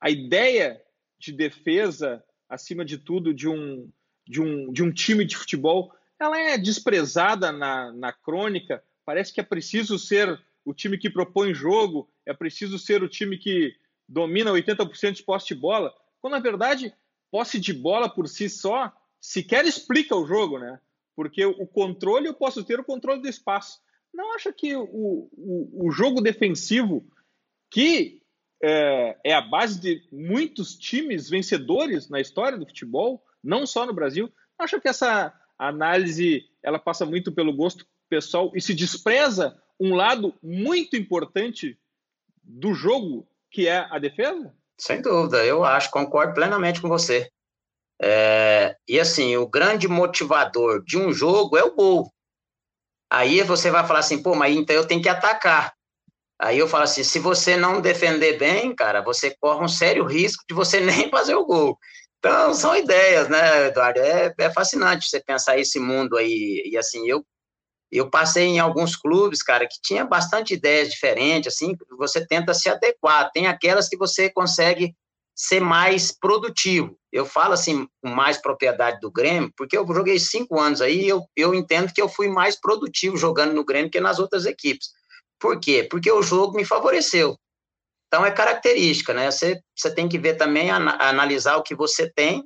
a 0.00 0.08
ideia 0.08 0.80
de 1.26 1.32
defesa, 1.32 2.22
acima 2.48 2.84
de 2.84 2.98
tudo, 2.98 3.34
de 3.34 3.48
um, 3.48 3.90
de 4.26 4.40
um, 4.40 4.72
de 4.72 4.82
um 4.82 4.92
time 4.92 5.24
de 5.24 5.36
futebol, 5.36 5.92
ela 6.18 6.38
é 6.38 6.56
desprezada 6.56 7.52
na, 7.52 7.92
na 7.92 8.12
crônica? 8.12 8.82
Parece 9.04 9.32
que 9.32 9.40
é 9.40 9.44
preciso 9.44 9.98
ser 9.98 10.40
o 10.64 10.74
time 10.74 10.98
que 10.98 11.10
propõe 11.10 11.54
jogo, 11.54 12.08
é 12.24 12.32
preciso 12.32 12.78
ser 12.78 13.02
o 13.02 13.08
time 13.08 13.38
que 13.38 13.74
domina 14.08 14.50
80% 14.50 15.12
de 15.12 15.22
posse 15.22 15.48
de 15.48 15.54
bola, 15.54 15.94
quando 16.20 16.32
na 16.32 16.40
verdade, 16.40 16.92
posse 17.30 17.60
de 17.60 17.72
bola 17.72 18.08
por 18.08 18.28
si 18.28 18.48
só 18.48 18.92
sequer 19.20 19.64
explica 19.64 20.14
o 20.16 20.26
jogo, 20.26 20.58
né? 20.58 20.80
Porque 21.14 21.44
o 21.44 21.66
controle 21.66 22.26
eu 22.26 22.34
posso 22.34 22.64
ter 22.64 22.78
o 22.78 22.84
controle 22.84 23.22
do 23.22 23.28
espaço. 23.28 23.80
Não 24.12 24.34
acha 24.34 24.52
que 24.52 24.74
o, 24.76 24.84
o, 25.32 25.86
o 25.86 25.90
jogo 25.90 26.20
defensivo, 26.20 27.06
que 27.70 28.22
é, 28.62 29.16
é, 29.24 29.34
a 29.34 29.40
base 29.40 29.80
de 29.80 30.02
muitos 30.10 30.76
times 30.76 31.28
vencedores 31.28 32.08
na 32.08 32.20
história 32.20 32.58
do 32.58 32.66
futebol, 32.66 33.22
não 33.42 33.66
só 33.66 33.86
no 33.86 33.92
Brasil, 33.92 34.32
acha 34.58 34.80
que 34.80 34.88
essa 34.88 35.32
análise 35.58 36.44
ela 36.62 36.78
passa 36.78 37.04
muito 37.04 37.32
pelo 37.32 37.54
gosto 37.54 37.86
pessoal 38.08 38.50
e 38.54 38.60
se 38.60 38.74
despreza 38.74 39.60
um 39.78 39.94
lado 39.94 40.34
muito 40.42 40.96
importante 40.96 41.78
do 42.42 42.72
jogo, 42.72 43.28
que 43.50 43.68
é 43.68 43.86
a 43.90 43.98
defesa? 43.98 44.54
Sem 44.78 45.02
dúvida, 45.02 45.44
eu 45.44 45.64
acho, 45.64 45.90
concordo 45.90 46.34
plenamente 46.34 46.80
com 46.80 46.88
você. 46.88 47.30
É, 48.00 48.76
e 48.86 49.00
assim, 49.00 49.36
o 49.36 49.48
grande 49.48 49.88
motivador 49.88 50.82
de 50.84 50.98
um 50.98 51.12
jogo 51.12 51.56
é 51.56 51.64
o 51.64 51.74
gol. 51.74 52.12
Aí 53.10 53.42
você 53.42 53.70
vai 53.70 53.86
falar 53.86 54.00
assim, 54.00 54.22
pô, 54.22 54.34
mas 54.34 54.54
então 54.54 54.74
eu 54.74 54.86
tenho 54.86 55.02
que 55.02 55.08
atacar. 55.08 55.75
Aí 56.38 56.58
eu 56.58 56.68
falo 56.68 56.84
assim, 56.84 57.02
se 57.02 57.18
você 57.18 57.56
não 57.56 57.80
defender 57.80 58.38
bem, 58.38 58.74
cara, 58.74 59.00
você 59.00 59.34
corre 59.40 59.64
um 59.64 59.68
sério 59.68 60.04
risco 60.04 60.44
de 60.48 60.54
você 60.54 60.80
nem 60.80 61.10
fazer 61.10 61.34
o 61.34 61.46
gol. 61.46 61.78
Então, 62.18 62.54
são 62.54 62.76
ideias, 62.76 63.28
né, 63.28 63.68
Eduardo? 63.68 64.00
É, 64.00 64.34
é 64.38 64.50
fascinante 64.50 65.08
você 65.08 65.20
pensar 65.20 65.58
esse 65.58 65.78
mundo 65.78 66.16
aí. 66.16 66.62
E 66.66 66.76
assim, 66.76 67.06
eu 67.08 67.24
eu 67.90 68.10
passei 68.10 68.44
em 68.44 68.58
alguns 68.58 68.96
clubes, 68.96 69.42
cara, 69.42 69.66
que 69.66 69.80
tinha 69.80 70.04
bastante 70.04 70.54
ideias 70.54 70.90
diferentes, 70.90 71.54
assim, 71.54 71.76
você 71.96 72.26
tenta 72.26 72.52
se 72.52 72.68
adequar. 72.68 73.30
Tem 73.32 73.46
aquelas 73.46 73.88
que 73.88 73.96
você 73.96 74.28
consegue 74.28 74.94
ser 75.34 75.60
mais 75.60 76.10
produtivo. 76.10 76.98
Eu 77.12 77.24
falo 77.24 77.52
assim, 77.52 77.86
com 78.02 78.10
mais 78.10 78.38
propriedade 78.38 78.98
do 79.00 79.10
Grêmio, 79.10 79.52
porque 79.56 79.76
eu 79.76 79.86
joguei 79.86 80.18
cinco 80.18 80.58
anos 80.58 80.80
aí 80.80 81.04
e 81.04 81.08
eu, 81.08 81.22
eu 81.36 81.54
entendo 81.54 81.92
que 81.92 82.02
eu 82.02 82.08
fui 82.08 82.28
mais 82.28 82.58
produtivo 82.58 83.16
jogando 83.16 83.54
no 83.54 83.64
Grêmio 83.64 83.90
que 83.90 84.00
nas 84.00 84.18
outras 84.18 84.46
equipes. 84.46 84.88
Por 85.38 85.60
quê? 85.60 85.86
Porque 85.90 86.10
o 86.10 86.22
jogo 86.22 86.56
me 86.56 86.64
favoreceu. 86.64 87.36
Então 88.08 88.24
é 88.24 88.30
característica, 88.30 89.12
né? 89.12 89.30
Você, 89.30 89.60
você 89.76 89.94
tem 89.94 90.08
que 90.08 90.18
ver 90.18 90.36
também, 90.36 90.70
analisar 90.70 91.56
o 91.56 91.62
que 91.62 91.74
você 91.74 92.10
tem 92.10 92.44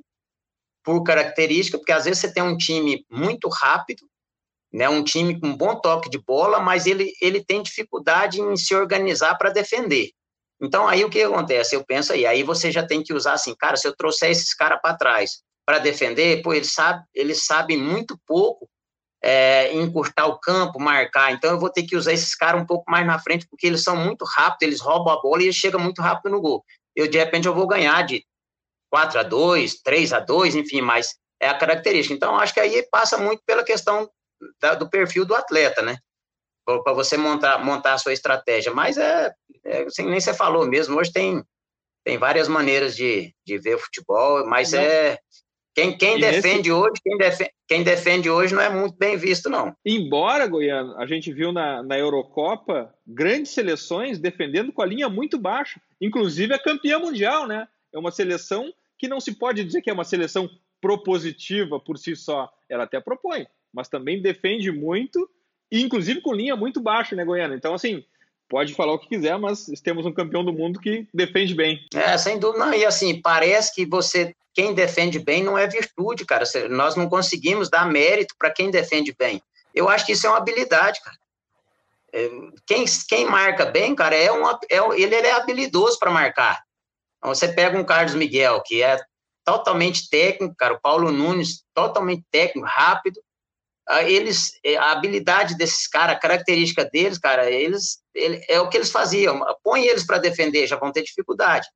por 0.83 1.03
característica, 1.03 1.77
porque 1.77 1.91
às 1.91 2.05
vezes 2.05 2.19
você 2.19 2.33
tem 2.33 2.41
um 2.41 2.57
time 2.57 3.05
muito 3.09 3.47
rápido, 3.49 4.03
né? 4.73 4.89
Um 4.89 5.03
time 5.03 5.39
com 5.39 5.47
um 5.47 5.57
bom 5.57 5.79
toque 5.79 6.09
de 6.09 6.17
bola, 6.17 6.59
mas 6.59 6.85
ele, 6.85 7.13
ele 7.21 7.43
tem 7.43 7.61
dificuldade 7.61 8.41
em 8.41 8.55
se 8.57 8.73
organizar 8.73 9.35
para 9.37 9.51
defender. 9.51 10.09
Então, 10.59 10.87
aí 10.87 11.03
o 11.03 11.09
que 11.09 11.21
acontece? 11.21 11.75
Eu 11.75 11.83
penso 11.85 12.13
aí, 12.13 12.25
aí 12.25 12.43
você 12.43 12.71
já 12.71 12.85
tem 12.85 13.03
que 13.03 13.13
usar 13.13 13.33
assim, 13.33 13.55
cara, 13.55 13.75
se 13.75 13.87
eu 13.87 13.95
trouxer 13.95 14.29
esses 14.29 14.53
caras 14.53 14.79
para 14.81 14.95
trás 14.95 15.41
para 15.65 15.79
defender, 15.79 16.41
pô, 16.41 16.53
eles, 16.53 16.73
sabe, 16.73 17.03
eles 17.13 17.45
sabem 17.45 17.77
muito 17.77 18.19
pouco 18.27 18.67
é, 19.21 19.73
encurtar 19.73 20.25
o 20.25 20.39
campo, 20.39 20.79
marcar. 20.79 21.31
Então, 21.31 21.51
eu 21.51 21.59
vou 21.59 21.69
ter 21.69 21.83
que 21.83 21.95
usar 21.95 22.13
esses 22.13 22.33
caras 22.33 22.61
um 22.61 22.65
pouco 22.65 22.89
mais 22.89 23.05
na 23.05 23.19
frente, 23.19 23.47
porque 23.47 23.67
eles 23.67 23.83
são 23.83 23.95
muito 23.95 24.25
rápidos, 24.25 24.61
eles 24.63 24.81
roubam 24.81 25.13
a 25.13 25.21
bola 25.21 25.41
e 25.41 25.45
eles 25.45 25.55
chegam 25.55 25.79
muito 25.79 26.01
rápido 26.01 26.31
no 26.31 26.41
gol. 26.41 26.63
Eu, 26.95 27.07
de 27.07 27.17
repente, 27.17 27.47
eu 27.47 27.53
vou 27.53 27.67
ganhar 27.67 28.01
de 28.03 28.25
4 28.89 29.19
a 29.19 29.23
2 29.23 29.81
3 29.81 30.13
a 30.13 30.19
2 30.19 30.55
enfim, 30.55 30.81
mas 30.81 31.15
é 31.39 31.47
a 31.47 31.57
característica. 31.57 32.13
Então, 32.13 32.37
acho 32.37 32.53
que 32.53 32.59
aí 32.59 32.83
passa 32.91 33.17
muito 33.17 33.41
pela 33.45 33.63
questão 33.63 34.09
da, 34.59 34.75
do 34.75 34.89
perfil 34.89 35.25
do 35.25 35.35
atleta, 35.35 35.81
né? 35.81 35.97
Para 36.65 36.93
você 36.93 37.17
montar, 37.17 37.63
montar 37.63 37.93
a 37.93 37.97
sua 37.97 38.13
estratégia. 38.13 38.73
Mas 38.73 38.97
é, 38.97 39.33
é 39.65 39.83
assim, 39.83 40.03
nem 40.03 40.19
você 40.19 40.33
falou 40.33 40.65
mesmo, 40.65 40.97
hoje 40.97 41.11
tem, 41.11 41.43
tem 42.03 42.17
várias 42.17 42.47
maneiras 42.47 42.95
de, 42.95 43.33
de 43.45 43.57
ver 43.57 43.77
futebol, 43.77 44.45
mas 44.45 44.73
é. 44.73 45.17
Quem, 45.73 45.97
quem 45.97 46.19
defende 46.19 46.69
nesse... 46.69 46.71
hoje, 46.71 47.01
quem 47.03 47.17
defende, 47.17 47.51
quem 47.67 47.83
defende 47.83 48.29
hoje 48.29 48.53
não 48.53 48.61
é 48.61 48.69
muito 48.69 48.95
bem 48.97 49.15
visto, 49.15 49.49
não. 49.49 49.75
Embora, 49.85 50.45
Goiano, 50.47 50.97
a 50.97 51.05
gente 51.05 51.31
viu 51.31 51.51
na, 51.53 51.81
na 51.81 51.97
Eurocopa 51.97 52.93
grandes 53.07 53.51
seleções 53.51 54.19
defendendo 54.19 54.73
com 54.73 54.81
a 54.81 54.85
linha 54.85 55.07
muito 55.07 55.37
baixa, 55.37 55.81
inclusive 55.99 56.53
a 56.53 56.59
campeã 56.59 56.99
mundial, 56.99 57.47
né? 57.47 57.67
É 57.93 57.97
uma 57.97 58.11
seleção 58.11 58.73
que 58.97 59.07
não 59.07 59.19
se 59.19 59.33
pode 59.33 59.63
dizer 59.63 59.81
que 59.81 59.89
é 59.89 59.93
uma 59.93 60.03
seleção 60.03 60.49
propositiva 60.81 61.79
por 61.79 61.97
si 61.97 62.15
só. 62.15 62.51
Ela 62.69 62.83
até 62.83 62.99
propõe, 62.99 63.47
mas 63.73 63.87
também 63.87 64.21
defende 64.21 64.71
muito, 64.71 65.29
e 65.71 65.81
inclusive 65.81 66.21
com 66.21 66.33
linha 66.33 66.55
muito 66.55 66.81
baixa, 66.81 67.15
né, 67.15 67.23
Goiano? 67.23 67.55
Então, 67.55 67.73
assim, 67.73 68.03
pode 68.49 68.73
falar 68.73 68.93
o 68.93 68.99
que 68.99 69.07
quiser, 69.07 69.37
mas 69.39 69.65
temos 69.81 70.05
um 70.05 70.11
campeão 70.11 70.43
do 70.43 70.51
mundo 70.51 70.79
que 70.79 71.07
defende 71.13 71.55
bem. 71.55 71.79
É, 71.95 72.17
sem 72.17 72.37
dúvida. 72.37 72.65
Não, 72.65 72.73
e 72.73 72.83
assim, 72.83 73.21
parece 73.21 73.73
que 73.73 73.85
você, 73.85 74.35
quem 74.53 74.73
defende 74.73 75.19
bem 75.19 75.43
não 75.43 75.57
é 75.57 75.67
virtude, 75.67 76.25
cara. 76.25 76.45
Nós 76.69 76.95
não 76.95 77.09
conseguimos 77.09 77.69
dar 77.69 77.85
mérito 77.85 78.35
para 78.37 78.51
quem 78.51 78.69
defende 78.69 79.13
bem. 79.17 79.41
Eu 79.73 79.87
acho 79.87 80.05
que 80.05 80.11
isso 80.11 80.27
é 80.27 80.29
uma 80.29 80.37
habilidade, 80.37 81.01
cara. 81.01 81.17
É, 82.13 82.29
quem, 82.65 82.85
quem 83.07 83.25
marca 83.25 83.65
bem, 83.65 83.95
cara, 83.95 84.15
é 84.15 84.31
um, 84.31 84.49
é, 84.49 85.01
ele, 85.01 85.15
ele 85.15 85.27
é 85.27 85.31
habilidoso 85.31 85.97
para 85.97 86.11
marcar. 86.11 86.61
Então, 87.17 87.33
você 87.33 87.47
pega 87.47 87.77
um 87.77 87.85
Carlos 87.85 88.15
Miguel, 88.15 88.61
que 88.65 88.83
é 88.83 88.99
totalmente 89.45 90.09
técnico, 90.09 90.55
cara, 90.57 90.73
o 90.73 90.81
Paulo 90.81 91.11
Nunes, 91.11 91.63
totalmente 91.73 92.23
técnico, 92.29 92.67
rápido, 92.67 93.21
ah, 93.87 94.03
eles, 94.03 94.57
eh, 94.63 94.77
a 94.77 94.91
habilidade 94.91 95.57
desses 95.57 95.87
caras, 95.87 96.15
a 96.15 96.19
característica 96.19 96.85
deles, 96.85 97.17
cara, 97.17 97.49
eles, 97.49 97.99
ele, 98.13 98.43
é 98.47 98.59
o 98.59 98.69
que 98.69 98.77
eles 98.77 98.91
faziam. 98.91 99.43
Põe 99.63 99.85
eles 99.85 100.05
para 100.05 100.17
defender, 100.17 100.67
já 100.67 100.77
vão 100.77 100.91
ter 100.91 101.03
dificuldade. 101.03 101.67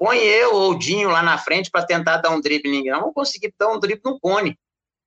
Põe 0.00 0.16
eu 0.16 0.54
ou 0.54 0.70
o 0.70 0.78
Dinho 0.78 1.10
lá 1.10 1.22
na 1.22 1.36
frente 1.36 1.70
para 1.70 1.84
tentar 1.84 2.16
dar 2.16 2.30
um 2.30 2.40
drible, 2.40 2.88
não 2.88 3.02
vão 3.02 3.12
conseguir 3.12 3.52
dar 3.58 3.68
um 3.68 3.78
drible 3.78 4.00
no 4.02 4.18
cone. 4.18 4.58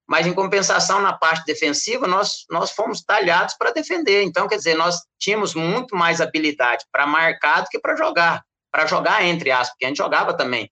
Mas, 0.08 0.28
em 0.28 0.34
compensação, 0.34 1.02
na 1.02 1.14
parte 1.14 1.44
defensiva, 1.46 2.06
nós, 2.06 2.46
nós 2.48 2.70
fomos 2.70 3.02
talhados 3.02 3.56
para 3.58 3.72
defender. 3.72 4.22
Então, 4.22 4.48
quer 4.48 4.58
dizer, 4.58 4.76
nós 4.76 5.02
tínhamos 5.18 5.56
muito 5.56 5.96
mais 5.96 6.22
habilidade 6.22 6.86
para 6.92 7.08
marcar 7.08 7.62
do 7.62 7.70
que 7.70 7.80
para 7.80 7.96
jogar. 7.96 8.44
Para 8.72 8.86
jogar, 8.86 9.26
entre 9.26 9.50
aspas, 9.50 9.70
porque 9.70 9.86
a 9.86 9.88
gente 9.88 9.98
jogava 9.98 10.38
também. 10.38 10.70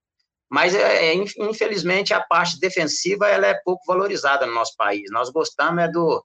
Mas, 0.47 0.75
é, 0.75 1.07
é, 1.07 1.13
infelizmente, 1.15 2.13
a 2.13 2.19
parte 2.19 2.59
defensiva 2.59 3.27
ela 3.27 3.47
é 3.47 3.59
pouco 3.65 3.83
valorizada 3.87 4.45
no 4.45 4.53
nosso 4.53 4.75
país. 4.77 5.09
Nós 5.09 5.31
gostamos 5.31 5.83
é 5.83 5.87
do, 5.87 6.23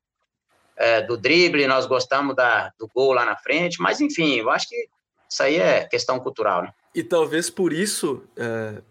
é, 0.77 1.01
do 1.01 1.17
drible, 1.17 1.67
nós 1.67 1.87
gostamos 1.87 2.37
da, 2.37 2.71
do 2.79 2.87
gol 2.89 3.15
lá 3.15 3.25
na 3.25 3.37
frente, 3.37 3.81
mas, 3.81 4.03
enfim, 4.03 4.35
eu 4.35 4.51
acho 4.51 4.69
que 4.69 4.87
isso 5.31 5.43
aí 5.43 5.57
é 5.57 5.87
questão 5.87 6.19
cultural. 6.21 6.63
Né? 6.63 6.73
E 6.95 7.03
talvez 7.03 7.51
por 7.51 7.73
isso 7.73 8.23
é, 8.37 8.83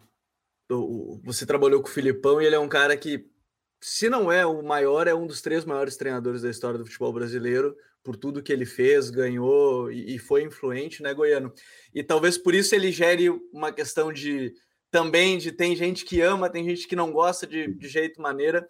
você 1.23 1.45
trabalhou 1.45 1.81
com 1.81 1.87
o 1.87 1.91
Filipão 1.91 2.41
e 2.41 2.45
ele 2.45 2.55
é 2.55 2.59
um 2.59 2.69
cara 2.69 2.95
que, 2.97 3.27
se 3.81 4.09
não 4.09 4.31
é 4.31 4.45
o 4.45 4.61
maior, 4.61 5.07
é 5.07 5.13
um 5.13 5.27
dos 5.27 5.41
três 5.41 5.65
maiores 5.65 5.97
treinadores 5.97 6.41
da 6.41 6.49
história 6.49 6.77
do 6.77 6.85
futebol 6.85 7.13
brasileiro, 7.13 7.75
por 8.03 8.15
tudo 8.15 8.43
que 8.43 8.53
ele 8.53 8.65
fez, 8.65 9.09
ganhou 9.09 9.91
e, 9.91 10.15
e 10.15 10.19
foi 10.19 10.43
influente, 10.43 11.01
né, 11.01 11.13
Goiano? 11.13 11.51
E 11.93 12.03
talvez 12.03 12.37
por 12.37 12.53
isso 12.53 12.75
ele 12.75 12.91
gere 12.91 13.29
uma 13.51 13.71
questão 13.71 14.13
de 14.13 14.53
também 14.91 15.37
de 15.37 15.51
tem 15.51 15.75
gente 15.75 16.05
que 16.05 16.21
ama, 16.21 16.49
tem 16.49 16.63
gente 16.63 16.87
que 16.87 16.95
não 16.95 17.11
gosta 17.11 17.45
de, 17.45 17.73
de 17.73 17.87
jeito 17.87 18.21
maneira. 18.21 18.65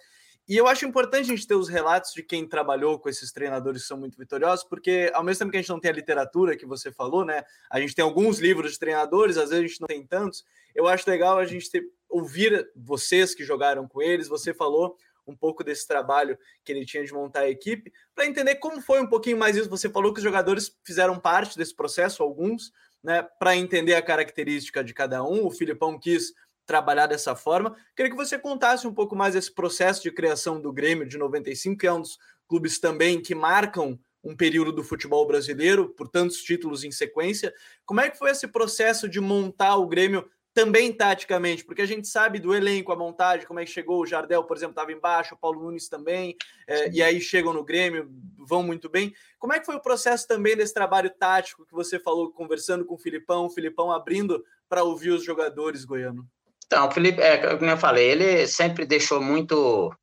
E 0.47 0.55
eu 0.55 0.67
acho 0.67 0.85
importante 0.85 1.31
a 1.31 1.35
gente 1.35 1.47
ter 1.47 1.55
os 1.55 1.67
relatos 1.67 2.13
de 2.13 2.21
quem 2.21 2.47
trabalhou 2.47 2.99
com 2.99 3.09
esses 3.09 3.31
treinadores 3.31 3.81
que 3.81 3.87
são 3.87 3.97
muito 3.97 4.17
vitoriosos, 4.17 4.63
porque 4.63 5.11
ao 5.13 5.23
mesmo 5.23 5.39
tempo 5.39 5.51
que 5.51 5.57
a 5.57 5.61
gente 5.61 5.69
não 5.69 5.79
tem 5.79 5.89
a 5.89 5.95
literatura 5.95 6.55
que 6.55 6.67
você 6.67 6.91
falou, 6.91 7.25
né? 7.25 7.43
A 7.69 7.79
gente 7.79 7.95
tem 7.95 8.03
alguns 8.03 8.39
livros 8.39 8.73
de 8.73 8.79
treinadores, 8.79 9.37
às 9.37 9.49
vezes 9.49 9.65
a 9.65 9.67
gente 9.67 9.81
não 9.81 9.87
tem 9.87 10.05
tantos. 10.05 10.45
Eu 10.75 10.87
acho 10.87 11.09
legal 11.09 11.39
a 11.39 11.45
gente 11.45 11.69
ter, 11.71 11.83
ouvir 12.07 12.69
vocês 12.75 13.33
que 13.33 13.43
jogaram 13.43 13.87
com 13.87 14.01
eles. 14.01 14.27
Você 14.27 14.53
falou 14.53 14.95
um 15.27 15.35
pouco 15.35 15.63
desse 15.63 15.87
trabalho 15.87 16.37
que 16.63 16.71
ele 16.71 16.85
tinha 16.85 17.03
de 17.03 17.11
montar 17.11 17.41
a 17.41 17.49
equipe, 17.49 17.91
para 18.13 18.25
entender 18.25 18.55
como 18.55 18.79
foi 18.81 19.01
um 19.01 19.07
pouquinho 19.07 19.37
mais 19.37 19.55
isso. 19.55 19.69
Você 19.69 19.89
falou 19.89 20.13
que 20.13 20.19
os 20.19 20.23
jogadores 20.23 20.77
fizeram 20.83 21.19
parte 21.19 21.57
desse 21.57 21.75
processo, 21.75 22.21
alguns, 22.21 22.71
né, 23.03 23.23
para 23.39 23.55
entender 23.55 23.95
a 23.95 24.01
característica 24.01 24.83
de 24.83 24.93
cada 24.93 25.23
um. 25.23 25.45
O 25.45 25.51
Filipão 25.51 25.99
quis 25.99 26.33
trabalhar 26.65 27.07
dessa 27.07 27.35
forma. 27.35 27.75
Queria 27.95 28.11
que 28.11 28.17
você 28.17 28.37
contasse 28.37 28.87
um 28.87 28.93
pouco 28.93 29.15
mais 29.15 29.35
esse 29.35 29.53
processo 29.53 30.01
de 30.01 30.11
criação 30.11 30.59
do 30.59 30.73
Grêmio 30.73 31.07
de 31.07 31.17
95, 31.17 31.77
que 31.77 31.87
é 31.87 31.93
um 31.93 32.01
dos 32.01 32.17
clubes 32.47 32.79
também 32.79 33.21
que 33.21 33.35
marcam 33.35 33.99
um 34.23 34.35
período 34.35 34.71
do 34.71 34.83
futebol 34.83 35.25
brasileiro, 35.27 35.89
por 35.89 36.07
tantos 36.07 36.41
títulos 36.41 36.83
em 36.83 36.91
sequência. 36.91 37.53
Como 37.85 38.01
é 38.01 38.09
que 38.09 38.17
foi 38.17 38.31
esse 38.31 38.47
processo 38.47 39.07
de 39.07 39.21
montar 39.21 39.75
o 39.75 39.87
Grêmio 39.87 40.27
também 40.55 40.91
taticamente, 40.91 41.65
porque 41.65 41.81
a 41.81 41.85
gente 41.85 42.07
sabe 42.07 42.39
do 42.39 42.55
elenco, 42.55 42.89
a 42.89 42.95
montagem, 42.95 43.45
como 43.45 43.59
é 43.59 43.65
que 43.65 43.71
chegou, 43.71 44.01
o 44.01 44.05
Jardel, 44.05 44.41
por 44.45 44.55
exemplo, 44.55 44.71
estava 44.71 44.93
embaixo, 44.93 45.35
o 45.35 45.37
Paulo 45.37 45.61
Nunes 45.61 45.89
também, 45.89 46.33
é, 46.65 46.89
e 46.91 47.03
aí 47.03 47.19
chegam 47.19 47.51
no 47.51 47.61
Grêmio, 47.61 48.09
vão 48.37 48.63
muito 48.63 48.87
bem. 48.87 49.13
Como 49.37 49.51
é 49.51 49.59
que 49.59 49.65
foi 49.65 49.75
o 49.75 49.81
processo 49.81 50.25
também 50.25 50.55
desse 50.55 50.73
trabalho 50.73 51.09
tático 51.09 51.65
que 51.65 51.73
você 51.73 51.99
falou, 51.99 52.31
conversando 52.31 52.85
com 52.85 52.95
o 52.95 52.97
Filipão, 52.97 53.47
o 53.47 53.49
Filipão 53.49 53.91
abrindo 53.91 54.45
para 54.69 54.81
ouvir 54.81 55.09
os 55.09 55.25
jogadores 55.25 55.83
goiano? 55.83 56.25
Então, 56.65 56.87
o 56.87 56.91
Felipe, 56.91 57.21
é, 57.21 57.57
como 57.57 57.69
eu 57.69 57.77
falei, 57.77 58.09
ele 58.09 58.47
sempre 58.47 58.85
deixou 58.85 59.21
muito, 59.21 59.93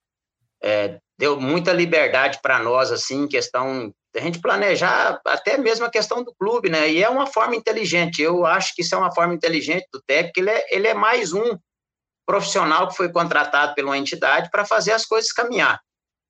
é, 0.62 0.98
deu 1.18 1.40
muita 1.40 1.72
liberdade 1.72 2.38
para 2.42 2.58
nós, 2.58 2.92
assim, 2.92 3.26
questão 3.26 3.92
a 4.14 4.20
gente 4.20 4.40
planejar 4.40 5.20
até 5.24 5.56
mesmo 5.56 5.86
a 5.86 5.90
questão 5.90 6.22
do 6.22 6.34
clube, 6.34 6.68
né? 6.68 6.90
E 6.90 7.02
é 7.02 7.08
uma 7.08 7.26
forma 7.26 7.56
inteligente. 7.56 8.20
Eu 8.20 8.44
acho 8.44 8.74
que 8.74 8.82
isso 8.82 8.94
é 8.94 8.98
uma 8.98 9.14
forma 9.14 9.32
inteligente 9.34 9.86
do 9.90 10.02
técnico. 10.02 10.40
Ele 10.40 10.50
é, 10.50 10.66
ele 10.70 10.86
é 10.86 10.94
mais 10.94 11.32
um 11.32 11.58
profissional 12.26 12.88
que 12.88 12.96
foi 12.96 13.10
contratado 13.10 13.74
pela 13.74 13.96
entidade 13.96 14.50
para 14.50 14.66
fazer 14.66 14.92
as 14.92 15.06
coisas 15.06 15.32
caminhar. 15.32 15.80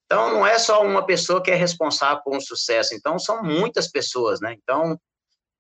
Então, 0.07 0.33
não 0.33 0.47
é 0.47 0.59
só 0.59 0.85
uma 0.85 1.05
pessoa 1.05 1.43
que 1.43 1.51
é 1.51 1.55
responsável 1.55 2.23
por 2.23 2.37
um 2.37 2.41
sucesso. 2.41 2.95
Então, 2.95 3.19
são 3.19 3.43
muitas 3.43 3.91
pessoas, 3.91 4.41
né? 4.41 4.55
Então, 4.63 4.97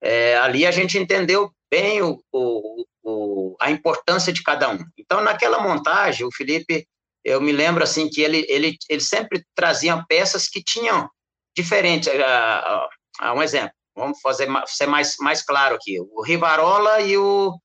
é, 0.00 0.36
ali 0.38 0.64
a 0.64 0.70
gente 0.70 0.98
entendeu 0.98 1.50
bem 1.70 2.02
o, 2.02 2.22
o, 2.30 2.84
o, 3.02 3.56
a 3.60 3.70
importância 3.70 4.32
de 4.32 4.42
cada 4.42 4.70
um. 4.70 4.78
Então, 4.96 5.20
naquela 5.22 5.60
montagem, 5.60 6.26
o 6.26 6.32
Felipe, 6.32 6.86
eu 7.24 7.40
me 7.40 7.52
lembro 7.52 7.82
assim 7.82 8.08
que 8.08 8.20
ele, 8.20 8.46
ele, 8.48 8.76
ele 8.88 9.00
sempre 9.00 9.44
trazia 9.54 10.02
peças 10.08 10.48
que 10.48 10.62
tinham 10.62 11.08
diferente. 11.56 12.08
Uh, 12.08 13.26
uh, 13.26 13.34
um 13.34 13.42
exemplo, 13.42 13.72
vamos 13.94 14.20
fazer 14.20 14.48
ser 14.66 14.86
mais, 14.86 15.16
mais 15.18 15.42
claro 15.42 15.76
aqui. 15.76 15.98
O 16.00 16.22
Rivarola 16.22 17.00
e 17.00 17.16
o 17.16 17.56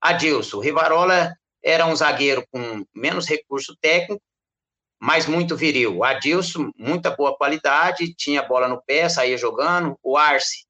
Adilson. 0.00 0.58
O 0.58 0.60
Rivarola 0.60 1.32
era 1.64 1.86
um 1.86 1.94
zagueiro 1.94 2.44
com 2.50 2.84
menos 2.94 3.26
recurso 3.26 3.76
técnico, 3.80 4.22
mas 5.00 5.26
muito 5.26 5.56
viril. 5.56 5.98
O 5.98 6.04
Adilson, 6.04 6.70
muita 6.76 7.10
boa 7.10 7.36
qualidade, 7.36 8.14
tinha 8.14 8.42
bola 8.42 8.68
no 8.68 8.82
pé, 8.82 9.08
saía 9.08 9.36
jogando. 9.36 9.98
O 10.02 10.16
Arce 10.16 10.64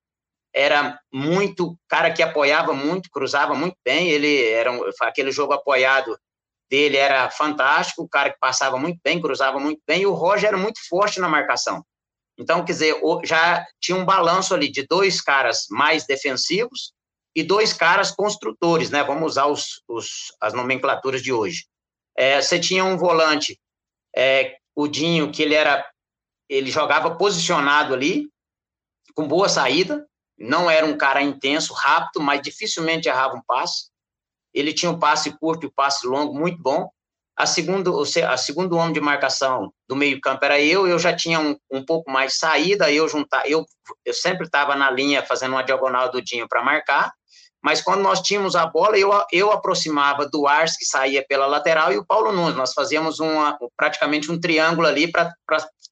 era 0.55 0.99
muito 1.13 1.77
cara 1.89 2.13
que 2.13 2.23
apoiava 2.23 2.75
muito, 2.75 3.11
cruzava 3.11 3.55
muito 3.55 3.77
bem. 3.85 4.09
Ele 4.09 4.49
era 4.51 4.71
aquele 5.01 5.31
jogo 5.31 5.53
apoiado 5.53 6.17
dele 6.71 6.97
era 6.97 7.29
fantástico, 7.31 8.03
o 8.03 8.09
cara 8.09 8.31
que 8.31 8.39
passava 8.41 8.79
muito 8.79 8.99
bem, 9.05 9.21
cruzava 9.21 9.61
muito 9.61 9.83
bem. 9.87 10.03
E 10.03 10.07
o 10.07 10.15
Roger 10.15 10.49
era 10.49 10.57
muito 10.57 10.81
forte 10.89 11.21
na 11.21 11.29
marcação. 11.29 11.85
Então, 12.39 12.65
quer 12.65 12.73
dizer, 12.73 13.01
já 13.25 13.65
tinha 13.79 13.97
um 13.97 14.07
balanço 14.07 14.55
ali 14.55 14.71
de 14.71 14.87
dois 14.87 15.21
caras 15.21 15.67
mais 15.71 16.07
defensivos 16.07 16.95
e 17.37 17.43
dois 17.43 17.73
caras 17.75 18.11
construtores, 18.11 18.91
né? 18.91 19.03
Vamos 19.05 19.33
usar 19.33 19.47
os, 19.47 19.83
os 19.87 20.33
as 20.41 20.55
nomenclaturas 20.55 21.23
de 21.23 21.33
hoje. 21.33 21.67
É, 22.17 22.41
você 22.41 22.59
tinha 22.59 22.85
um 22.85 22.97
volante, 22.97 23.59
é, 24.17 24.57
o 24.75 24.89
Dinho, 24.89 25.31
que 25.31 25.43
ele 25.43 25.55
era, 25.55 25.87
ele 26.49 26.71
jogava 26.71 27.15
posicionado 27.17 27.93
ali, 27.93 28.29
com 29.15 29.29
boa 29.29 29.49
saída, 29.49 30.07
não 30.39 30.71
era 30.71 30.85
um 30.85 30.97
cara 30.97 31.23
intenso, 31.23 31.73
rápido, 31.75 32.21
mas 32.21 32.43
dificilmente 32.43 33.09
errava 33.09 33.35
um 33.35 33.43
passe. 33.47 33.91
Ele 34.53 34.73
tinha 34.73 34.91
um 34.91 34.99
passe 34.99 35.31
curto 35.39 35.65
e 35.65 35.69
um 35.69 35.73
passe 35.75 36.07
longo 36.07 36.35
muito 36.35 36.61
bom 36.61 36.91
a 37.37 37.47
segundo, 37.47 38.03
a 38.29 38.37
segundo 38.37 38.77
homem 38.77 38.93
de 38.93 39.01
marcação 39.01 39.73
do 39.89 39.97
meio 39.97 40.21
campo 40.21 40.45
era 40.45 40.61
eu, 40.61 40.87
eu 40.87 40.99
já 40.99 41.15
tinha 41.15 41.41
um, 41.41 41.57
um 41.71 41.85
pouco 41.85 42.11
mais 42.11 42.37
saída, 42.37 42.93
eu 42.93 43.09
juntar, 43.09 43.49
eu, 43.49 43.65
eu 44.05 44.13
sempre 44.13 44.47
estava 44.47 44.77
na 44.77 44.91
linha 44.91 45.25
fazendo 45.25 45.53
uma 45.53 45.63
diagonal 45.63 46.11
do 46.11 46.23
Dinho 46.23 46.47
para 46.49 46.63
marcar, 46.63 47.13
mas 47.63 47.81
quando 47.81 48.03
nós 48.03 48.21
tínhamos 48.21 48.55
a 48.55 48.67
bola, 48.67 48.99
eu, 48.99 49.11
eu 49.33 49.51
aproximava 49.51 50.29
do 50.29 50.47
Ars, 50.47 50.77
que 50.77 50.85
saía 50.85 51.25
pela 51.27 51.47
lateral, 51.47 51.93
e 51.93 51.99
o 51.99 52.05
Paulo 52.05 52.33
Nunes, 52.33 52.57
nós 52.57 52.73
fazíamos 52.75 53.19
uma, 53.21 53.57
praticamente 53.77 54.31
um 54.31 54.41
triângulo 54.41 54.87
ali 54.87 55.11
para 55.11 55.33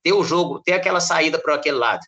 ter 0.02 0.12
o 0.12 0.24
jogo, 0.24 0.60
ter 0.60 0.72
aquela 0.72 1.00
saída 1.00 1.38
para 1.38 1.54
aquele 1.54 1.76
lado. 1.76 2.00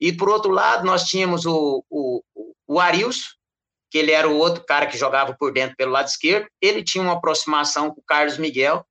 E 0.00 0.12
por 0.12 0.28
outro 0.28 0.50
lado, 0.50 0.84
nós 0.84 1.04
tínhamos 1.04 1.44
o, 1.44 1.84
o, 1.90 2.22
o 2.66 2.80
Arilson, 2.80 3.28
que 3.90 3.98
ele 3.98 4.12
era 4.12 4.28
o 4.28 4.36
outro 4.36 4.64
cara 4.64 4.86
que 4.86 4.98
jogava 4.98 5.34
por 5.34 5.52
dentro 5.52 5.76
pelo 5.76 5.92
lado 5.92 6.08
esquerdo, 6.08 6.46
ele 6.60 6.84
tinha 6.84 7.02
uma 7.02 7.14
aproximação 7.14 7.90
com 7.90 8.00
o 8.00 8.04
Carlos 8.06 8.38
Miguel, 8.38 8.84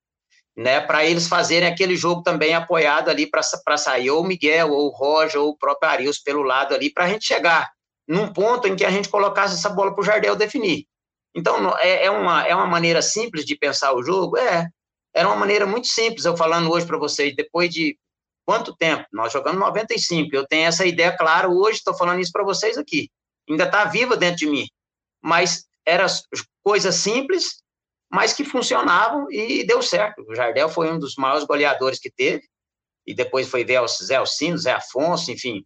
né, 0.56 0.80
para 0.80 1.04
eles 1.04 1.28
fazerem 1.28 1.68
aquele 1.68 1.94
jogo 1.94 2.22
também 2.22 2.52
apoiado 2.52 3.08
ali 3.08 3.30
para 3.30 3.76
sair, 3.76 4.10
ou 4.10 4.22
o 4.22 4.26
Miguel, 4.26 4.72
ou 4.72 4.88
o 4.88 4.90
Roger, 4.90 5.40
ou 5.40 5.50
o 5.50 5.56
próprio 5.56 5.88
Arius 5.88 6.18
pelo 6.18 6.42
lado 6.42 6.74
ali, 6.74 6.92
para 6.92 7.04
a 7.04 7.08
gente 7.08 7.24
chegar 7.24 7.70
num 8.08 8.32
ponto 8.32 8.66
em 8.66 8.74
que 8.74 8.84
a 8.84 8.90
gente 8.90 9.08
colocasse 9.08 9.54
essa 9.54 9.68
bola 9.68 9.94
para 9.94 10.02
o 10.02 10.04
Jardel 10.04 10.34
definir. 10.34 10.86
Então, 11.34 11.76
é, 11.78 12.06
é, 12.06 12.10
uma, 12.10 12.44
é 12.44 12.54
uma 12.54 12.66
maneira 12.66 13.00
simples 13.00 13.44
de 13.44 13.54
pensar 13.54 13.92
o 13.94 14.02
jogo? 14.02 14.36
É. 14.36 14.68
Era 15.14 15.28
uma 15.28 15.36
maneira 15.36 15.64
muito 15.64 15.86
simples, 15.86 16.24
eu 16.24 16.36
falando 16.36 16.70
hoje 16.70 16.86
para 16.86 16.98
vocês, 16.98 17.36
depois 17.36 17.70
de 17.70 17.96
quanto 18.48 18.74
tempo? 18.74 19.04
Nós 19.12 19.30
jogamos 19.30 19.60
95, 19.60 20.34
eu 20.34 20.46
tenho 20.46 20.68
essa 20.68 20.86
ideia 20.86 21.14
clara 21.14 21.50
hoje, 21.50 21.76
estou 21.76 21.92
falando 21.92 22.20
isso 22.20 22.32
para 22.32 22.42
vocês 22.42 22.78
aqui. 22.78 23.10
Ainda 23.46 23.64
está 23.64 23.84
viva 23.84 24.16
dentro 24.16 24.38
de 24.38 24.46
mim. 24.46 24.66
Mas 25.22 25.66
era 25.86 26.06
coisa 26.64 26.90
simples, 26.90 27.62
mas 28.10 28.32
que 28.32 28.46
funcionavam 28.46 29.30
e 29.30 29.66
deu 29.66 29.82
certo. 29.82 30.24
O 30.26 30.34
Jardel 30.34 30.70
foi 30.70 30.90
um 30.90 30.98
dos 30.98 31.14
maiores 31.16 31.44
goleadores 31.44 31.98
que 32.00 32.10
teve, 32.10 32.42
e 33.06 33.14
depois 33.14 33.46
foi 33.46 33.64
ver 33.64 33.82
o 33.82 33.86
Zé 33.86 34.16
Alcino, 34.16 34.56
Zé 34.56 34.72
Afonso, 34.72 35.30
enfim. 35.30 35.62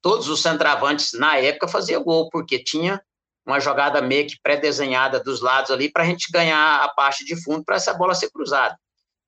Todos 0.00 0.28
os 0.28 0.42
centravantes 0.42 1.12
na 1.12 1.38
época 1.38 1.68
faziam 1.68 2.02
gol, 2.02 2.28
porque 2.30 2.58
tinha 2.58 3.00
uma 3.46 3.60
jogada 3.60 4.02
meio 4.02 4.26
que 4.26 4.40
pré-desenhada 4.42 5.22
dos 5.22 5.40
lados 5.40 5.70
ali 5.70 5.88
para 5.88 6.02
a 6.02 6.06
gente 6.06 6.32
ganhar 6.32 6.82
a 6.82 6.88
parte 6.88 7.24
de 7.24 7.40
fundo 7.40 7.64
para 7.64 7.76
essa 7.76 7.94
bola 7.94 8.12
ser 8.12 8.28
cruzada. 8.32 8.76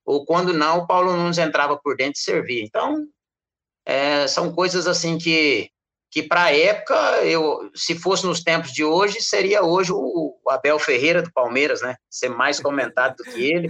Ou 0.04 0.24
quando 0.24 0.52
não, 0.52 0.78
o 0.78 0.86
Paulo 0.86 1.16
Nunes 1.16 1.38
entrava 1.38 1.76
por 1.76 1.96
dentro 1.96 2.20
e 2.20 2.22
servia. 2.22 2.62
Então, 2.62 3.06
é, 3.86 4.26
são 4.26 4.52
coisas 4.52 4.86
assim 4.86 5.18
que 5.18 5.70
que 6.14 6.22
para 6.22 6.44
a 6.44 6.56
época, 6.56 6.94
eu, 7.24 7.68
se 7.74 7.98
fosse 7.98 8.24
nos 8.24 8.40
tempos 8.40 8.72
de 8.72 8.84
hoje, 8.84 9.20
seria 9.20 9.64
hoje 9.64 9.90
o, 9.90 10.38
o 10.44 10.48
Abel 10.48 10.78
Ferreira 10.78 11.20
do 11.20 11.32
Palmeiras, 11.32 11.82
né? 11.82 11.96
Ser 12.08 12.28
mais 12.28 12.60
comentado 12.60 13.16
do 13.16 13.24
que 13.24 13.42
ele. 13.42 13.68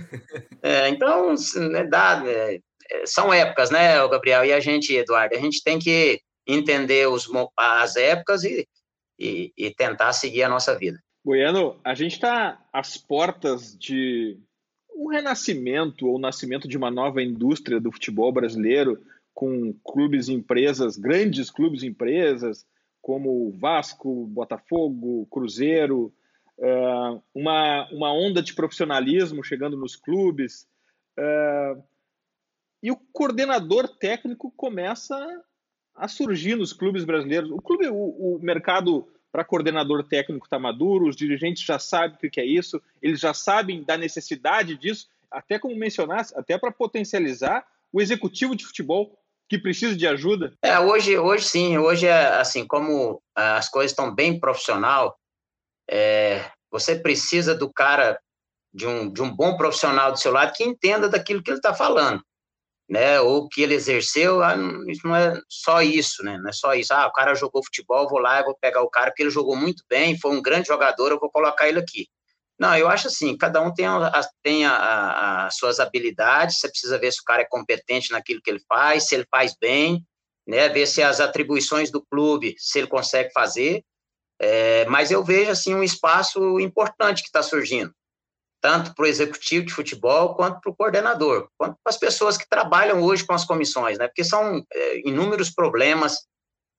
É, 0.63 0.89
então, 0.91 1.35
né, 1.71 1.85
dá, 1.85 2.23
é, 2.27 2.59
é, 2.91 3.07
são 3.07 3.33
épocas, 3.33 3.71
né, 3.71 3.97
Gabriel? 4.09 4.45
E 4.45 4.53
a 4.53 4.61
gente, 4.61 4.95
Eduardo, 4.95 5.35
a 5.35 5.39
gente 5.39 5.63
tem 5.63 5.79
que 5.79 6.21
entender 6.47 7.09
os, 7.09 7.27
as 7.57 7.97
épocas 7.97 8.45
e, 8.45 8.69
e, 9.19 9.51
e 9.57 9.75
tentar 9.75 10.13
seguir 10.13 10.43
a 10.43 10.49
nossa 10.49 10.77
vida. 10.77 10.99
Goiano, 11.25 11.81
a 11.83 11.95
gente 11.95 12.13
está 12.13 12.63
às 12.71 12.99
portas 12.99 13.75
de 13.75 14.39
um 14.95 15.09
renascimento 15.09 16.07
ou 16.07 16.19
nascimento 16.19 16.69
de 16.69 16.77
uma 16.77 16.91
nova 16.91 17.23
indústria 17.23 17.81
do 17.81 17.91
futebol 17.91 18.33
brasileiro 18.33 19.03
com 19.35 19.75
clubes 19.85 20.29
e 20.29 20.33
empresas, 20.33 20.97
grandes 20.97 21.51
clubes 21.51 21.83
e 21.83 21.89
empresas, 21.89 22.65
como 23.03 23.51
Vasco, 23.51 24.27
Botafogo, 24.27 25.27
Cruzeiro, 25.27 26.13
uh, 26.59 27.23
uma, 27.35 27.89
uma 27.91 28.13
onda 28.13 28.41
de 28.41 28.55
profissionalismo 28.55 29.43
chegando 29.43 29.77
nos 29.77 29.97
clubes. 29.97 30.67
Uh, 31.19 31.83
e 32.83 32.91
o 32.91 32.97
coordenador 33.13 33.89
técnico 33.89 34.53
começa 34.57 35.17
a 35.95 36.09
surgir 36.09 36.57
nos 36.57 36.73
clubes 36.73 37.05
brasileiros. 37.05 37.51
O 37.51 37.61
clube, 37.61 37.89
o, 37.89 37.95
o 38.37 38.39
mercado 38.41 39.09
para 39.35 39.45
coordenador 39.45 40.05
técnico 40.05 40.47
está 40.47 40.61
maduro, 40.61 41.09
os 41.09 41.17
dirigentes 41.17 41.65
já 41.65 41.77
sabem 41.77 42.17
o 42.23 42.31
que 42.31 42.41
é 42.41 42.47
isso, 42.47 42.81
eles 43.03 43.19
já 43.19 43.35
sabem 43.35 43.83
da 43.83 43.97
necessidade 43.97 44.77
disso, 44.77 45.09
até 45.29 45.59
como 45.59 45.75
mencionasse, 45.75 46.33
até 46.39 46.57
para 46.57 46.71
potencializar 46.71 47.67
o 47.93 48.01
executivo 48.01 48.55
de 48.55 48.65
futebol 48.65 49.19
que 49.49 49.59
precisa 49.59 49.97
de 49.97 50.07
ajuda? 50.07 50.53
É, 50.63 50.79
hoje, 50.79 51.19
hoje 51.19 51.47
sim, 51.47 51.77
hoje 51.77 52.07
é 52.07 52.29
assim, 52.37 52.65
como 52.65 53.21
as 53.35 53.69
coisas 53.69 53.91
estão 53.91 54.15
bem 54.15 54.39
profissional, 54.39 55.19
é, 55.91 56.49
você 56.71 56.95
precisa 56.95 57.57
do 57.57 57.69
cara, 57.73 58.21
de 58.73 58.87
um, 58.87 59.13
de 59.13 59.21
um 59.21 59.35
bom 59.35 59.57
profissional 59.57 60.13
do 60.13 60.19
seu 60.21 60.31
lado 60.31 60.53
que 60.53 60.63
entenda 60.63 61.09
daquilo 61.09 61.43
que 61.43 61.51
ele 61.51 61.59
está 61.59 61.75
falando, 61.75 62.23
né, 62.89 63.21
ou 63.21 63.49
que 63.49 63.63
ele 63.63 63.75
exerceu, 63.75 64.43
ah, 64.43 64.57
isso 64.89 65.07
não 65.07 65.17
é 65.17 65.41
só 65.49 65.83
isso, 65.83 66.23
né, 66.23 66.37
não 66.39 66.51
é 66.51 66.53
só 66.53 66.75
isso, 66.75 66.93
ah, 66.93 67.07
o 67.07 67.13
cara 67.13 67.35
jogou 67.35 67.65
futebol, 67.65 68.09
vou 68.09 68.19
lá, 68.19 68.41
e 68.41 68.45
vou 68.45 68.57
pegar 68.61 68.83
o 68.83 68.91
cara, 68.91 69.11
porque 69.11 69.23
ele 69.23 69.31
jogou 69.31 69.57
muito 69.57 69.83
bem, 69.89 70.19
foi 70.19 70.33
um 70.33 70.43
grande 70.43 70.69
jogador, 70.69 71.11
eu 71.11 71.19
vou 71.19 71.31
colocar 71.31 71.69
ele 71.69 71.79
aqui. 71.79 72.07
Não, 72.59 72.77
eu 72.77 72.89
acho 72.89 73.09
assim, 73.09 73.37
cada 73.37 73.61
um 73.61 73.73
tem, 73.75 73.87
a, 73.87 74.29
tem 74.43 74.65
a, 74.65 75.47
as 75.47 75.57
suas 75.57 75.81
habilidades, 75.81 76.59
você 76.59 76.69
precisa 76.69 76.99
ver 76.99 77.13
se 77.13 77.21
o 77.21 77.25
cara 77.25 77.43
é 77.43 77.47
competente 77.49 78.13
naquilo 78.13 78.41
que 78.41 78.51
ele 78.51 78.63
faz, 78.69 79.09
se 79.09 79.15
ele 79.15 79.27
faz 79.31 79.57
bem, 79.59 80.05
né, 80.47 80.69
ver 80.69 80.87
se 80.87 81.03
as 81.03 81.21
atribuições 81.21 81.91
do 81.91 82.05
clube, 82.05 82.55
se 82.59 82.79
ele 82.79 82.87
consegue 82.87 83.33
fazer, 83.33 83.83
é, 84.39 84.85
mas 84.87 85.11
eu 85.11 85.25
vejo, 85.25 85.51
assim, 85.51 85.75
um 85.75 85.83
espaço 85.83 86.61
importante 86.61 87.23
que 87.23 87.29
está 87.29 87.43
surgindo, 87.43 87.93
tanto 88.65 88.95
para 88.95 89.03
o 89.03 89.07
executivo 89.07 89.67
de 89.67 89.75
futebol, 89.75 90.35
quanto 90.35 90.59
para 90.59 90.71
o 90.71 90.75
coordenador, 90.75 91.51
quanto 91.59 91.77
para 91.85 91.91
as 91.91 91.99
pessoas 91.99 92.39
que 92.39 92.49
trabalham 92.49 93.03
hoje 93.03 93.23
com 93.23 93.35
as 93.35 93.45
comissões, 93.45 93.99
né, 93.99 94.09
porque 94.09 94.25
são 94.25 94.65
é, 94.73 95.01
inúmeros 95.07 95.51
problemas, 95.51 96.21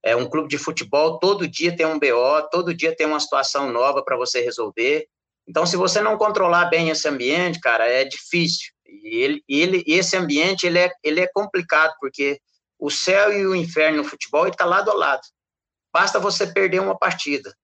é, 0.03 0.15
um 0.15 0.27
clube 0.27 0.47
de 0.47 0.57
futebol, 0.57 1.19
todo 1.19 1.47
dia 1.47 1.75
tem 1.75 1.86
um 1.86 1.99
BO, 1.99 2.49
todo 2.51 2.73
dia 2.73 2.95
tem 2.95 3.05
uma 3.05 3.19
situação 3.19 3.71
nova 3.71 4.03
para 4.03 4.17
você 4.17 4.41
resolver, 4.41 5.07
então, 5.47 5.65
se 5.65 5.77
você 5.77 6.01
não 6.01 6.17
controlar 6.17 6.65
bem 6.65 6.89
esse 6.89 7.07
ambiente, 7.07 7.59
cara, 7.59 7.88
é 7.88 8.03
difícil. 8.03 8.73
E 8.83 9.17
ele, 9.17 9.43
ele, 9.47 9.83
esse 9.86 10.17
ambiente 10.17 10.65
ele 10.65 10.79
é, 10.79 10.91
ele 11.03 11.19
é 11.19 11.29
complicado, 11.31 11.93
porque 11.99 12.39
o 12.79 12.89
céu 12.89 13.31
e 13.31 13.45
o 13.45 13.55
inferno 13.55 13.97
no 13.97 14.03
futebol 14.03 14.47
está 14.47 14.65
lado 14.65 14.89
a 14.89 14.93
lado. 14.95 15.21
Basta 15.93 16.19
você 16.19 16.47
perder 16.47 16.81
uma 16.81 16.97
partida. 16.97 17.55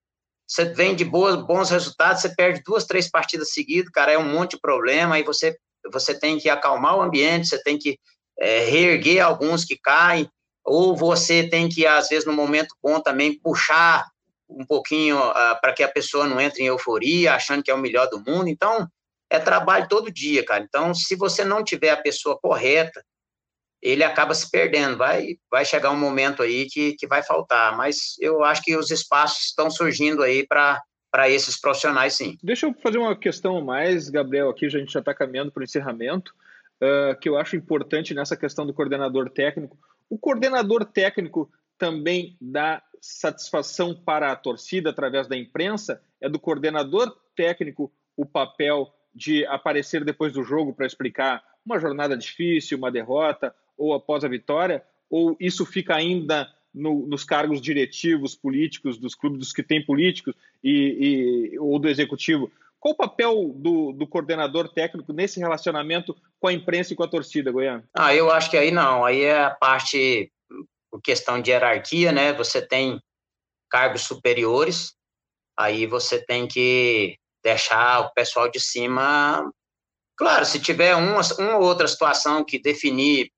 Você 0.52 0.66
vem 0.66 0.94
de 0.94 1.02
boas, 1.02 1.34
bons 1.46 1.70
resultados, 1.70 2.20
você 2.20 2.28
perde 2.28 2.60
duas, 2.62 2.84
três 2.84 3.10
partidas 3.10 3.54
seguidas, 3.54 3.90
cara, 3.90 4.12
é 4.12 4.18
um 4.18 4.30
monte 4.30 4.50
de 4.50 4.60
problema, 4.60 5.14
aí 5.14 5.22
você, 5.22 5.56
você 5.90 6.12
tem 6.18 6.38
que 6.38 6.50
acalmar 6.50 6.94
o 6.94 7.00
ambiente, 7.00 7.48
você 7.48 7.62
tem 7.62 7.78
que 7.78 7.98
é, 8.38 8.58
reerguer 8.66 9.24
alguns 9.24 9.64
que 9.64 9.78
caem, 9.78 10.28
ou 10.62 10.94
você 10.94 11.48
tem 11.48 11.70
que, 11.70 11.86
às 11.86 12.10
vezes, 12.10 12.26
no 12.26 12.34
momento 12.34 12.76
bom 12.82 13.00
também, 13.00 13.40
puxar 13.40 14.06
um 14.46 14.66
pouquinho 14.66 15.18
uh, 15.18 15.58
para 15.58 15.72
que 15.72 15.82
a 15.82 15.88
pessoa 15.88 16.26
não 16.26 16.38
entre 16.38 16.62
em 16.62 16.66
euforia, 16.66 17.34
achando 17.34 17.62
que 17.62 17.70
é 17.70 17.74
o 17.74 17.78
melhor 17.78 18.10
do 18.10 18.20
mundo. 18.20 18.48
Então, 18.48 18.86
é 19.30 19.38
trabalho 19.38 19.88
todo 19.88 20.12
dia, 20.12 20.44
cara. 20.44 20.62
Então, 20.62 20.92
se 20.92 21.16
você 21.16 21.42
não 21.46 21.64
tiver 21.64 21.88
a 21.88 21.96
pessoa 21.96 22.38
correta, 22.38 23.02
ele 23.82 24.04
acaba 24.04 24.32
se 24.32 24.48
perdendo. 24.48 24.96
Vai, 24.96 25.36
vai 25.50 25.64
chegar 25.64 25.90
um 25.90 25.98
momento 25.98 26.42
aí 26.42 26.66
que, 26.66 26.92
que 26.94 27.06
vai 27.06 27.22
faltar. 27.22 27.76
Mas 27.76 28.16
eu 28.20 28.44
acho 28.44 28.62
que 28.62 28.76
os 28.76 28.90
espaços 28.90 29.46
estão 29.46 29.68
surgindo 29.70 30.22
aí 30.22 30.46
para 30.46 30.80
para 31.10 31.28
esses 31.28 31.60
profissionais, 31.60 32.14
sim. 32.14 32.38
Deixa 32.42 32.64
eu 32.64 32.72
fazer 32.72 32.96
uma 32.96 33.14
questão 33.14 33.60
mais, 33.60 34.08
Gabriel, 34.08 34.48
aqui 34.48 34.64
a 34.64 34.70
gente 34.70 34.90
já 34.90 35.00
está 35.00 35.12
caminhando 35.12 35.52
para 35.52 35.60
o 35.60 35.64
encerramento, 35.64 36.32
uh, 36.80 37.14
que 37.20 37.28
eu 37.28 37.36
acho 37.36 37.54
importante 37.54 38.14
nessa 38.14 38.34
questão 38.34 38.64
do 38.66 38.72
coordenador 38.72 39.28
técnico. 39.28 39.76
O 40.08 40.16
coordenador 40.16 40.86
técnico 40.86 41.52
também 41.76 42.34
dá 42.40 42.82
satisfação 42.98 43.94
para 43.94 44.32
a 44.32 44.36
torcida 44.36 44.88
através 44.88 45.28
da 45.28 45.36
imprensa, 45.36 46.00
é 46.18 46.30
do 46.30 46.40
coordenador 46.40 47.14
técnico 47.36 47.92
o 48.16 48.24
papel 48.24 48.90
de 49.14 49.44
aparecer 49.44 50.04
depois 50.06 50.32
do 50.32 50.42
jogo 50.42 50.72
para 50.72 50.86
explicar 50.86 51.44
uma 51.62 51.78
jornada 51.78 52.16
difícil, 52.16 52.78
uma 52.78 52.90
derrota 52.90 53.54
ou 53.76 53.94
após 53.94 54.24
a 54.24 54.28
vitória, 54.28 54.84
ou 55.10 55.36
isso 55.38 55.66
fica 55.66 55.94
ainda 55.94 56.48
no, 56.74 57.06
nos 57.06 57.24
cargos 57.24 57.60
diretivos 57.60 58.34
políticos 58.34 58.98
dos 58.98 59.14
clubes, 59.14 59.38
dos 59.38 59.52
que 59.52 59.62
têm 59.62 59.84
políticos 59.84 60.34
e, 60.62 61.50
e, 61.52 61.58
ou 61.58 61.78
do 61.78 61.88
executivo? 61.88 62.50
Qual 62.80 62.94
o 62.94 62.96
papel 62.96 63.52
do, 63.54 63.92
do, 63.92 64.06
coordenador 64.08 64.68
técnico 64.68 65.12
nesse 65.12 65.38
relacionamento 65.38 66.16
com 66.40 66.48
a 66.48 66.52
imprensa 66.52 66.92
e 66.92 66.96
com 66.96 67.04
a 67.04 67.08
torcida, 67.08 67.52
Goiânia? 67.52 67.88
Ah, 67.94 68.12
eu 68.12 68.30
acho 68.30 68.50
que 68.50 68.56
aí 68.56 68.72
não, 68.72 69.04
aí 69.04 69.20
é 69.20 69.44
a 69.44 69.50
parte 69.50 70.32
questão 71.04 71.40
de 71.40 71.50
hierarquia, 71.50 72.10
né? 72.10 72.32
Você 72.32 72.60
tem 72.60 73.00
cargos 73.70 74.02
superiores, 74.02 74.94
aí 75.56 75.86
você 75.86 76.20
tem 76.24 76.46
que 76.48 77.16
deixar 77.42 78.00
o 78.00 78.10
pessoal 78.12 78.50
de 78.50 78.60
cima. 78.60 79.48
Claro, 80.16 80.44
se 80.44 80.60
tiver 80.60 80.94
uma, 80.96 81.20
uma 81.38 81.58
outra 81.58 81.86
situação 81.86 82.44
que 82.44 82.60
definir, 82.60 83.30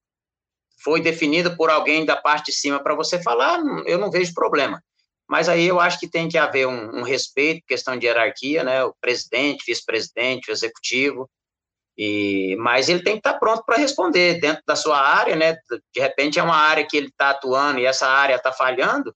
foi 0.84 1.00
definida 1.00 1.56
por 1.56 1.70
alguém 1.70 2.04
da 2.04 2.16
parte 2.16 2.46
de 2.46 2.56
cima 2.56 2.82
para 2.82 2.94
você 2.94 3.20
falar, 3.22 3.58
eu 3.86 3.98
não 3.98 4.10
vejo 4.10 4.34
problema. 4.34 4.82
Mas 5.26 5.48
aí 5.48 5.66
eu 5.66 5.80
acho 5.80 5.98
que 5.98 6.08
tem 6.08 6.28
que 6.28 6.36
haver 6.36 6.66
um, 6.68 6.98
um 6.98 7.02
respeito, 7.02 7.64
questão 7.66 7.96
de 7.96 8.06
hierarquia, 8.06 8.62
né? 8.62 8.84
O 8.84 8.94
presidente, 9.00 9.64
vice-presidente, 9.66 10.50
o 10.50 10.52
executivo, 10.52 11.28
e, 11.96 12.56
mas 12.58 12.88
ele 12.88 13.02
tem 13.02 13.14
que 13.14 13.20
estar 13.20 13.38
pronto 13.38 13.62
para 13.64 13.78
responder 13.78 14.40
dentro 14.40 14.62
da 14.66 14.76
sua 14.76 15.00
área, 15.00 15.34
né? 15.34 15.56
De 15.94 16.00
repente 16.00 16.38
é 16.38 16.42
uma 16.42 16.56
área 16.56 16.86
que 16.86 16.96
ele 16.96 17.06
está 17.06 17.30
atuando 17.30 17.78
e 17.78 17.86
essa 17.86 18.06
área 18.06 18.34
está 18.34 18.52
falhando, 18.52 19.14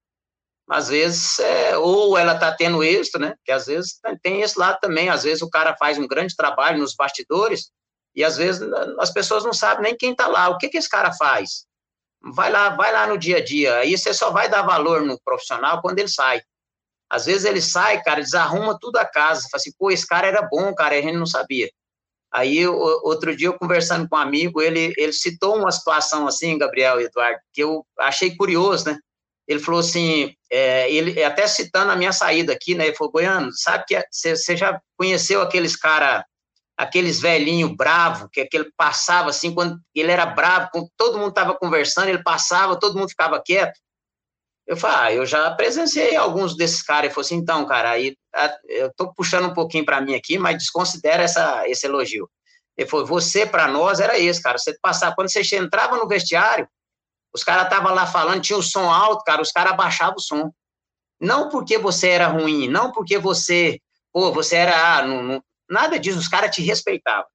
às 0.71 0.89
vezes, 0.89 1.39
é, 1.39 1.77
ou 1.79 2.17
ela 2.17 2.35
está 2.35 2.55
tendo 2.55 2.85
êxito, 2.85 3.19
né? 3.19 3.35
Que 3.45 3.53
às 3.53 3.67
vezes 3.67 3.99
tem 4.23 4.43
esse 4.43 4.59
lado 4.59 4.79
também. 4.81 5.09
Às 5.09 5.25
vezes 5.25 5.43
o 5.43 5.51
cara 5.51 5.75
faz 5.79 5.99
um 5.99 6.07
grande 6.07 6.37
trabalho 6.37 6.79
nos 6.79 6.95
bastidores 6.95 7.71
e 8.19 8.25
às 8.25 8.37
vezes 8.37 8.61
as 8.99 9.13
pessoas 9.13 9.45
não 9.45 9.53
sabem 9.53 9.85
nem 9.85 9.97
quem 9.97 10.11
está 10.11 10.27
lá. 10.27 10.49
O 10.49 10.59
que, 10.59 10.69
que 10.69 10.77
esse 10.77 10.89
cara 10.89 11.13
faz? 11.13 11.65
Vai 12.21 12.51
lá, 12.51 12.71
vai 12.71 12.93
lá 12.93 13.07
no 13.07 13.17
dia 13.17 13.37
a 13.37 13.45
dia. 13.45 13.77
Aí 13.77 13.97
você 13.97 14.13
só 14.13 14.33
vai 14.33 14.49
dar 14.49 14.63
valor 14.63 15.03
no 15.03 15.21
profissional 15.25 15.81
quando 15.81 16.01
ele 16.01 16.09
sai. 16.09 16.43
Às 17.09 17.27
vezes 17.27 17.45
ele 17.45 17.63
sai, 17.63 18.03
cara, 18.03 18.21
desarruma 18.21 18.77
tudo 18.77 18.97
a 18.97 19.05
casa. 19.05 19.43
Fala 19.43 19.61
assim, 19.61 19.71
pô, 19.79 19.89
esse 19.89 20.05
cara 20.05 20.27
era 20.27 20.43
bom, 20.43 20.75
cara, 20.75 20.97
a 20.97 21.01
gente 21.01 21.17
não 21.17 21.27
sabia. 21.27 21.71
Aí, 22.33 22.67
outro 22.67 23.37
dia, 23.37 23.47
eu 23.47 23.57
conversando 23.57 24.09
com 24.09 24.17
um 24.17 24.19
amigo, 24.19 24.61
ele, 24.61 24.93
ele 24.97 25.13
citou 25.13 25.57
uma 25.57 25.71
situação 25.71 26.27
assim, 26.27 26.59
Gabriel 26.59 27.01
e 27.01 27.05
Eduardo, 27.05 27.39
que 27.53 27.63
eu 27.63 27.87
achei 28.01 28.35
curioso, 28.35 28.87
né? 28.87 28.99
Ele 29.47 29.61
falou 29.61 29.79
assim, 29.79 30.35
é, 30.51 30.93
ele 30.93 31.23
até 31.23 31.47
citando 31.47 31.93
a 31.93 31.97
minha 31.97 32.13
saída 32.13 32.53
aqui, 32.53 32.75
né? 32.75 32.89
Ele 32.89 32.97
falou, 32.97 33.13
Goiano, 33.13 33.53
sabe 33.53 33.85
que 33.87 34.05
você 34.11 34.57
já 34.57 34.81
conheceu 34.99 35.41
aqueles 35.41 35.77
cara, 35.77 36.27
aqueles 36.79 37.19
velhinho 37.19 37.75
bravo, 37.75 38.29
que, 38.31 38.45
que 38.47 38.57
ele 38.57 38.71
passava 38.77 39.31
assim, 39.31 39.53
quando 39.53 39.81
ele 39.93 40.13
era 40.13 40.25
bravo, 40.25 40.69
quando 40.73 40.89
todo 40.97 41.19
mundo 41.19 41.31
estava 41.31 41.53
conversando, 41.57 42.09
ele 42.09 42.23
passava, 42.23 42.79
todo 42.79 42.97
mundo 42.97 43.09
ficava 43.09 43.43
quieto. 43.45 43.77
Eu 44.65 44.77
falei, 44.77 44.97
ah, 44.97 45.13
eu 45.15 45.27
já 45.27 45.51
presenciei 45.51 46.15
alguns 46.15 46.55
desses 46.57 46.83
caras. 46.83 47.07
Ele 47.07 47.15
falou 47.15 47.25
assim, 47.25 47.37
então, 47.37 47.67
cara, 47.67 47.91
aí 47.91 48.15
eu 48.69 48.93
tô 48.95 49.13
puxando 49.13 49.47
um 49.47 49.55
pouquinho 49.55 49.85
para 49.85 50.01
mim 50.01 50.15
aqui, 50.15 50.39
mas 50.39 50.59
desconsidera 50.59 51.23
essa, 51.23 51.69
esse 51.69 51.87
elogio. 51.87 52.31
Ele 52.77 52.89
falou, 52.89 53.07
você 53.07 53.45
para 53.45 53.67
nós 53.67 53.99
era 53.99 54.17
esse, 54.19 54.41
cara. 54.41 54.57
Você 54.57 54.79
passava, 54.81 55.15
quando 55.17 55.31
você 55.33 55.57
entrava 55.57 55.97
no 55.97 56.07
vestiário, 56.07 56.69
os 57.35 57.43
caras 57.43 57.65
estavam 57.65 57.93
lá 57.93 58.07
falando, 58.07 58.43
tinha 58.43 58.59
o 58.59 58.63
som 58.63 58.91
alto, 58.91 59.25
cara, 59.25 59.43
os 59.43 59.51
caras 59.51 59.73
abaixavam 59.73 60.17
o 60.17 60.21
som. 60.21 60.53
Não 61.21 61.49
porque 61.49 61.77
você 61.79 62.11
era 62.11 62.29
ruim, 62.29 62.69
não 62.69 62.93
porque 62.93 63.19
você, 63.19 63.81
pô, 64.13 64.31
você 64.31 64.57
era, 64.57 64.99
ah, 64.99 65.03
não, 65.03 65.23
não, 65.23 65.43
nada 65.69 65.99
disso, 65.99 66.19
os 66.19 66.29
caras 66.29 66.55
te 66.55 66.63
respeitavam. 66.63 67.27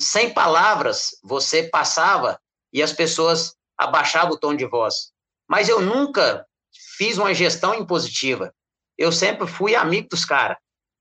Sem 0.00 0.32
palavras, 0.32 1.10
você 1.22 1.64
passava 1.64 2.40
e 2.72 2.82
as 2.82 2.92
pessoas 2.92 3.54
abaixavam 3.76 4.32
o 4.32 4.38
tom 4.38 4.54
de 4.54 4.66
voz. 4.66 5.12
Mas 5.48 5.68
eu 5.68 5.80
nunca 5.80 6.46
fiz 6.96 7.18
uma 7.18 7.34
gestão 7.34 7.74
impositiva. 7.74 8.54
Eu 8.96 9.10
sempre 9.10 9.46
fui 9.46 9.74
amigo 9.74 10.08
dos 10.08 10.24
caras. 10.24 10.56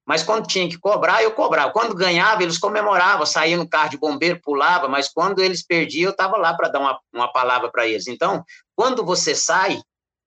Mas 0.10 0.24
quando 0.24 0.48
tinha 0.48 0.68
que 0.68 0.80
cobrar, 0.80 1.22
eu 1.22 1.32
cobrava. 1.34 1.72
Quando 1.72 1.94
ganhava, 1.94 2.42
eles 2.42 2.58
comemoravam, 2.58 3.28
saía 3.28 3.56
no 3.56 3.70
carro 3.70 3.92
de 3.92 3.98
bombeiro, 3.98 4.42
pulava, 4.42 4.88
mas 4.88 5.08
quando 5.08 5.40
eles 5.40 5.64
perdiam, 5.64 6.08
eu 6.08 6.12
estava 6.12 6.36
lá 6.36 6.52
para 6.56 6.68
dar 6.68 6.80
uma, 6.80 7.00
uma 7.14 7.32
palavra 7.32 7.70
para 7.72 7.88
eles. 7.88 8.08
Então, 8.08 8.44
quando 8.76 9.06
você 9.06 9.36
sai, 9.36 9.80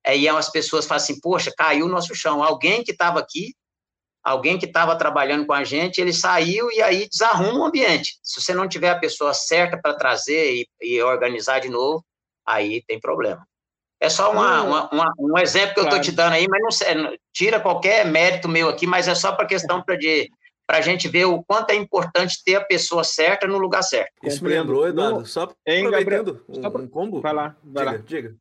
aí 0.07 0.29
as 0.29 0.49
pessoas 0.51 0.87
falam 0.87 1.03
assim, 1.03 1.20
poxa, 1.20 1.53
caiu 1.57 1.87
o 1.87 1.89
nosso 1.89 2.14
chão. 2.14 2.45
Alguém 2.45 2.85
que 2.85 2.93
estava 2.93 3.18
aqui, 3.18 3.57
alguém 4.23 4.59
que 4.59 4.66
estava 4.66 4.97
trabalhando 4.97 5.47
com 5.47 5.53
a 5.53 5.64
gente, 5.64 6.01
ele 6.01 6.12
saiu 6.12 6.70
e 6.70 6.81
aí 6.81 7.09
desarruma 7.09 7.61
o 7.61 7.64
ambiente. 7.64 8.18
Se 8.23 8.41
você 8.41 8.55
não 8.55 8.68
tiver 8.68 8.91
a 8.91 8.99
pessoa 8.99 9.35
certa 9.35 9.77
para 9.77 9.95
trazer 9.95 10.55
e, 10.55 10.68
e 10.81 11.03
organizar 11.03 11.61
de 11.61 11.68
novo, 11.68 12.05
aí 12.47 12.83
tem 12.87 13.01
problema. 13.01 13.45
É 14.01 14.09
só 14.09 14.33
uma, 14.33 14.62
uma, 14.62 14.91
uma, 14.91 15.12
um 15.18 15.39
exemplo 15.39 15.75
que 15.75 15.81
claro. 15.81 15.97
eu 15.97 16.01
estou 16.01 16.01
te 16.01 16.16
dando 16.16 16.33
aí, 16.33 16.47
mas 16.49 16.61
não 16.61 17.16
tira 17.33 17.61
qualquer 17.61 18.05
mérito 18.05 18.49
meu 18.49 18.68
aqui, 18.68 18.87
mas 18.87 19.07
é 19.07 19.14
só 19.14 19.33
para 19.33 19.47
questão 19.47 19.83
para 19.85 20.79
a 20.79 20.81
gente 20.81 21.09
ver 21.09 21.27
o 21.27 21.43
quanto 21.45 21.70
é 21.70 21.77
importante 21.77 22.43
ter 22.45 22.57
a 22.57 22.64
pessoa 22.64 23.05
certa 23.05 23.47
no 23.47 23.59
lugar 23.59 23.83
certo. 23.83 24.12
Isso 24.25 24.43
me 24.43 24.51
lembrou, 24.51 24.89
Eduardo, 24.89 25.25
só 25.25 25.53
hein, 25.66 25.87
aproveitando 25.87 26.45
um, 26.49 26.83
um 26.83 26.89
combo. 26.89 27.20
Vai 27.20 27.33
lá, 27.33 27.57
vai 27.62 27.85
diga, 27.85 27.97
lá. 27.97 28.05
diga. 28.05 28.37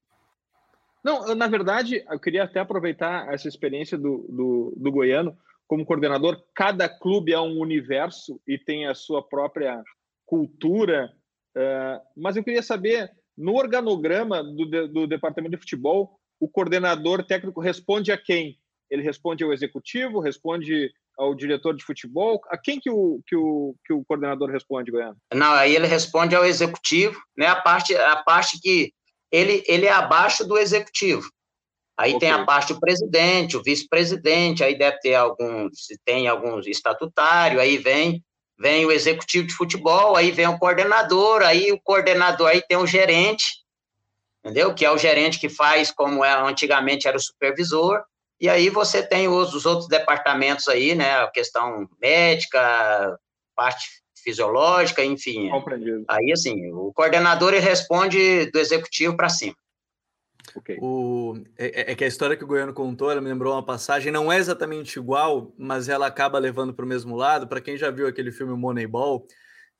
Não, 1.03 1.35
na 1.35 1.47
verdade, 1.47 2.03
eu 2.09 2.19
queria 2.19 2.43
até 2.43 2.59
aproveitar 2.59 3.31
essa 3.31 3.47
experiência 3.47 3.97
do, 3.97 4.25
do, 4.29 4.73
do 4.77 4.91
goiano 4.91 5.37
como 5.71 5.85
coordenador. 5.85 6.37
Cada 6.53 6.89
clube 6.89 7.31
é 7.31 7.39
um 7.39 7.57
universo 7.57 8.41
e 8.45 8.57
tem 8.57 8.87
a 8.87 8.93
sua 8.93 9.25
própria 9.25 9.81
cultura, 10.25 11.09
uh, 11.55 12.01
mas 12.17 12.35
eu 12.35 12.43
queria 12.43 12.61
saber 12.61 13.09
no 13.37 13.55
organograma 13.55 14.43
do, 14.43 14.89
do 14.89 15.07
departamento 15.07 15.51
de 15.55 15.61
futebol, 15.61 16.19
o 16.41 16.49
coordenador 16.49 17.23
técnico 17.23 17.61
responde 17.61 18.11
a 18.11 18.17
quem? 18.17 18.59
Ele 18.89 19.01
responde 19.01 19.45
ao 19.45 19.53
executivo, 19.53 20.19
responde 20.19 20.91
ao 21.17 21.33
diretor 21.33 21.73
de 21.73 21.85
futebol? 21.85 22.41
A 22.49 22.57
quem 22.57 22.77
que 22.77 22.89
o, 22.89 23.21
que 23.25 23.37
o, 23.37 23.73
que 23.85 23.93
o 23.93 24.03
coordenador 24.03 24.49
responde, 24.49 24.91
Goiano? 24.91 25.15
Não, 25.33 25.53
aí 25.53 25.73
ele 25.73 25.87
responde 25.87 26.35
ao 26.35 26.43
executivo, 26.43 27.17
né? 27.37 27.47
A 27.47 27.55
parte, 27.55 27.95
a 27.95 28.17
parte 28.17 28.59
que 28.59 28.91
ele, 29.31 29.63
ele 29.65 29.85
é 29.85 29.93
abaixo 29.93 30.45
do 30.45 30.57
executivo. 30.57 31.31
Aí 31.97 32.15
okay. 32.15 32.19
tem 32.19 32.31
a 32.31 32.45
parte 32.45 32.73
do 32.73 32.79
presidente, 32.79 33.57
o 33.57 33.63
vice-presidente, 33.63 34.63
aí 34.63 34.77
deve 34.77 34.99
ter 34.99 35.15
alguns, 35.15 35.85
se 35.85 35.99
tem 36.03 36.27
alguns 36.27 36.65
estatutário, 36.67 37.59
aí 37.59 37.77
vem 37.77 38.23
vem 38.57 38.85
o 38.85 38.91
executivo 38.91 39.47
de 39.47 39.55
futebol, 39.55 40.15
aí 40.15 40.29
vem 40.29 40.47
o 40.47 40.59
coordenador, 40.59 41.41
aí 41.41 41.71
o 41.71 41.81
coordenador, 41.81 42.47
aí 42.47 42.61
tem 42.61 42.77
o 42.77 42.85
gerente, 42.85 43.43
entendeu? 44.39 44.71
Que 44.75 44.85
é 44.85 44.91
o 44.91 44.99
gerente 44.99 45.39
que 45.39 45.49
faz 45.49 45.89
como 45.89 46.23
é, 46.23 46.31
antigamente 46.31 47.07
era 47.07 47.17
o 47.17 47.21
supervisor, 47.21 48.03
e 48.39 48.47
aí 48.47 48.69
você 48.69 49.01
tem 49.01 49.27
os, 49.27 49.53
os 49.55 49.65
outros 49.65 49.87
departamentos 49.87 50.67
aí, 50.67 50.93
né? 50.93 51.21
A 51.21 51.27
questão 51.27 51.87
médica, 51.99 53.19
parte 53.55 53.87
fisiológica, 54.23 55.03
enfim. 55.03 55.49
Compreendido. 55.49 56.05
Aí, 56.07 56.31
assim, 56.31 56.71
o 56.71 56.91
coordenador 56.93 57.53
responde 57.53 58.49
do 58.51 58.59
executivo 58.59 59.15
para 59.15 59.29
cima. 59.29 59.55
Okay. 60.55 60.77
O, 60.81 61.35
é, 61.57 61.81
é, 61.81 61.91
é, 61.91 61.95
que 61.95 62.03
a 62.03 62.07
história 62.07 62.35
que 62.35 62.43
o 62.43 62.47
Goiano 62.47 62.73
contou, 62.73 63.11
ela 63.11 63.21
me 63.21 63.29
lembrou 63.29 63.53
uma 63.53 63.65
passagem, 63.65 64.11
não 64.11 64.31
é 64.31 64.37
exatamente 64.37 64.97
igual, 64.97 65.53
mas 65.57 65.89
ela 65.89 66.07
acaba 66.07 66.37
levando 66.39 66.73
para 66.73 66.85
o 66.85 66.87
mesmo 66.87 67.15
lado. 67.15 67.47
Para 67.47 67.61
quem 67.61 67.77
já 67.77 67.89
viu 67.89 68.07
aquele 68.07 68.31
filme 68.31 68.55
Moneyball, 68.55 69.25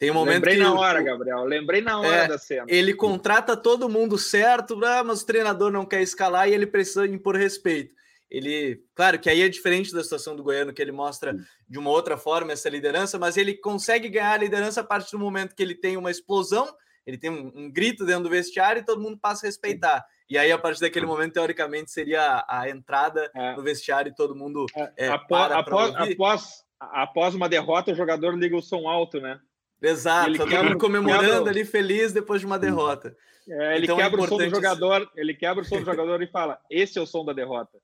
tem 0.02 0.10
um 0.10 0.16
momento 0.16 0.46
Lembrei 0.46 0.56
que 0.56 0.64
na 0.64 0.74
hora, 0.74 1.02
Gabriel. 1.04 1.44
Lembrei 1.44 1.82
na 1.82 2.00
hora 2.00 2.16
é, 2.16 2.28
da 2.28 2.38
cena. 2.38 2.66
Ele 2.68 2.94
contrata 2.94 3.56
todo 3.56 3.88
mundo 3.88 4.18
certo, 4.18 4.84
ah, 4.84 5.04
mas 5.04 5.22
o 5.22 5.26
treinador 5.26 5.72
não 5.72 5.86
quer 5.86 6.02
escalar 6.02 6.50
e 6.50 6.54
ele 6.54 6.66
precisa 6.66 7.06
impor 7.06 7.36
respeito. 7.36 7.94
Ele, 8.28 8.82
claro 8.96 9.20
que 9.20 9.30
aí 9.30 9.42
é 9.42 9.50
diferente 9.50 9.94
da 9.94 10.02
situação 10.02 10.36
do 10.36 10.42
Goiano, 10.42 10.74
que 10.74 10.82
ele 10.82 10.94
mostra 10.94 11.36
de 11.68 11.78
uma 11.78 11.90
outra 11.90 12.18
forma 12.18 12.54
essa 12.54 12.70
liderança, 12.70 13.20
mas 13.20 13.36
ele 13.36 13.54
consegue 13.54 14.08
ganhar 14.08 14.32
a 14.32 14.38
liderança 14.38 14.80
a 14.80 14.84
partir 14.84 15.12
do 15.12 15.20
momento 15.20 15.54
que 15.54 15.62
ele 15.62 15.76
tem 15.76 15.98
uma 15.98 16.10
explosão, 16.10 16.74
ele 17.12 17.18
tem 17.18 17.30
um, 17.30 17.52
um 17.54 17.70
grito 17.70 18.06
dentro 18.06 18.24
do 18.24 18.30
vestiário 18.30 18.80
e 18.80 18.86
todo 18.86 19.02
mundo 19.02 19.18
passa 19.18 19.46
a 19.46 19.50
respeitar. 19.50 20.06
E 20.30 20.38
aí, 20.38 20.50
a 20.50 20.58
partir 20.58 20.80
daquele 20.80 21.06
momento, 21.06 21.34
teoricamente, 21.34 21.92
seria 21.92 22.46
a 22.48 22.70
entrada 22.70 23.30
é. 23.36 23.54
no 23.54 23.62
vestiário 23.62 24.10
e 24.10 24.16
todo 24.16 24.34
mundo. 24.34 24.66
É, 24.74 25.08
é 25.08 25.08
após, 25.10 25.52
após, 25.52 25.96
após, 25.96 26.66
após, 26.80 27.36
uma 27.36 27.50
derrota, 27.50 27.92
o 27.92 27.96
jogador 27.96 28.38
liga 28.38 28.56
o 28.56 28.62
som 28.62 28.88
alto, 28.88 29.20
né? 29.20 29.40
Exato, 29.82 30.30
ele 30.30 30.38
todo 30.38 30.50
quebra, 30.50 30.70
mundo 30.70 30.78
comemorando 30.78 31.34
quebra... 31.34 31.50
ali 31.50 31.66
feliz 31.66 32.14
depois 32.14 32.40
de 32.40 32.48
uma 32.48 32.58
derrota. 32.58 33.14
É, 33.50 33.76
ele 33.76 33.86
então, 33.86 34.00
é 34.00 34.04
quebra 34.04 34.22
o 34.22 34.28
som 34.28 34.38
do 34.38 34.50
jogador, 34.50 35.12
ele 35.18 35.34
quebra 35.34 35.64
o 35.64 35.66
som 35.66 35.80
do 35.80 35.86
jogador 35.86 36.22
e 36.22 36.28
fala: 36.28 36.60
esse 36.70 36.98
é 36.98 37.02
o 37.02 37.06
som 37.08 37.26
da 37.26 37.34
derrota. 37.34 37.78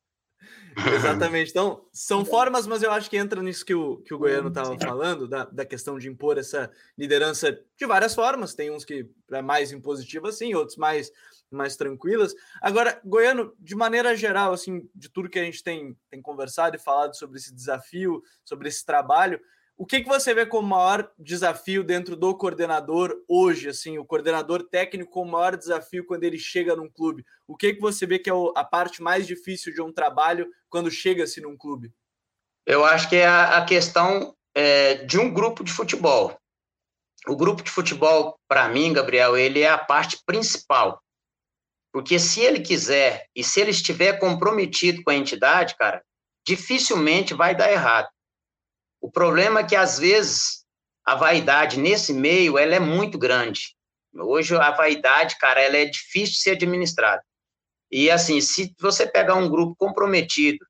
Exatamente. 0.95 1.51
Então, 1.51 1.85
são 1.91 2.23
formas, 2.23 2.67
mas 2.67 2.83
eu 2.83 2.91
acho 2.91 3.09
que 3.09 3.17
entra 3.17 3.41
nisso 3.41 3.65
que 3.65 3.73
o, 3.73 3.97
que 3.97 4.13
o 4.13 4.17
Goiano 4.17 4.49
estava 4.49 4.77
falando, 4.77 5.27
da, 5.27 5.45
da 5.45 5.65
questão 5.65 5.97
de 5.97 6.07
impor 6.07 6.37
essa 6.37 6.71
liderança 6.97 7.51
de 7.75 7.85
várias 7.85 8.13
formas. 8.13 8.53
Tem 8.53 8.71
uns 8.71 8.85
que 8.85 9.09
é 9.31 9.41
mais 9.41 9.71
impositiva, 9.71 10.29
assim, 10.29 10.53
outros 10.53 10.77
mais 10.77 11.11
mais 11.49 11.77
tranquilas. 11.77 12.35
Agora, 12.61 12.99
Goiano, 13.05 13.53
de 13.59 13.75
maneira 13.75 14.15
geral, 14.15 14.53
assim, 14.53 14.87
de 14.93 15.09
tudo 15.09 15.29
que 15.29 15.39
a 15.39 15.43
gente 15.43 15.63
tem, 15.63 15.97
tem 16.09 16.21
conversado 16.21 16.75
e 16.75 16.79
falado 16.79 17.15
sobre 17.15 17.37
esse 17.37 17.53
desafio, 17.53 18.21
sobre 18.43 18.67
esse 18.67 18.85
trabalho, 18.85 19.39
o 19.77 19.85
que, 19.85 20.01
que 20.01 20.07
você 20.07 20.33
vê 20.33 20.43
como 20.43 20.67
maior 20.67 21.11
desafio 21.19 21.83
dentro 21.83 22.15
do 22.15 22.35
coordenador 22.35 23.15
hoje, 23.27 23.69
assim, 23.69 23.99
o 23.99 24.05
coordenador 24.05 24.63
técnico 24.63 25.11
como 25.11 25.33
maior 25.33 25.55
desafio 25.55 26.03
quando 26.03 26.23
ele 26.23 26.39
chega 26.39 26.75
num 26.75 26.89
clube? 26.89 27.23
O 27.47 27.55
que, 27.55 27.75
que 27.75 27.79
você 27.79 28.07
vê 28.07 28.17
que 28.17 28.29
é 28.29 28.33
a 28.55 28.63
parte 28.63 29.03
mais 29.03 29.27
difícil 29.27 29.71
de 29.71 29.79
um 29.79 29.93
trabalho 29.93 30.49
quando 30.67 30.89
chega-se 30.89 31.39
num 31.39 31.55
clube? 31.55 31.93
Eu 32.65 32.83
acho 32.83 33.07
que 33.07 33.17
é 33.17 33.27
a, 33.27 33.63
questão 33.65 34.35
é, 34.55 34.95
de 35.05 35.19
um 35.19 35.31
grupo 35.31 35.63
de 35.63 35.71
futebol. 35.71 36.35
O 37.27 37.35
grupo 37.35 37.61
de 37.61 37.69
futebol, 37.69 38.35
para 38.47 38.67
mim, 38.67 38.93
Gabriel, 38.93 39.37
ele 39.37 39.61
é 39.61 39.69
a 39.69 39.77
parte 39.77 40.17
principal. 40.25 40.99
Porque 41.93 42.17
se 42.17 42.41
ele 42.41 42.61
quiser 42.61 43.27
e 43.35 43.43
se 43.43 43.61
ele 43.61 43.71
estiver 43.71 44.19
comprometido 44.19 45.03
com 45.03 45.11
a 45.11 45.15
entidade, 45.15 45.75
cara, 45.77 46.03
dificilmente 46.45 47.35
vai 47.35 47.55
dar 47.55 47.71
errado. 47.71 48.09
O 49.01 49.11
problema 49.11 49.61
é 49.61 49.63
que, 49.63 49.75
às 49.75 49.99
vezes, 49.99 50.65
a 51.05 51.15
vaidade 51.15 51.79
nesse 51.79 52.13
meio, 52.13 52.57
ela 52.57 52.75
é 52.75 52.79
muito 52.79 53.17
grande. 53.17 53.75
Hoje, 54.13 54.55
a 54.55 54.71
vaidade, 54.71 55.37
cara, 55.37 55.61
ela 55.61 55.77
é 55.77 55.85
difícil 55.85 56.33
de 56.33 56.41
ser 56.41 56.51
administrada. 56.51 57.23
E, 57.91 58.09
assim, 58.09 58.41
se 58.41 58.73
você 58.79 59.07
pegar 59.07 59.35
um 59.35 59.49
grupo 59.49 59.75
comprometido, 59.77 60.65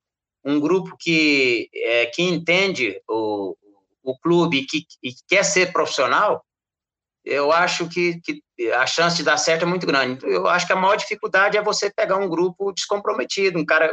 um 0.46 0.60
grupo 0.60 0.96
que, 1.00 1.70
é, 1.74 2.06
que 2.08 2.22
entende 2.22 3.02
o, 3.08 3.56
o 4.04 4.18
clube 4.20 4.66
que, 4.66 4.86
e 5.04 5.14
quer 5.28 5.44
ser 5.44 5.74
profissional, 5.74 6.44
eu 7.26 7.52
acho 7.52 7.90
que, 7.90 8.22
que, 8.22 8.42
a 8.74 8.88
chance 8.88 9.18
de 9.18 9.24
dar 9.24 9.38
certo 9.38 9.64
é 9.64 9.66
muito 9.66 9.86
grande. 9.86 10.14
Então, 10.14 10.30
eu 10.30 10.48
acho 10.48 10.66
que 10.66 10.72
a 10.72 10.78
maior 10.78 10.96
dificuldade 10.96 11.58
é 11.58 11.62
você 11.62 11.92
pegar 11.92 12.16
um 12.18 12.30
grupo 12.30 12.72
descomprometido, 12.72 13.60
um 13.60 13.66
cara, 13.66 13.92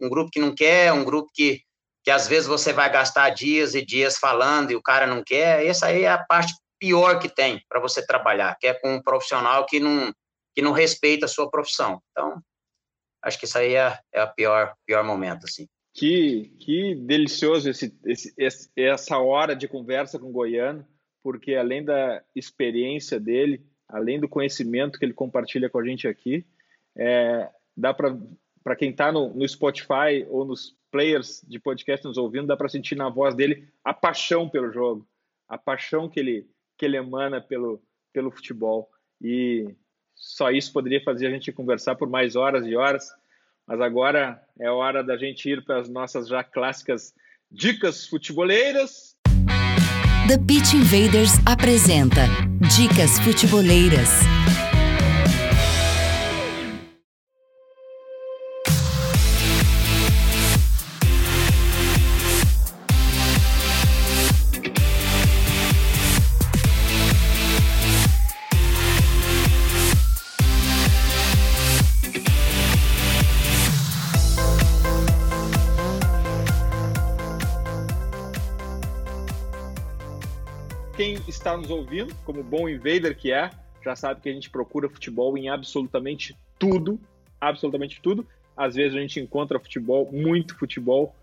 um 0.00 0.08
grupo 0.08 0.30
que 0.30 0.40
não 0.40 0.54
quer, 0.54 0.92
um 0.92 1.04
grupo 1.04 1.30
que, 1.32 1.62
que 2.06 2.10
às 2.12 2.28
vezes 2.28 2.46
você 2.46 2.72
vai 2.72 2.88
gastar 2.88 3.30
dias 3.30 3.74
e 3.74 3.84
dias 3.84 4.16
falando 4.16 4.70
e 4.70 4.76
o 4.76 4.82
cara 4.82 5.08
não 5.08 5.24
quer. 5.24 5.66
Essa 5.66 5.86
aí 5.86 6.04
é 6.04 6.08
a 6.08 6.22
parte 6.22 6.54
pior 6.78 7.18
que 7.18 7.28
tem 7.28 7.60
para 7.68 7.80
você 7.80 8.06
trabalhar, 8.06 8.56
que 8.60 8.68
é 8.68 8.74
com 8.74 8.94
um 8.94 9.02
profissional 9.02 9.66
que 9.66 9.80
não, 9.80 10.14
que 10.54 10.62
não 10.62 10.70
respeita 10.70 11.26
a 11.26 11.28
sua 11.28 11.50
profissão. 11.50 12.00
Então, 12.12 12.40
acho 13.24 13.36
que 13.36 13.44
isso 13.44 13.58
aí 13.58 13.74
é, 13.74 13.98
é 14.14 14.20
a 14.20 14.26
pior, 14.28 14.72
pior 14.86 15.02
momento, 15.02 15.46
assim. 15.46 15.66
Que, 15.92 16.54
que 16.60 16.94
delicioso 16.94 17.68
esse, 17.68 17.92
esse, 18.38 18.70
essa 18.76 19.18
hora 19.18 19.56
de 19.56 19.66
conversa 19.66 20.16
com 20.16 20.28
o 20.28 20.32
Goiano 20.32 20.86
porque 21.24 21.56
além 21.56 21.84
da 21.84 22.22
experiência 22.36 23.18
dele, 23.18 23.66
além 23.88 24.20
do 24.20 24.28
conhecimento 24.28 24.96
que 24.96 25.04
ele 25.04 25.12
compartilha 25.12 25.68
com 25.68 25.80
a 25.80 25.84
gente 25.84 26.06
aqui, 26.06 26.46
é, 26.96 27.50
dá 27.76 27.92
para 27.92 28.76
quem 28.76 28.90
está 28.90 29.10
no, 29.10 29.34
no 29.34 29.48
Spotify 29.48 30.24
ou 30.28 30.44
nos 30.44 30.76
players 30.96 31.42
de 31.46 31.58
podcast 31.58 32.06
nos 32.06 32.16
ouvindo, 32.16 32.46
dá 32.46 32.56
para 32.56 32.70
sentir 32.70 32.94
na 32.94 33.10
voz 33.10 33.34
dele 33.34 33.68
a 33.84 33.92
paixão 33.92 34.48
pelo 34.48 34.72
jogo, 34.72 35.06
a 35.46 35.58
paixão 35.58 36.08
que 36.08 36.18
ele, 36.18 36.46
que 36.78 36.86
ele 36.86 36.96
emana 36.96 37.38
pelo, 37.38 37.82
pelo 38.14 38.30
futebol. 38.30 38.88
E 39.20 39.74
só 40.14 40.50
isso 40.50 40.72
poderia 40.72 41.02
fazer 41.02 41.26
a 41.26 41.30
gente 41.30 41.52
conversar 41.52 41.96
por 41.96 42.08
mais 42.08 42.34
horas 42.34 42.66
e 42.66 42.74
horas, 42.74 43.10
mas 43.66 43.78
agora 43.78 44.42
é 44.58 44.70
hora 44.70 45.04
da 45.04 45.18
gente 45.18 45.50
ir 45.50 45.62
para 45.62 45.80
as 45.80 45.88
nossas 45.90 46.28
já 46.28 46.42
clássicas 46.42 47.14
dicas 47.50 48.06
futeboleiras. 48.06 49.14
The 50.28 50.38
Pitch 50.48 50.72
Invaders 50.72 51.32
apresenta 51.44 52.22
Dicas 52.74 53.18
Futeboleiras. 53.20 54.08
Está 81.56 81.68
nos 81.68 81.70
ouvindo, 81.70 82.14
como 82.24 82.42
bom 82.42 82.68
invader 82.68 83.16
que 83.16 83.32
é, 83.32 83.50
já 83.82 83.96
sabe 83.96 84.20
que 84.20 84.28
a 84.28 84.32
gente 84.32 84.50
procura 84.50 84.88
futebol 84.88 85.36
em 85.38 85.48
absolutamente 85.48 86.36
tudo, 86.58 87.00
absolutamente 87.40 88.00
tudo. 88.02 88.26
Às 88.56 88.74
vezes 88.74 88.96
a 88.96 89.00
gente 89.00 89.20
encontra 89.20 89.58
futebol, 89.58 90.10
muito 90.12 90.56
futebol, 90.56 91.14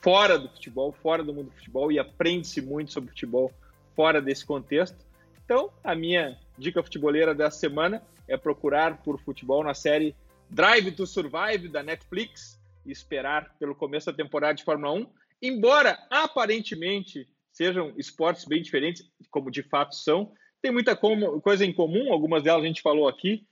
fora 0.00 0.38
do 0.38 0.48
futebol, 0.48 0.92
fora 0.92 1.22
do 1.22 1.32
mundo 1.32 1.46
do 1.46 1.56
futebol 1.56 1.90
e 1.90 1.98
aprende-se 1.98 2.60
muito 2.60 2.92
sobre 2.92 3.10
futebol 3.10 3.52
fora 3.94 4.20
desse 4.20 4.44
contexto. 4.44 4.96
Então, 5.44 5.70
a 5.82 5.94
minha 5.94 6.38
dica 6.56 6.82
futeboleira 6.82 7.34
dessa 7.34 7.58
semana 7.58 8.02
é 8.28 8.36
procurar 8.36 8.98
por 9.02 9.18
futebol 9.20 9.64
na 9.64 9.74
série 9.74 10.14
Drive 10.48 10.92
to 10.92 11.06
Survive 11.06 11.68
da 11.68 11.82
Netflix 11.82 12.60
e 12.86 12.92
esperar 12.92 13.54
pelo 13.58 13.74
começo 13.74 14.06
da 14.06 14.12
temporada 14.12 14.54
de 14.54 14.64
Fórmula 14.64 14.92
1. 14.92 15.06
Embora 15.40 15.98
aparentemente 16.10 17.28
sejam 17.52 17.92
esportes 17.96 18.44
bem 18.44 18.62
diferentes, 18.62 19.04
como 19.30 19.50
de 19.50 19.62
fato 19.62 19.94
são. 19.94 20.32
Tem 20.60 20.72
muita 20.72 20.96
coisa 20.96 21.64
em 21.64 21.72
comum, 21.72 22.12
algumas 22.12 22.42
delas 22.42 22.64
a 22.64 22.66
gente 22.66 22.82
falou 22.82 23.08
aqui. 23.08 23.46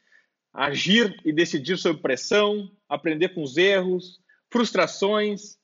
Agir 0.52 1.14
e 1.24 1.32
decidir 1.32 1.76
sob 1.76 2.00
pressão, 2.00 2.70
aprender 2.88 3.30
com 3.30 3.42
os 3.42 3.56
erros, 3.56 4.20
frustrações, 4.50 5.56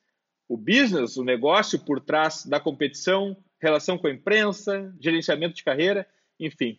o 0.49 0.57
business, 0.57 1.17
o 1.17 1.25
negócio 1.25 1.79
por 1.79 2.01
trás 2.01 2.47
da 2.47 2.61
competição, 2.61 3.37
relação 3.61 3.99
com 3.99 4.07
a 4.07 4.13
imprensa, 4.13 4.95
gerenciamento 5.01 5.57
de 5.57 5.65
carreira, 5.65 6.07
enfim. 6.39 6.79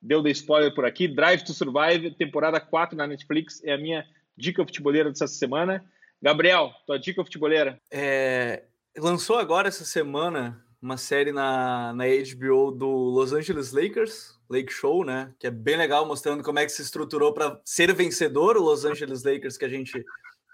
Deu 0.00 0.22
de 0.22 0.30
spoiler 0.30 0.74
por 0.74 0.84
aqui. 0.84 1.06
Drive 1.06 1.42
to 1.42 1.52
Survive, 1.52 2.12
temporada 2.12 2.60
4 2.60 2.96
na 2.96 3.06
Netflix, 3.06 3.62
é 3.64 3.72
a 3.72 3.78
minha 3.78 4.06
dica 4.36 4.64
futeboleira 4.64 5.10
dessa 5.10 5.26
semana. 5.26 5.84
Gabriel, 6.20 6.72
tua 6.86 6.98
dica 6.98 7.22
futeboleira? 7.22 7.80
É, 7.90 8.64
lançou 8.96 9.38
agora 9.38 9.68
essa 9.68 9.84
semana 9.84 10.64
uma 10.82 10.96
série 10.96 11.30
na, 11.30 11.92
na 11.94 12.04
HBO 12.06 12.72
do 12.72 12.88
Los 12.88 13.32
Angeles 13.32 13.72
Lakers, 13.72 14.36
Lake 14.50 14.72
Show, 14.72 15.04
né? 15.04 15.32
Que 15.38 15.46
é 15.46 15.50
bem 15.50 15.76
legal, 15.76 16.04
mostrando 16.04 16.42
como 16.42 16.58
é 16.58 16.66
que 16.66 16.72
se 16.72 16.82
estruturou 16.82 17.32
para 17.32 17.60
ser 17.64 17.94
vencedor 17.94 18.56
o 18.56 18.62
Los 18.62 18.84
Angeles 18.84 19.22
Lakers 19.22 19.56
que 19.56 19.64
a 19.64 19.68
gente 19.68 20.04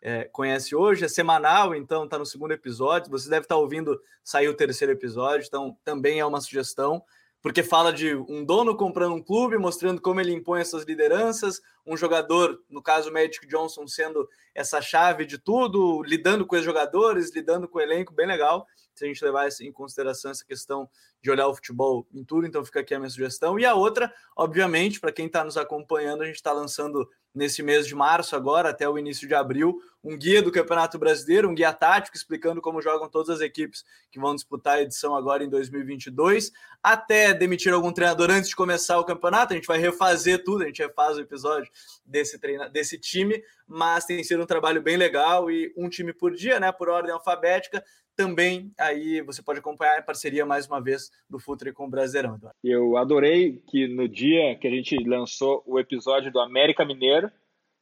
é, 0.03 0.24
conhece 0.24 0.76
hoje. 0.76 1.07
É 1.07 1.09
semanal, 1.09 1.74
então 1.74 2.07
tá 2.07 2.18
no 2.18 2.26
segundo 2.26 2.53
episódio. 2.53 3.11
Você 3.11 3.31
deve 3.31 3.47
estar 3.47 3.55
tá 3.55 3.61
ouvindo 3.61 3.99
sair 4.22 4.49
o 4.49 4.55
terceiro 4.55 4.93
episódio, 4.93 5.47
então 5.47 5.74
também 5.83 6.20
é 6.20 6.26
uma 6.26 6.43
sugestão 6.43 7.03
porque 7.41 7.62
fala 7.62 7.93
de 7.93 8.14
um 8.14 8.45
dono 8.45 8.76
comprando 8.76 9.14
um 9.14 9.22
clube, 9.22 9.59
mostrando 9.59 10.01
como 10.01 10.20
ele 10.20 10.33
impõe 10.33 10.61
essas 10.61 10.85
lideranças, 10.85 11.61
um 11.87 11.97
jogador, 11.97 12.61
no 12.68 12.83
caso 12.83 13.11
o 13.11 13.12
Magic 13.12 13.47
Johnson, 13.47 13.87
sendo 13.87 14.29
essa 14.55 14.83
chave 14.83 15.24
de 15.24 15.39
tudo, 15.39 16.03
lidando 16.03 16.45
com 16.45 16.57
os 16.57 16.64
jogadores, 16.64 17.33
lidando 17.35 17.68
com 17.68 17.79
o 17.79 17.81
elenco, 17.81 18.12
bem 18.12 18.26
legal, 18.26 18.66
se 18.99 19.05
a 19.05 19.09
gente 19.09 19.25
levar 19.25 19.49
em 19.61 19.73
consideração 19.73 20.31
essa 20.31 20.45
questão 20.45 20.89
de 21.23 21.31
olhar 21.31 21.49
o 21.49 21.55
futebol 21.55 22.07
em 22.13 22.25
tudo, 22.25 22.47
então 22.47 22.65
fica 22.65 22.81
aqui 22.81 22.95
a 22.95 22.99
minha 22.99 23.11
sugestão. 23.11 23.59
E 23.59 23.65
a 23.65 23.75
outra, 23.75 24.13
obviamente, 24.37 25.01
para 25.01 25.13
quem 25.13 25.27
está 25.27 25.45
nos 25.45 25.57
acompanhando, 25.57 26.23
a 26.23 26.27
gente 26.27 26.37
está 26.37 26.53
lançando 26.53 27.09
nesse 27.35 27.63
mês 27.63 27.87
de 27.87 27.95
março, 27.95 28.35
agora 28.35 28.71
até 28.71 28.89
o 28.89 28.99
início 28.99 29.29
de 29.29 29.35
abril, 29.35 29.81
um 30.03 30.17
guia 30.17 30.43
do 30.43 30.51
Campeonato 30.51 30.99
Brasileiro, 30.99 31.49
um 31.49 31.55
guia 31.55 31.73
tático 31.73 32.17
explicando 32.17 32.61
como 32.61 32.83
jogam 32.83 33.09
todas 33.09 33.29
as 33.31 33.41
equipes 33.41 33.85
que 34.11 34.19
vão 34.19 34.35
disputar 34.35 34.77
a 34.77 34.83
edição 34.83 35.15
agora 35.15 35.45
em 35.45 35.49
2022, 35.49 36.51
até 36.83 37.35
demitir 37.35 37.73
algum 37.73 37.93
treinador 37.93 38.31
antes 38.31 38.49
de 38.49 38.57
começar 38.57 38.99
o 38.99 39.05
campeonato. 39.05 39.53
A 39.53 39.57
gente 39.57 39.67
vai 39.67 39.79
refazer 39.79 40.43
tudo, 40.43 40.65
a 40.65 40.67
gente 40.67 40.83
refaz 40.83 41.17
o 41.17 41.21
episódio 41.21 41.71
desse, 42.05 42.39
treina, 42.39 42.69
desse 42.69 42.99
time, 42.99 43.43
mas 43.67 44.05
tem 44.05 44.23
sido 44.25 44.43
um 44.43 44.47
trabalho 44.47 44.83
bem 44.83 44.97
legal 44.97 45.51
e 45.51 45.73
um 45.77 45.89
time 45.89 46.13
por 46.13 46.35
dia, 46.35 46.59
né, 46.59 46.73
por 46.73 46.89
ordem 46.89 47.13
alfabética. 47.13 47.85
Também 48.19 48.73
aí 48.77 49.23
você 49.23 49.41
pode 49.41 49.61
acompanhar 49.61 49.97
a 49.97 50.03
parceria 50.03 50.45
mais 50.45 50.66
uma 50.66 50.83
vez 50.83 51.09
do 51.31 51.39
Futre 51.39 51.73
com 51.73 51.87
o 51.87 51.89
Brasileirão. 51.89 52.37
Eu 52.64 52.97
adorei 52.97 53.62
que 53.69 53.87
no 53.87 54.09
dia 54.09 54.57
que 54.57 54.66
a 54.66 54.71
gente 54.73 54.97
lançou 55.05 55.62
o 55.64 55.79
episódio 55.79 56.33
do 56.33 56.41
América 56.41 56.85
Mineiro, 56.85 57.31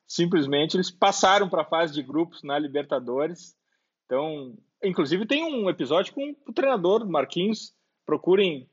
simplesmente 0.07 0.76
eles 0.76 0.91
passaram 0.91 1.49
para 1.49 1.62
a 1.62 1.64
fase 1.64 1.95
de 1.95 2.03
grupos 2.03 2.43
na 2.43 2.59
Libertadores. 2.59 3.57
Então, 4.05 4.55
inclusive 4.84 5.24
tem 5.24 5.43
um 5.43 5.70
episódio 5.70 6.12
com 6.12 6.37
o 6.47 6.53
treinador 6.53 7.09
Marquinhos. 7.09 7.74
Procurem 8.05 8.68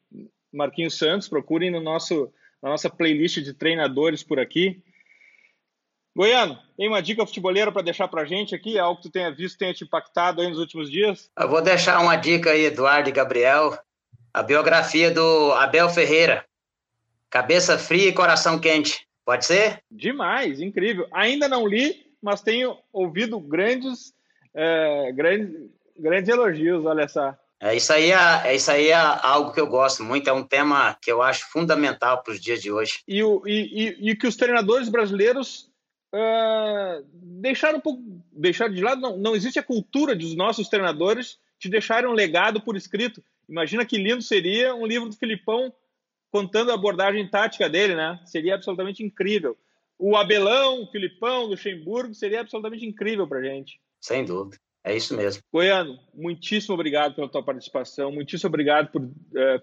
Marquinhos 0.52 0.98
Santos, 0.98 1.30
procurem 1.30 1.72
no 1.72 1.80
nosso 1.80 2.30
na 2.62 2.72
nossa 2.72 2.90
playlist 2.90 3.40
de 3.40 3.54
treinadores 3.54 4.22
por 4.22 4.38
aqui. 4.38 4.84
Goiano, 6.16 6.60
tem 6.78 6.88
uma 6.88 7.02
dica 7.02 7.26
futeboleira 7.26 7.72
para 7.72 7.82
deixar 7.82 8.08
para 8.08 8.24
gente 8.24 8.54
aqui? 8.54 8.78
Algo 8.78 8.98
que 8.98 9.10
tu 9.10 9.12
tenha 9.12 9.32
visto, 9.32 9.58
tenha 9.58 9.74
te 9.74 9.84
impactado 9.84 10.42
aí 10.42 10.48
nos 10.48 10.60
últimos 10.60 10.90
dias? 10.90 11.32
Eu 11.40 11.50
vou 11.50 11.62
deixar 11.62 12.00
uma 12.00 12.16
dica 12.16 12.52
aí, 12.52 12.66
Eduardo 12.66 13.10
e 13.10 13.12
Gabriel. 13.12 13.76
A 14.32 14.44
biografia 14.44 15.10
do 15.10 15.52
Abel 15.54 15.90
Ferreira. 15.90 16.46
Cabeça 17.32 17.80
fria 17.80 18.10
e 18.10 18.14
coração 18.14 18.60
quente. 18.60 19.08
Pode 19.26 19.46
ser? 19.46 19.82
Demais, 19.90 20.62
incrível. 20.62 21.08
Ainda 21.12 21.48
não 21.48 21.66
li, 21.66 22.06
mas 22.22 22.42
tenho 22.42 22.78
ouvido 22.92 23.40
grandes, 23.40 24.14
é, 24.54 25.12
grandes, 25.14 25.68
grandes 25.98 26.30
elogios, 26.30 26.86
olha 26.86 27.08
só. 27.08 27.36
É, 27.60 27.76
isso 27.76 27.92
aí 27.92 28.12
é, 28.12 28.42
é, 28.44 28.56
isso 28.56 28.70
aí 28.70 28.90
é 28.90 28.96
algo 28.96 29.52
que 29.52 29.60
eu 29.60 29.66
gosto 29.66 30.04
muito, 30.04 30.30
é 30.30 30.34
um 30.34 30.44
tema 30.44 30.96
que 31.02 31.12
eu 31.12 31.24
acho 31.24 31.50
fundamental 31.50 32.22
para 32.22 32.34
os 32.34 32.40
dias 32.40 32.62
de 32.62 32.72
hoje. 32.72 33.00
E, 33.08 33.24
o, 33.24 33.42
e, 33.48 33.98
e, 34.02 34.10
e 34.12 34.16
que 34.16 34.28
os 34.28 34.36
treinadores 34.36 34.90
brasileiros 34.90 35.73
uh, 36.14 37.06
deixaram 37.14 37.80
um 37.80 37.82
pouco, 37.82 38.02
deixaram 38.32 38.74
de 38.74 38.82
lado, 38.82 39.02
não, 39.02 39.18
não 39.18 39.36
existe 39.36 39.60
a 39.60 39.64
cultura 39.64 40.16
dos 40.16 40.36
nossos 40.36 40.70
treinadores 40.70 41.40
de 41.60 41.70
deixarem 41.70 42.10
um 42.10 42.14
legado 42.14 42.62
por 42.62 42.76
escrito. 42.76 43.24
Imagina 43.50 43.86
que 43.86 43.98
lindo 43.98 44.22
seria 44.22 44.76
um 44.76 44.86
livro 44.86 45.10
do 45.10 45.16
Filipão 45.16 45.74
contando 46.32 46.72
a 46.72 46.76
abordagem 46.76 47.28
tática 47.28 47.70
dele, 47.70 47.96
né? 47.96 48.20
Seria 48.26 48.56
absolutamente 48.56 49.04
incrível. 49.04 49.58
O 50.00 50.18
Abelão, 50.18 50.84
o 50.84 50.88
Filipão, 50.88 51.44
o 51.44 51.48
Luxemburgo, 51.48 52.14
seria 52.14 52.42
absolutamente 52.42 52.86
incrível 52.86 53.28
para 53.28 53.44
gente. 53.44 53.80
Sem 54.02 54.26
dúvida. 54.26 54.58
É 54.84 54.96
isso 54.96 55.16
mesmo. 55.16 55.42
Goiano, 55.52 55.98
muitíssimo 56.14 56.74
obrigado 56.74 57.16
pela 57.16 57.30
tua 57.30 57.44
participação, 57.44 58.12
muitíssimo 58.12 58.50
obrigado 58.50 58.92
por 58.92 59.02
uh, 59.02 59.12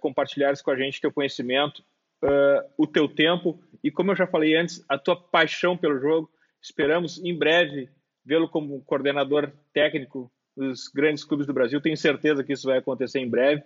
compartilhares 0.01 0.63
com 0.63 0.71
a 0.71 0.77
gente 0.77 1.01
teu 1.01 1.13
conhecimento, 1.13 1.81
uh, 2.23 2.71
o 2.79 2.87
teu 2.87 3.07
tempo 3.07 3.61
e, 3.85 3.91
como 3.91 4.13
eu 4.13 4.17
já 4.17 4.27
falei 4.27 4.57
antes, 4.57 4.83
a 4.89 4.97
tua 4.97 5.17
paixão 5.17 5.77
pelo 5.77 5.99
jogo. 6.01 6.31
Esperamos 6.63 7.23
em 7.25 7.37
breve 7.37 7.89
vê-lo 8.25 8.49
como 8.49 8.83
coordenador 8.83 9.51
técnico 9.73 10.31
dos 10.57 10.89
grandes 10.89 11.25
clubes 11.25 11.47
do 11.47 11.55
Brasil. 11.55 11.81
Tenho 11.81 11.97
certeza 11.97 12.45
que 12.45 12.53
isso 12.53 12.67
vai 12.67 12.79
acontecer 12.79 13.19
em 13.19 13.29
breve 13.29 13.63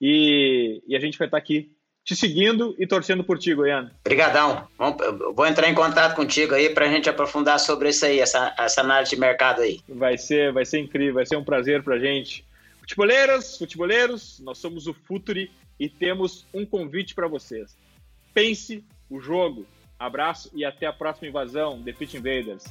e, 0.00 0.82
e 0.86 0.96
a 0.96 1.00
gente 1.00 1.18
vai 1.18 1.26
estar 1.26 1.38
aqui 1.38 1.72
te 2.06 2.14
seguindo 2.14 2.72
e 2.78 2.86
torcendo 2.86 3.24
por 3.24 3.36
ti, 3.36 3.52
Goiano. 3.52 3.90
Obrigadão. 4.04 4.68
Vou 5.34 5.44
entrar 5.44 5.68
em 5.68 5.74
contato 5.74 6.14
contigo 6.14 6.54
aí 6.54 6.70
para 6.70 6.86
a 6.86 6.88
gente 6.88 7.10
aprofundar 7.10 7.58
sobre 7.58 7.88
isso 7.88 8.06
aí, 8.06 8.20
essa, 8.20 8.54
essa 8.56 8.80
análise 8.80 9.10
de 9.10 9.20
mercado 9.20 9.60
aí. 9.60 9.80
Vai 9.88 10.16
ser, 10.16 10.52
vai 10.52 10.64
ser 10.64 10.78
incrível, 10.78 11.14
vai 11.14 11.26
ser 11.26 11.36
um 11.36 11.42
prazer 11.42 11.82
para 11.82 11.96
a 11.96 11.98
gente. 11.98 12.44
Futeboleiras, 12.78 13.58
futeboleiros, 13.58 14.38
nós 14.38 14.58
somos 14.58 14.86
o 14.86 14.94
Futuri 14.94 15.50
e 15.80 15.88
temos 15.88 16.46
um 16.54 16.64
convite 16.64 17.12
para 17.12 17.26
vocês. 17.26 17.76
Pense 18.32 18.84
o 19.10 19.18
jogo. 19.18 19.66
Abraço 19.98 20.50
e 20.54 20.64
até 20.64 20.86
a 20.86 20.92
próxima 20.92 21.28
invasão, 21.28 21.82
The 21.82 21.92
Pit 21.92 22.16
Invaders. 22.16 22.64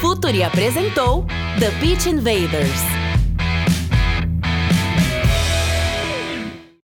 Futuri 0.00 0.42
apresentou 0.42 1.24
The 1.58 1.70
Pitch 1.80 2.06
Invaders. 2.06 3.05